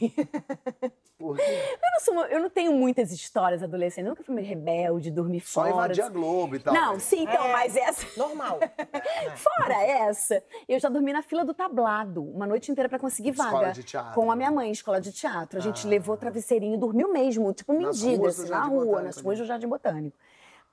por 1.18 1.36
quê? 1.36 1.42
Eu 1.82 1.90
não, 1.92 2.00
sou, 2.00 2.26
eu 2.26 2.40
não 2.40 2.50
tenho 2.50 2.72
muitas 2.74 3.10
histórias 3.12 3.62
adolescentes. 3.62 4.04
Eu 4.04 4.10
nunca 4.10 4.22
fui 4.22 4.34
meio 4.34 4.46
rebelde, 4.46 5.10
dormir 5.10 5.40
Só 5.40 5.62
fora. 5.62 5.72
invadir 5.72 6.02
a 6.04 6.08
Globo 6.10 6.56
e 6.56 6.58
tal. 6.58 6.74
Não, 6.74 7.00
sim, 7.00 7.22
então, 7.22 7.46
É. 7.46 7.52
mas 7.52 7.76
essa. 7.76 8.06
Normal. 8.20 8.58
Fora 9.36 9.82
essa, 9.82 10.42
eu 10.68 10.78
já 10.78 10.88
dormi 10.90 11.12
na 11.12 11.22
fila 11.22 11.44
do 11.44 11.54
tablado, 11.54 12.22
uma 12.22 12.46
noite 12.46 12.70
inteira 12.70 12.88
pra 12.88 12.98
conseguir 12.98 13.30
Escola 13.30 13.50
vaga. 13.52 13.72
de 13.72 13.82
teatro. 13.84 14.14
Com 14.14 14.30
a 14.30 14.36
minha 14.36 14.50
mãe, 14.50 14.70
escola 14.70 15.00
de 15.00 15.12
teatro. 15.12 15.58
A 15.58 15.62
gente 15.62 15.86
levou 15.86 16.16
travesseirinho 16.16 16.74
e 16.74 16.78
dormiu 16.78 17.10
mesmo, 17.12 17.52
tipo 17.54 17.72
mendiga, 17.72 18.28
assim, 18.28 18.48
na 18.50 18.64
rua, 18.64 19.02
nas 19.02 19.16
né? 19.16 19.22
ruas 19.22 19.38
do 19.38 19.44
Jardim 19.46 19.68
Botânico. 19.68 20.16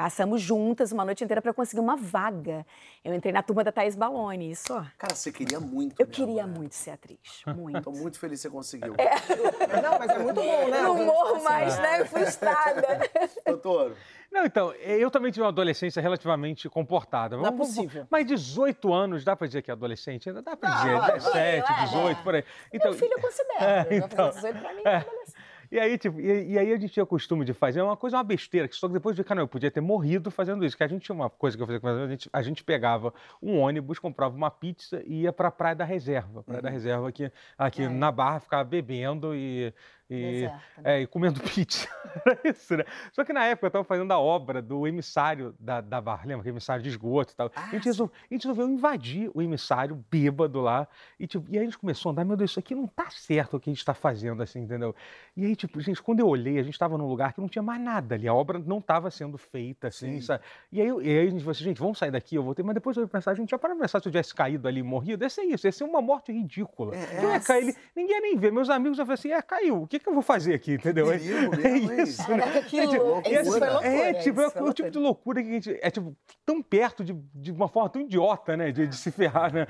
Passamos 0.01 0.41
juntas 0.41 0.91
uma 0.91 1.05
noite 1.05 1.23
inteira 1.23 1.43
pra 1.43 1.53
conseguir 1.53 1.79
uma 1.79 1.95
vaga. 1.95 2.65
Eu 3.05 3.13
entrei 3.13 3.31
na 3.31 3.43
turma 3.43 3.63
da 3.63 3.71
Thaís 3.71 3.95
Baloni, 3.95 4.49
isso, 4.49 4.73
ó. 4.73 4.83
Cara, 4.97 5.13
você 5.13 5.31
queria 5.31 5.59
muito. 5.59 5.93
Eu 6.01 6.07
mesmo, 6.07 6.25
queria 6.25 6.47
né? 6.47 6.53
muito 6.57 6.73
ser 6.73 6.89
atriz, 6.89 7.19
muito. 7.55 7.83
Tô 7.83 7.91
muito 7.91 8.17
feliz 8.17 8.39
que 8.39 8.47
você 8.47 8.49
conseguiu. 8.49 8.95
Não, 8.97 9.99
mas 9.99 10.09
é 10.09 10.17
muito 10.17 10.41
bom, 10.41 10.67
né? 10.69 10.81
Não 10.81 11.05
morro 11.05 11.43
mais, 11.43 11.77
né? 11.77 12.03
Frustrada. 12.05 12.81
Doutor, 13.45 13.95
Não, 14.31 14.43
então, 14.43 14.71
eu 14.73 15.11
também 15.11 15.31
tive 15.31 15.43
uma 15.43 15.49
adolescência 15.49 16.01
relativamente 16.01 16.67
comportada. 16.67 17.37
Não 17.37 17.45
é 17.45 17.51
possível. 17.51 18.07
Mas 18.09 18.25
18 18.25 18.91
anos, 18.91 19.23
dá 19.23 19.35
pra 19.35 19.45
dizer 19.45 19.61
que 19.61 19.69
é 19.69 19.73
adolescente? 19.73 20.29
Ainda 20.29 20.41
dá 20.41 20.57
pra 20.57 20.67
dizer, 20.77 20.97
vai, 20.97 21.11
17, 21.19 21.61
vai, 21.67 21.85
18, 21.85 22.23
por 22.23 22.33
aí. 22.35 22.43
Então, 22.73 22.89
Meu 22.89 22.99
filho 22.99 23.13
eu 23.13 23.21
considero. 23.21 23.63
É, 23.63 23.87
Eu 23.87 23.99
já 23.99 24.05
então. 24.07 24.31
fiz 24.31 24.41
18 24.41 24.59
pra 24.61 24.73
mim, 24.73 24.81
É. 24.83 24.95
adolescente. 24.95 25.40
E 25.71 25.79
aí, 25.79 25.97
tipo, 25.97 26.19
e, 26.19 26.51
e 26.51 26.59
aí 26.59 26.73
a 26.73 26.77
gente 26.77 26.91
tinha 26.91 27.03
o 27.03 27.07
costume 27.07 27.45
de 27.45 27.53
fazer 27.53 27.81
uma 27.81 27.95
coisa, 27.95 28.17
uma 28.17 28.23
besteira, 28.23 28.67
que 28.67 28.75
só 28.75 28.87
que 28.87 28.93
depois 28.93 29.15
de 29.15 29.23
cara, 29.23 29.39
eu 29.39 29.47
podia 29.47 29.71
ter 29.71 29.79
morrido 29.79 30.29
fazendo 30.29 30.65
isso. 30.65 30.75
Que 30.75 30.83
a 30.83 30.87
gente 30.87 31.03
tinha 31.03 31.15
uma 31.15 31.29
coisa 31.29 31.55
que 31.55 31.63
eu 31.63 31.67
fazia 31.67 31.79
com 31.79 31.87
a 31.87 32.07
gente, 32.07 32.29
a 32.33 32.41
gente 32.41 32.61
pegava 32.61 33.13
um 33.41 33.57
ônibus, 33.57 33.97
comprava 33.97 34.35
uma 34.35 34.51
pizza 34.51 35.01
e 35.05 35.21
ia 35.21 35.31
pra 35.31 35.49
Praia 35.49 35.75
da 35.75 35.85
Reserva. 35.85 36.43
Praia 36.43 36.61
da 36.61 36.69
Reserva 36.69 37.07
aqui, 37.07 37.31
aqui 37.57 37.87
na 37.87 38.11
Barra, 38.11 38.41
ficava 38.41 38.63
bebendo 38.65 39.33
e. 39.33 39.73
E, 40.13 40.31
Deserta, 40.31 40.61
é, 40.83 41.01
e 41.01 41.07
comendo 41.07 41.39
pizza. 41.55 41.87
Era 42.25 42.37
isso, 42.43 42.75
né? 42.75 42.83
Só 43.13 43.23
que 43.23 43.31
na 43.31 43.45
época 43.45 43.67
eu 43.67 43.69
estava 43.69 43.85
fazendo 43.85 44.11
a 44.11 44.19
obra 44.19 44.61
do 44.61 44.85
emissário 44.85 45.55
da, 45.57 45.79
da 45.79 46.01
Barra, 46.01 46.23
lembra? 46.25 46.43
Que 46.43 46.49
é 46.49 46.51
emissário 46.51 46.83
de 46.83 46.89
esgoto 46.89 47.31
e 47.31 47.35
tal. 47.35 47.49
a, 47.55 47.69
gente 47.71 47.85
resol- 47.85 48.11
a 48.29 48.33
gente 48.33 48.43
resolveu 48.47 48.67
invadir 48.67 49.31
o 49.33 49.41
emissário 49.41 50.03
bêbado 50.11 50.59
lá. 50.59 50.85
E, 51.17 51.25
tipo, 51.25 51.45
e 51.49 51.57
aí 51.57 51.61
a 51.61 51.65
gente 51.65 51.77
começou 51.77 52.09
a 52.09 52.11
andar, 52.11 52.25
meu 52.25 52.35
Deus, 52.35 52.51
isso 52.51 52.59
aqui 52.59 52.75
não 52.75 52.85
tá 52.87 53.09
certo 53.09 53.55
o 53.55 53.59
que 53.59 53.69
a 53.69 53.71
gente 53.73 53.79
está 53.79 53.93
fazendo, 53.93 54.43
assim, 54.43 54.59
entendeu? 54.59 54.93
E 55.37 55.45
aí, 55.45 55.55
tipo, 55.55 55.79
gente, 55.79 56.01
quando 56.01 56.19
eu 56.19 56.27
olhei, 56.27 56.59
a 56.59 56.63
gente 56.63 56.73
estava 56.73 56.97
num 56.97 57.07
lugar 57.07 57.31
que 57.31 57.39
não 57.39 57.47
tinha 57.47 57.63
mais 57.63 57.81
nada 57.81 58.15
ali. 58.15 58.27
A 58.27 58.33
obra 58.33 58.59
não 58.59 58.79
estava 58.79 59.09
sendo 59.09 59.37
feita, 59.37 59.87
assim, 59.87 60.15
Sim. 60.15 60.21
sabe? 60.21 60.43
E 60.71 60.81
aí, 60.81 60.87
e 60.89 61.09
aí 61.19 61.27
a 61.27 61.29
gente 61.29 61.39
falou 61.39 61.51
assim, 61.51 61.63
gente, 61.63 61.79
vamos 61.79 61.97
sair 61.97 62.11
daqui, 62.11 62.35
eu 62.35 62.43
voltei. 62.43 62.65
Mas 62.65 62.73
depois 62.73 62.97
eu 62.97 63.07
pensar, 63.07 63.31
a 63.31 63.35
gente 63.35 63.49
já 63.51 63.57
parou 63.57 63.77
pra 63.77 63.85
pensar 63.85 64.01
se 64.01 64.07
eu 64.07 64.11
tivesse 64.11 64.35
caído 64.35 64.67
ali 64.67 64.81
e 64.81 64.83
morrido. 64.83 65.23
Ia 65.23 65.29
ser 65.29 65.43
isso, 65.43 65.65
ia 65.65 65.71
ser 65.71 65.85
uma 65.85 66.01
morte 66.01 66.31
ridícula. 66.33 66.93
É, 66.95 67.23
Eu 67.23 67.29
ia 67.31 67.39
cair 67.39 67.63
ali, 67.63 67.75
ninguém 67.95 68.15
ia 68.17 68.21
nem 68.21 68.37
ver. 68.37 68.51
Meus 68.51 68.69
amigos 68.69 68.97
já 68.97 69.05
falaram 69.05 69.13
assim, 69.19 69.31
é, 69.31 69.41
caiu, 69.41 69.83
o 69.83 69.87
que, 69.87 70.00
que 70.01 70.09
eu 70.09 70.13
vou 70.13 70.21
fazer 70.23 70.53
aqui, 70.53 70.73
entendeu? 70.73 71.07
Perigo 71.07 71.53
é 71.53 71.57
mesmo, 71.57 71.91
hein? 71.93 72.01
isso, 72.03 72.29
né? 72.29 72.39
Caraca, 72.39 72.61
que 72.63 72.79
É, 72.79 72.87
tipo, 72.87 73.21
Isso 73.29 73.51
foi 73.51 73.69
loucura, 73.69 73.87
é, 73.87 74.13
tipo, 74.13 74.41
é, 74.41 74.47
o 74.63 74.73
tipo 74.73 74.91
de 74.91 74.99
loucura 74.99 75.43
que 75.43 75.49
a 75.49 75.53
gente. 75.53 75.79
É 75.81 75.91
tipo, 75.91 76.15
tão 76.45 76.61
perto 76.61 77.03
de, 77.03 77.13
de 77.33 77.51
uma 77.51 77.67
forma 77.67 77.89
tão 77.89 78.01
idiota, 78.01 78.55
né? 78.57 78.71
De, 78.71 78.87
de 78.87 78.95
se 78.95 79.11
ferrar, 79.11 79.53
né? 79.53 79.65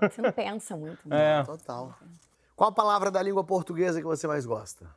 Você 0.00 0.20
não 0.20 0.32
pensa 0.32 0.76
muito. 0.76 0.98
né? 1.08 1.40
É. 1.40 1.44
Total. 1.44 1.94
Qual 2.56 2.70
a 2.70 2.72
palavra 2.72 3.10
da 3.10 3.22
língua 3.22 3.42
portuguesa 3.44 4.00
que 4.00 4.06
você 4.06 4.26
mais 4.26 4.46
gosta? 4.46 4.88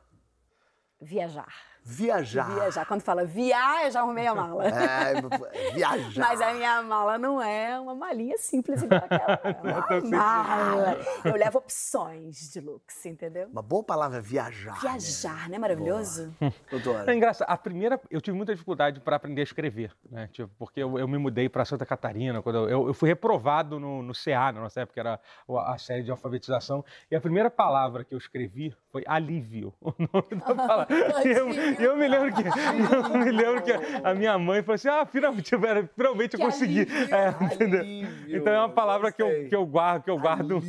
Viajar. 1.00 1.52
Viajar. 1.84 2.54
Viajar. 2.54 2.86
Quando 2.86 3.02
fala 3.02 3.24
viar, 3.24 3.84
eu 3.84 3.90
já 3.90 4.00
arrumei 4.00 4.26
a 4.26 4.34
mala. 4.34 4.64
É, 4.66 5.14
viajar. 5.74 6.20
Mas 6.20 6.40
a 6.40 6.52
minha 6.52 6.82
mala 6.82 7.18
não 7.18 7.42
é 7.42 7.78
uma 7.78 7.94
malinha 7.94 8.36
simples 8.38 8.82
igual 8.82 9.02
aquela. 9.04 9.38
É 9.88 9.98
uma 10.00 10.10
mala. 10.10 10.96
Eu 11.24 11.34
levo 11.34 11.58
opções 11.58 12.50
de 12.52 12.60
looks, 12.60 13.04
entendeu? 13.06 13.48
Uma 13.48 13.62
boa 13.62 13.82
palavra 13.82 14.18
é 14.18 14.20
viajar. 14.20 14.74
né? 14.74 14.80
Viajar, 14.80 15.48
não 15.48 15.56
é 15.56 15.58
maravilhoso? 15.58 16.34
É 16.40 16.52
Doutora. 16.70 17.14
engraçado. 17.14 17.48
A 17.48 17.56
primeira, 17.56 18.00
eu 18.10 18.20
tive 18.20 18.36
muita 18.36 18.52
dificuldade 18.52 19.00
para 19.00 19.16
aprender 19.16 19.40
a 19.40 19.44
escrever, 19.44 19.92
né? 20.10 20.28
Tipo, 20.32 20.50
porque 20.58 20.82
eu, 20.82 20.98
eu 20.98 21.08
me 21.08 21.18
mudei 21.18 21.48
para 21.48 21.64
Santa 21.64 21.86
Catarina, 21.86 22.42
quando 22.42 22.68
eu, 22.68 22.88
eu, 22.88 22.94
fui 22.94 23.08
reprovado 23.08 23.78
no, 23.78 24.02
no 24.02 24.12
CA, 24.12 24.52
na 24.52 24.60
nossa 24.60 24.80
época 24.80 25.00
era 25.00 25.20
a, 25.48 25.74
a 25.74 25.78
série 25.78 26.02
de 26.02 26.10
alfabetização, 26.10 26.84
e 27.10 27.16
a 27.16 27.20
primeira 27.20 27.50
palavra 27.50 28.04
que 28.04 28.14
eu 28.14 28.18
escrevi 28.18 28.74
foi 28.90 29.02
alívio, 29.06 29.72
o 29.80 29.92
nome 29.98 30.42
da 30.44 30.54
palavra. 30.54 30.94
Eu, 31.24 31.48
e 31.78 31.84
eu 31.84 31.96
me 31.96 32.08
lembro 32.08 32.32
que 32.32 32.42
eu 33.12 33.18
me 33.18 33.30
lembro 33.30 33.62
que 33.62 33.72
a 34.02 34.14
minha 34.14 34.38
mãe 34.38 34.62
falou 34.62 34.74
assim: 34.74 34.88
ah, 34.88 35.06
finalmente, 35.06 35.52
eu, 35.54 35.64
era- 35.66 35.88
finalmente 35.96 36.34
eu 36.34 36.40
Que 36.40 36.46
consegui. 36.46 36.86
É, 37.10 37.44
entendeu? 37.44 37.82
Então 38.28 38.52
é 38.52 38.58
uma 38.58 38.68
palavra 38.68 39.12
que 39.12 39.22
eu, 39.22 39.48
que 39.48 39.54
eu 39.54 39.64
guardo, 39.66 40.04
que 40.04 40.10
eu 40.10 40.18
guardo. 40.18 40.62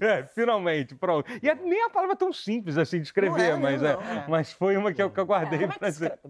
É, 0.00 0.24
finalmente, 0.34 0.94
pronto. 0.94 1.30
E 1.42 1.48
é 1.48 1.54
nem 1.54 1.82
a 1.84 1.90
palavra 1.90 2.14
tão 2.16 2.32
simples 2.32 2.76
assim 2.76 2.98
de 3.00 3.06
escrever, 3.06 3.30
Não 3.38 3.40
é, 3.40 3.56
mas, 3.56 3.80
não, 3.82 3.88
é, 3.88 3.92
não, 3.94 4.02
é. 4.02 4.24
mas 4.28 4.52
foi 4.52 4.76
uma 4.76 4.92
que 4.92 5.02
eu, 5.02 5.10
que 5.10 5.18
eu 5.18 5.26
guardei 5.26 5.64
é 5.64 5.68
pra 5.68 5.90
ser. 5.90 6.18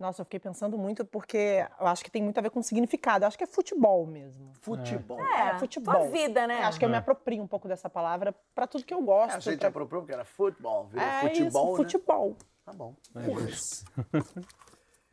Nossa, 0.00 0.22
eu 0.22 0.24
fiquei 0.24 0.40
pensando 0.40 0.78
muito 0.78 1.04
porque 1.04 1.64
eu 1.78 1.86
acho 1.86 2.02
que 2.02 2.10
tem 2.10 2.22
muito 2.22 2.38
a 2.38 2.40
ver 2.40 2.48
com 2.50 2.62
significado. 2.62 3.24
Eu 3.24 3.28
acho 3.28 3.36
que 3.36 3.44
é 3.44 3.46
futebol 3.46 4.06
mesmo. 4.06 4.50
Futebol. 4.62 5.20
É, 5.20 5.58
futebol. 5.58 5.94
Tua 5.94 6.06
vida, 6.08 6.46
né? 6.46 6.60
É, 6.60 6.64
acho 6.64 6.78
que 6.78 6.84
eu 6.84 6.88
me 6.88 6.96
aproprio 6.96 7.42
um 7.42 7.46
pouco 7.46 7.68
dessa 7.68 7.90
palavra 7.90 8.34
pra 8.54 8.66
tudo 8.66 8.82
que 8.84 8.94
eu 8.94 9.02
gosto. 9.02 9.36
A 9.36 9.40
gente 9.40 9.58
pra- 9.58 9.68
apropriou 9.68 10.00
porque 10.02 10.14
era 10.14 10.24
futebol, 10.24 10.86
virou 10.86 11.04
É 11.06 11.20
futebol, 11.20 11.44
isso, 11.64 11.70
né? 11.72 11.76
futebol. 11.76 12.36
Tá 12.64 12.72
bom. 12.72 12.94
Isso. 13.48 13.84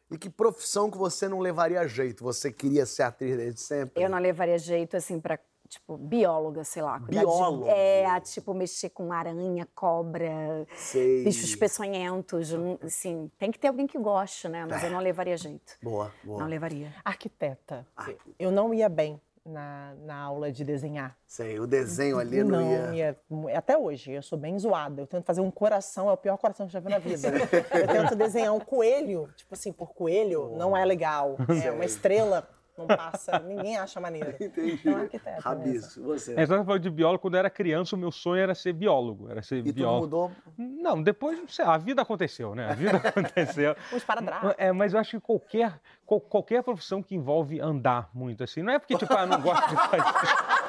E 0.10 0.18
que 0.18 0.30
profissão 0.30 0.90
que 0.90 0.98
você 0.98 1.28
não 1.28 1.40
levaria 1.40 1.86
jeito? 1.86 2.24
Você 2.24 2.50
queria 2.50 2.86
ser 2.86 3.04
atriz 3.04 3.36
desde 3.36 3.60
sempre? 3.60 4.02
Eu 4.02 4.10
não 4.10 4.18
levaria 4.18 4.58
jeito, 4.58 4.96
assim, 4.96 5.20
pra, 5.20 5.38
tipo, 5.68 5.98
bióloga, 5.98 6.64
sei 6.64 6.82
lá. 6.82 7.00
cuidar 7.00 7.20
de- 7.20 7.26
Bióloga? 7.26 7.70
É, 7.72 8.20
tipo, 8.22 8.54
mexer 8.54 8.90
com 8.90 9.12
aranha, 9.12 9.68
cobra, 9.76 10.66
Sei. 10.76 11.24
bichos 11.24 11.56
peçonhentos. 11.56 12.52
não- 12.52 12.80
Assim, 12.84 13.30
tem 13.38 13.52
que 13.52 13.60
ter 13.60 13.68
alguém 13.68 13.86
que 13.88 13.98
goste, 13.98 14.48
né? 14.48 14.66
Mas 14.70 14.84
eu 14.84 14.90
não 14.90 15.00
levaria 15.00 15.38
jeito. 15.38 15.74
Boa, 15.82 16.12
boa. 16.24 16.40
Não 16.40 16.48
levaria. 16.48 16.94
Arquiteta. 17.04 17.86
Ah. 17.96 18.10
Eu 18.40 18.52
não 18.52 18.74
ia 18.74 18.88
bem 18.90 19.20
na, 19.46 19.94
na 20.06 20.16
aula 20.18 20.52
de 20.52 20.64
desenhar. 20.66 21.16
Sei, 21.26 21.58
o 21.60 21.66
desenho 21.66 22.20
ali 22.20 22.44
não, 22.44 22.94
ia... 22.94 23.16
ia. 23.50 23.58
Até 23.58 23.78
hoje, 23.78 24.12
eu 24.12 24.22
sou 24.22 24.38
bem 24.38 24.58
zoada. 24.60 25.02
Eu 25.02 25.08
tento 25.08 25.24
fazer 25.26 25.40
um 25.42 25.50
coração, 25.52 26.10
é 26.10 26.14
o 26.14 26.18
pior 26.18 26.38
coração 26.38 26.68
que 26.68 26.72
eu 26.72 26.74
já 26.74 26.80
vi 26.82 26.90
na 26.90 27.00
vida. 27.00 27.30
eu 27.74 27.88
tento 27.88 28.16
desenhar 28.16 28.54
um 28.54 28.60
coelho, 28.60 29.30
tipo 29.38 29.54
assim, 29.54 29.72
por 29.72 29.94
coelho, 29.94 30.54
não 30.58 30.76
é 30.76 30.84
legal. 30.84 31.38
É 31.66 31.72
uma 31.72 31.86
estrela, 31.86 32.48
não 32.78 32.88
passa, 32.88 33.40
ninguém 33.40 33.78
acha 33.78 34.00
maneiro. 34.00 34.30
Entendi. 34.40 34.74
Então, 34.82 34.96
arquiteta. 34.98 35.30
mesmo. 35.32 35.42
Rabisco, 35.44 36.02
você. 36.04 36.34
É, 36.36 36.44
então, 36.44 36.64
falando 36.66 36.82
de 36.82 36.90
biólogo, 36.90 37.22
quando 37.22 37.34
eu 37.36 37.40
era 37.40 37.50
criança, 37.50 37.96
o 37.96 38.00
meu 38.00 38.12
sonho 38.12 38.42
era 38.42 38.54
ser 38.56 38.74
biólogo. 38.74 39.30
Era 39.30 39.42
ser 39.42 39.58
E 39.58 39.64
tudo 39.64 39.74
biólogo. 39.74 40.02
mudou? 40.06 40.32
Não, 40.58 41.02
depois, 41.02 41.40
sei, 41.50 41.66
a 41.66 41.78
vida 41.78 42.02
aconteceu, 42.02 42.54
né? 42.56 42.70
A 42.70 42.74
vida 42.74 42.98
aconteceu. 43.04 43.76
Um 43.92 43.98
esparadrapo. 43.98 44.54
É, 44.58 44.72
mas 44.72 44.94
eu 44.94 45.00
acho 45.00 45.12
que 45.12 45.20
qualquer, 45.20 45.80
qual- 46.06 46.22
qualquer 46.22 46.64
profissão 46.64 47.02
que 47.02 47.16
envolve 47.16 47.60
andar 47.60 48.10
muito, 48.14 48.44
assim, 48.44 48.62
não 48.62 48.74
é 48.74 48.80
porque, 48.80 48.96
tipo, 48.98 49.14
ah, 49.14 49.22
eu 49.22 49.28
não 49.28 49.42
gosto 49.42 49.70
de 49.70 49.76
fazer. 49.76 50.67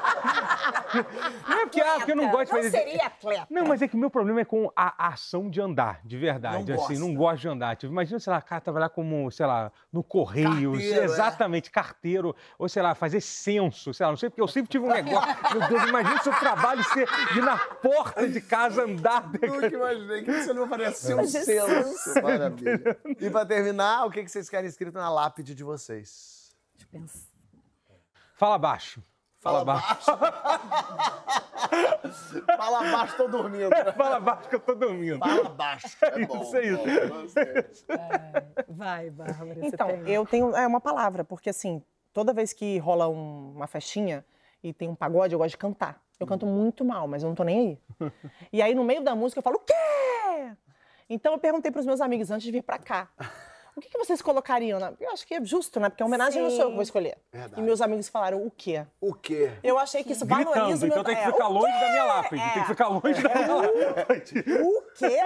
Não 1.47 1.59
é 1.59 1.65
porque, 1.65 1.81
ah, 1.81 1.93
porque 1.95 2.11
eu 2.11 2.15
não 2.15 2.29
gosto 2.31 2.45
de 2.47 2.51
Não 2.53 2.63
fazer. 2.63 2.77
seria 2.77 3.05
atleta. 3.07 3.47
Não, 3.49 3.65
mas 3.65 3.81
é 3.81 3.87
que 3.87 3.95
o 3.95 3.97
meu 3.99 4.09
problema 4.09 4.41
é 4.41 4.45
com 4.45 4.71
a 4.75 5.07
ação 5.07 5.49
de 5.49 5.61
andar, 5.61 6.01
de 6.03 6.17
verdade. 6.17 6.71
Não 6.71 6.83
assim, 6.83 6.97
não 6.97 7.13
gosta. 7.13 7.17
gosto 7.17 7.41
de 7.41 7.47
andar. 7.47 7.75
Tipo, 7.75 7.91
imagina, 7.93 8.19
sei 8.19 8.33
lá, 8.33 8.41
cara, 8.41 8.61
trabalhar 8.61 8.89
como, 8.89 9.29
sei 9.31 9.45
lá, 9.45 9.71
no 9.91 10.03
Correios, 10.03 10.77
Carteiro, 10.77 11.01
é. 11.01 11.03
exatamente, 11.05 11.71
carteiro, 11.71 12.35
ou 12.57 12.67
sei 12.67 12.81
lá, 12.81 12.95
fazer 12.95 13.21
censo, 13.21 13.93
sei 13.93 14.05
lá, 14.05 14.11
não 14.11 14.17
sei, 14.17 14.29
porque 14.29 14.41
eu 14.41 14.47
sempre 14.47 14.69
tive 14.69 14.85
um 14.85 14.89
negócio. 14.89 15.35
meu 15.57 15.67
Deus, 15.67 15.83
imagina 15.83 16.23
seu 16.23 16.33
trabalho 16.33 16.83
ser 16.83 17.07
de 17.33 17.39
ir 17.39 17.43
na 17.43 17.57
porta 17.57 18.27
de 18.27 18.41
casa 18.41 18.83
andar. 18.83 19.29
Nunca 19.31 19.67
imaginei 19.67 20.23
que 20.23 20.31
você 20.31 20.53
não 20.53 20.67
parecia 20.67 21.15
um 21.15 21.19
Fazer 21.19 21.43
senso. 21.43 22.21
Maravilha. 22.21 22.97
E 23.19 23.29
pra 23.29 23.45
terminar, 23.45 24.05
o 24.05 24.11
que 24.11 24.23
que 24.23 24.29
vocês 24.29 24.49
querem 24.49 24.67
escrito 24.69 24.95
na 24.95 25.09
lápide 25.09 25.53
de 25.53 25.63
vocês? 25.63 26.55
Deixa 26.75 26.87
eu 26.93 26.99
pensar. 26.99 27.19
Fala 28.35 28.57
baixo. 28.57 29.01
Fala, 29.41 29.63
baixo. 29.63 30.11
Fala 32.57 32.83
baixo, 32.91 33.17
tô 33.17 33.27
dormindo. 33.27 33.69
Fala 33.95 34.19
baixo 34.19 34.49
que 34.49 34.55
eu 34.55 34.59
tô 34.59 34.75
dormindo. 34.75 35.19
Fala 35.19 35.49
baixo. 35.49 35.97
É 36.01 36.25
bom. 36.27 36.41
Isso 36.41 36.57
aí. 36.57 36.75
bom, 37.07 37.21
gostei. 37.21 37.45
Vai, 38.67 39.09
Bárbara. 39.09 39.59
Então, 39.65 39.87
tem. 39.87 40.09
eu 40.09 40.25
tenho 40.25 40.55
é 40.55 40.67
uma 40.67 40.81
palavra, 40.81 41.23
porque 41.23 41.49
assim, 41.49 41.81
toda 42.13 42.33
vez 42.33 42.51
que 42.53 42.77
rola 42.79 43.07
um- 43.07 43.53
uma 43.55 43.67
festinha 43.67 44.25
e 44.61 44.73
tem 44.73 44.89
um 44.89 44.95
pagode, 44.95 45.33
eu 45.33 45.39
gosto 45.39 45.51
de 45.51 45.57
cantar. 45.57 46.01
Eu 46.19 46.27
canto 46.27 46.45
muito 46.45 46.83
mal, 46.83 47.07
mas 47.07 47.23
eu 47.23 47.29
não 47.29 47.35
tô 47.35 47.43
nem 47.45 47.79
aí. 48.01 48.11
E 48.51 48.61
aí, 48.61 48.75
no 48.75 48.83
meio 48.83 49.01
da 49.01 49.15
música, 49.15 49.39
eu 49.39 49.43
falo, 49.43 49.55
o 49.55 49.59
quê? 49.59 49.73
Então, 51.09 51.31
eu 51.31 51.39
perguntei 51.39 51.71
pros 51.71 51.85
meus 51.85 52.01
amigos 52.01 52.29
antes 52.29 52.43
de 52.43 52.51
vir 52.51 52.61
pra 52.61 52.77
cá. 52.77 53.07
O 53.75 53.81
que, 53.81 53.89
que 53.89 53.97
vocês 53.97 54.21
colocariam? 54.21 54.79
Na... 54.79 54.93
Eu 54.99 55.11
acho 55.11 55.25
que 55.25 55.33
é 55.33 55.43
justo, 55.43 55.79
né? 55.79 55.89
Porque 55.89 56.03
a 56.03 56.05
homenagem 56.05 56.41
não 56.41 56.49
sou 56.49 56.61
eu 56.61 56.67
que 56.69 56.73
vou 56.73 56.83
escolher. 56.83 57.17
Verdade. 57.31 57.61
E 57.61 57.63
meus 57.63 57.81
amigos 57.81 58.09
falaram, 58.09 58.45
o 58.45 58.51
quê? 58.51 58.85
O 58.99 59.13
quê? 59.13 59.51
Eu 59.63 59.77
achei 59.77 60.03
que 60.03 60.13
isso 60.13 60.25
valoriza 60.25 60.53
Gritando, 60.53 60.75
o 60.75 60.79
meu... 60.79 60.87
então 60.87 61.03
tem 61.03 61.15
que 61.15 61.21
é, 61.21 61.25
ficar 61.31 61.47
o 61.47 61.53
longe 61.53 61.73
quê? 61.73 61.79
da 61.79 61.89
minha 61.89 62.05
lápide. 62.05 62.53
Tem 62.53 62.61
que 62.61 62.67
ficar 62.67 62.87
longe 62.87 63.21
da 63.21 63.35
minha 63.35 63.55
lápide. 63.55 64.45
O 64.59 64.81
quê? 64.93 65.19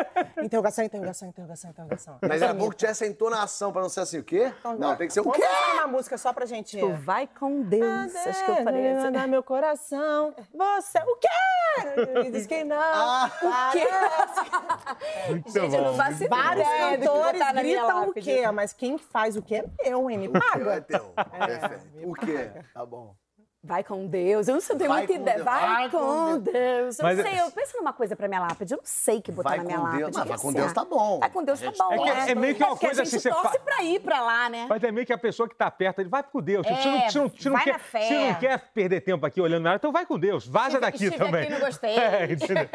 Interrogação, 0.44 0.86
interrogação, 0.86 1.28
interrogação, 1.28 1.70
interrogação. 1.72 2.18
Mas 2.22 2.42
era 2.42 2.54
bom 2.54 2.70
que 2.70 2.76
tivesse 2.78 3.04
a 3.04 3.08
entonação 3.08 3.72
pra 3.72 3.82
não 3.82 3.90
ser 3.90 4.02
assim, 4.02 4.20
o 4.20 4.24
quê? 4.24 4.54
Não, 4.78 4.96
tem 4.96 5.08
que 5.08 5.14
ser 5.14 5.22
o 5.22 5.32
quê? 5.32 5.42
uma 5.74 5.88
música 5.88 6.18
só 6.18 6.32
pra 6.32 6.46
gente... 6.46 6.78
Tipo, 6.78 6.94
vai 6.94 7.28
com 7.28 7.62
Deus. 7.62 8.16
Acho 8.16 8.46
que 8.46 8.52
eu 8.52 8.64
falei 8.64 8.92
assim. 8.92 9.04
mandar 9.06 9.28
meu 9.28 9.44
coração. 9.44 10.34
Você, 10.54 11.00
o 11.00 11.16
quê? 11.18 11.28
Me 12.24 12.32
diz 12.32 12.46
que 12.46 12.64
não. 12.64 12.78
Ah, 12.80 13.32
Muito 15.28 15.52
Gente, 15.52 15.76
eu 15.76 15.82
não 15.82 15.96
faço 15.96 16.28
Vários 16.28 16.68
cantores 16.68 17.42
gritam 17.54 18.04
o 18.04 18.08
lápide. 18.08 18.33
Mas 18.52 18.74
quem 18.74 18.98
faz 18.98 19.36
o 19.36 19.42
quê 19.42 19.56
é 19.56 19.90
meu, 19.90 20.10
hein? 20.10 20.18
Me 20.18 20.28
é 20.36 20.40
paga. 20.40 20.82
teu. 20.82 21.14
Perfeito. 21.14 22.10
O 22.10 22.14
quê? 22.14 22.52
Tá 22.74 22.86
bom. 22.86 23.16
Vai 23.66 23.82
com 23.82 24.06
Deus. 24.08 24.50
Eu 24.50 24.56
não 24.56 24.62
sei, 24.62 24.76
eu 24.76 24.78
tenho 24.78 24.90
Vai 24.90 25.00
muita 25.08 25.14
ideia. 25.14 25.36
Deus. 25.38 25.46
Vai, 25.46 25.62
Vai 25.70 25.90
com 25.90 25.98
com 26.00 26.38
Deus. 26.40 27.00
Eu 27.00 27.06
Mas 27.06 27.18
não 27.18 27.26
é- 27.26 27.30
sei, 27.30 27.40
eu 27.42 27.52
penso 27.52 27.78
numa 27.78 27.94
coisa 27.94 28.14
pra 28.14 28.28
minha 28.28 28.42
lápide. 28.42 28.74
Eu 28.74 28.78
não 28.78 28.86
sei 28.86 29.20
o 29.20 29.22
que 29.22 29.32
botar 29.32 29.50
Vai 29.52 29.58
na 29.60 29.64
minha 29.64 29.80
lápide. 29.80 29.98
Deus. 30.04 30.18
Não, 30.18 30.26
vai 30.26 30.38
com 30.38 30.52
você 30.52 30.58
Deus 30.58 30.74
tá 30.74 30.84
bom. 30.84 31.20
Vai 31.20 31.30
com 31.30 31.44
Deus 31.46 31.62
tá 31.62 31.72
bom. 31.72 31.94
É 31.94 31.98
que 31.98 32.10
é- 32.10 32.32
é 32.32 32.36
meio 32.36 32.56
que 32.56 32.62
uma 32.62 32.70
porque 32.72 32.86
coisa 32.88 33.02
a 33.02 33.04
assim, 33.04 33.12
gente 33.12 33.22
você 33.22 33.30
torce 33.30 33.58
fa- 33.58 33.64
pra 33.64 33.84
ir 33.84 34.02
pra 34.02 34.22
lá, 34.22 34.50
né? 34.50 34.66
Mas 34.68 34.84
é 34.84 34.92
meio 34.92 35.06
que 35.08 35.14
a 35.14 35.18
pessoa 35.18 35.48
que 35.48 35.56
tá 35.56 35.72
perto, 35.72 36.00
ele 36.00 36.10
vai 36.10 36.22
com 36.24 36.42
Deus. 36.42 36.68
Tipo, 36.68 36.78
É, 36.78 36.82
se, 36.82 36.88
não, 36.90 37.10
se, 37.10 37.18
não, 37.20 37.30
se, 37.30 37.46
não 37.46 37.54
vai 37.54 37.64
quer, 37.64 37.72
na 37.74 37.80
fé. 37.80 38.02
se 38.02 38.14
não 38.28 38.34
quer 38.36 38.60
perder 38.74 39.00
tempo 39.00 39.26
aqui 39.26 39.40
olhando 39.40 39.64
nada, 39.64 39.78
então 39.78 39.94
vai 39.94 40.06
com 40.06 40.20
Deus. 40.20 40.46
Vaza 40.46 40.66
Estive- 40.68 40.82
daqui 40.82 41.04
estive 41.06 41.18
também. 41.24 41.44
aqui, 41.44 41.54
não 41.54 41.60
gostei. 41.62 41.96
É, 42.04 42.24
entendeu? 42.34 42.70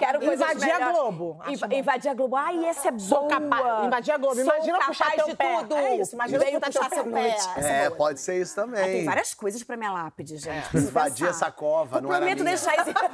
Quero 0.00 0.24
Invadir 0.34 0.70
a. 0.72 0.90
Globo. 0.90 1.36
Acho 1.40 1.52
Inva- 1.52 1.66
bom. 1.68 1.76
Invadir 1.76 2.08
a 2.10 2.14
Globo. 2.14 2.36
Ai, 2.36 2.66
esse 2.70 2.88
é 2.88 2.90
bom. 2.90 2.98
Sou 2.98 3.28
capaz. 3.28 3.86
Invadir 3.86 4.14
a 4.14 4.18
Globo. 4.18 4.40
Imagina 4.40 4.80
puxar 4.80 5.12
teu 5.12 5.26
de 5.26 5.36
pé. 5.36 5.58
tudo. 5.60 5.76
É 5.76 5.96
isso, 5.96 6.14
imagina 6.16 6.44
puxar 6.60 6.90
seu 6.90 7.04
pé. 7.04 7.28
Essa 7.28 7.60
É, 7.60 7.84
boa. 7.86 7.96
pode 7.96 8.18
ser 8.20 8.40
isso 8.40 8.54
também. 8.56 8.84
Tem 8.84 9.04
várias 9.04 9.32
coisas 9.32 9.43
pra 9.66 9.76
minha 9.76 9.92
lápide, 9.92 10.36
gente. 10.38 10.68
Preciso 10.68 10.90
Invadir 10.90 11.28
essa 11.28 11.50
cova, 11.50 11.98
Eu 11.98 12.02
não 12.02 12.10
era 12.10 12.18
prometo 12.20 12.42
minha. 12.42 12.56
deixar 12.56 12.74
esse... 12.80 12.94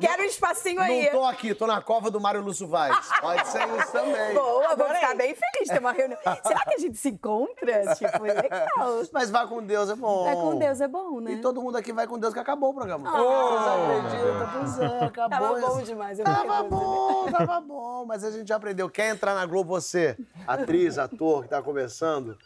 Quero 0.00 0.22
um 0.22 0.26
espacinho 0.26 0.80
aí. 0.80 1.04
Não 1.04 1.20
tô 1.20 1.24
aqui, 1.24 1.54
tô 1.54 1.66
na 1.66 1.80
cova 1.80 2.10
do 2.10 2.20
Mário 2.20 2.40
Lúcio 2.40 2.66
Vaz. 2.66 3.08
Pode 3.20 3.46
ser 3.48 3.66
isso 3.78 3.92
também. 3.92 4.34
Boa, 4.34 4.74
vou 4.74 4.88
ficar 4.88 5.14
bem 5.14 5.34
feliz 5.34 5.68
de 5.68 5.72
ter 5.72 5.78
uma 5.80 5.92
reunião. 5.92 6.18
Será 6.44 6.64
que 6.64 6.74
a 6.74 6.78
gente 6.78 6.96
se 6.98 7.08
encontra? 7.10 7.66
Tipo, 7.96 8.22
legal. 8.22 9.02
Mas 9.12 9.30
vai 9.30 9.46
com 9.46 9.62
Deus 9.62 9.88
é 9.90 9.94
bom. 9.94 10.24
Vai 10.24 10.34
com 10.34 10.58
Deus, 10.58 10.80
é 10.80 10.88
bom, 10.88 11.20
né? 11.20 11.32
E 11.32 11.40
todo 11.40 11.60
mundo 11.62 11.76
aqui 11.76 11.92
vai 11.92 12.06
com 12.06 12.18
Deus 12.18 12.32
que 12.32 12.40
acabou 12.40 12.70
o 12.70 12.74
programa. 12.74 13.08
Ah. 13.08 13.16
Vocês 13.16 14.18
acreditam? 14.18 14.50
Pois 14.52 14.78
é, 14.78 15.04
acabou. 15.04 15.38
Tava 15.38 15.60
bom 15.60 15.76
isso. 15.76 15.86
demais. 15.86 16.18
Eu 16.18 16.24
Tava 16.24 16.62
bom, 16.62 17.26
tava 17.30 17.60
bom, 17.60 18.04
mas 18.06 18.24
a 18.24 18.30
gente 18.30 18.48
já 18.48 18.56
aprendeu. 18.56 18.88
Quer 18.90 19.10
entrar 19.10 19.34
na 19.34 19.46
Globo 19.46 19.68
você, 19.68 20.16
atriz, 20.46 20.98
ator 20.98 21.42
que 21.44 21.48
tá 21.48 21.62
começando? 21.62 22.36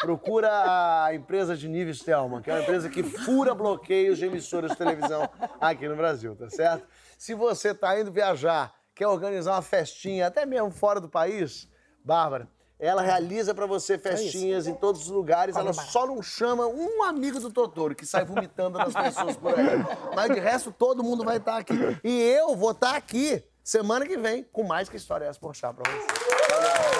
Procura 0.00 1.04
a 1.04 1.14
empresa 1.14 1.56
de 1.56 1.68
Nives 1.68 2.00
Telman, 2.02 2.42
que 2.42 2.50
é 2.50 2.54
uma 2.54 2.62
empresa 2.62 2.88
que 2.88 3.02
fura 3.02 3.54
bloqueios 3.54 4.18
de 4.18 4.26
emissoras 4.26 4.72
de 4.72 4.76
televisão 4.76 5.28
aqui 5.60 5.88
no 5.88 5.96
Brasil, 5.96 6.36
tá 6.36 6.48
certo? 6.50 6.86
Se 7.18 7.34
você 7.34 7.74
tá 7.74 7.98
indo 7.98 8.12
viajar, 8.12 8.74
quer 8.94 9.06
organizar 9.06 9.52
uma 9.52 9.62
festinha, 9.62 10.26
até 10.26 10.44
mesmo 10.44 10.70
fora 10.70 11.00
do 11.00 11.08
país, 11.08 11.68
Bárbara, 12.04 12.48
ela 12.78 13.00
realiza 13.00 13.54
pra 13.54 13.64
você 13.64 13.96
festinhas 13.98 14.66
em 14.66 14.74
todos 14.74 15.02
os 15.02 15.08
lugares, 15.08 15.56
ela 15.56 15.72
só 15.72 16.06
não 16.06 16.22
chama 16.22 16.66
um 16.66 17.02
amigo 17.02 17.40
do 17.40 17.50
Totoro 17.50 17.94
que 17.94 18.04
sai 18.04 18.24
vomitando 18.24 18.78
nas 18.78 18.92
pessoas 18.92 19.36
por 19.36 19.58
aí. 19.58 19.66
Mas 20.14 20.34
de 20.34 20.40
resto, 20.40 20.70
todo 20.70 21.02
mundo 21.02 21.24
vai 21.24 21.38
estar 21.38 21.56
aqui. 21.56 21.74
E 22.04 22.22
eu 22.22 22.54
vou 22.54 22.72
estar 22.72 22.94
aqui 22.94 23.42
semana 23.64 24.06
que 24.06 24.18
vem 24.18 24.44
com 24.52 24.62
mais 24.62 24.88
que 24.88 24.96
história 24.96 25.24
é 25.24 25.28
essa 25.28 25.40
por 25.40 25.56
chá 25.56 25.72
pra 25.72 25.90
você. 25.90 26.06
Olha 26.54 26.95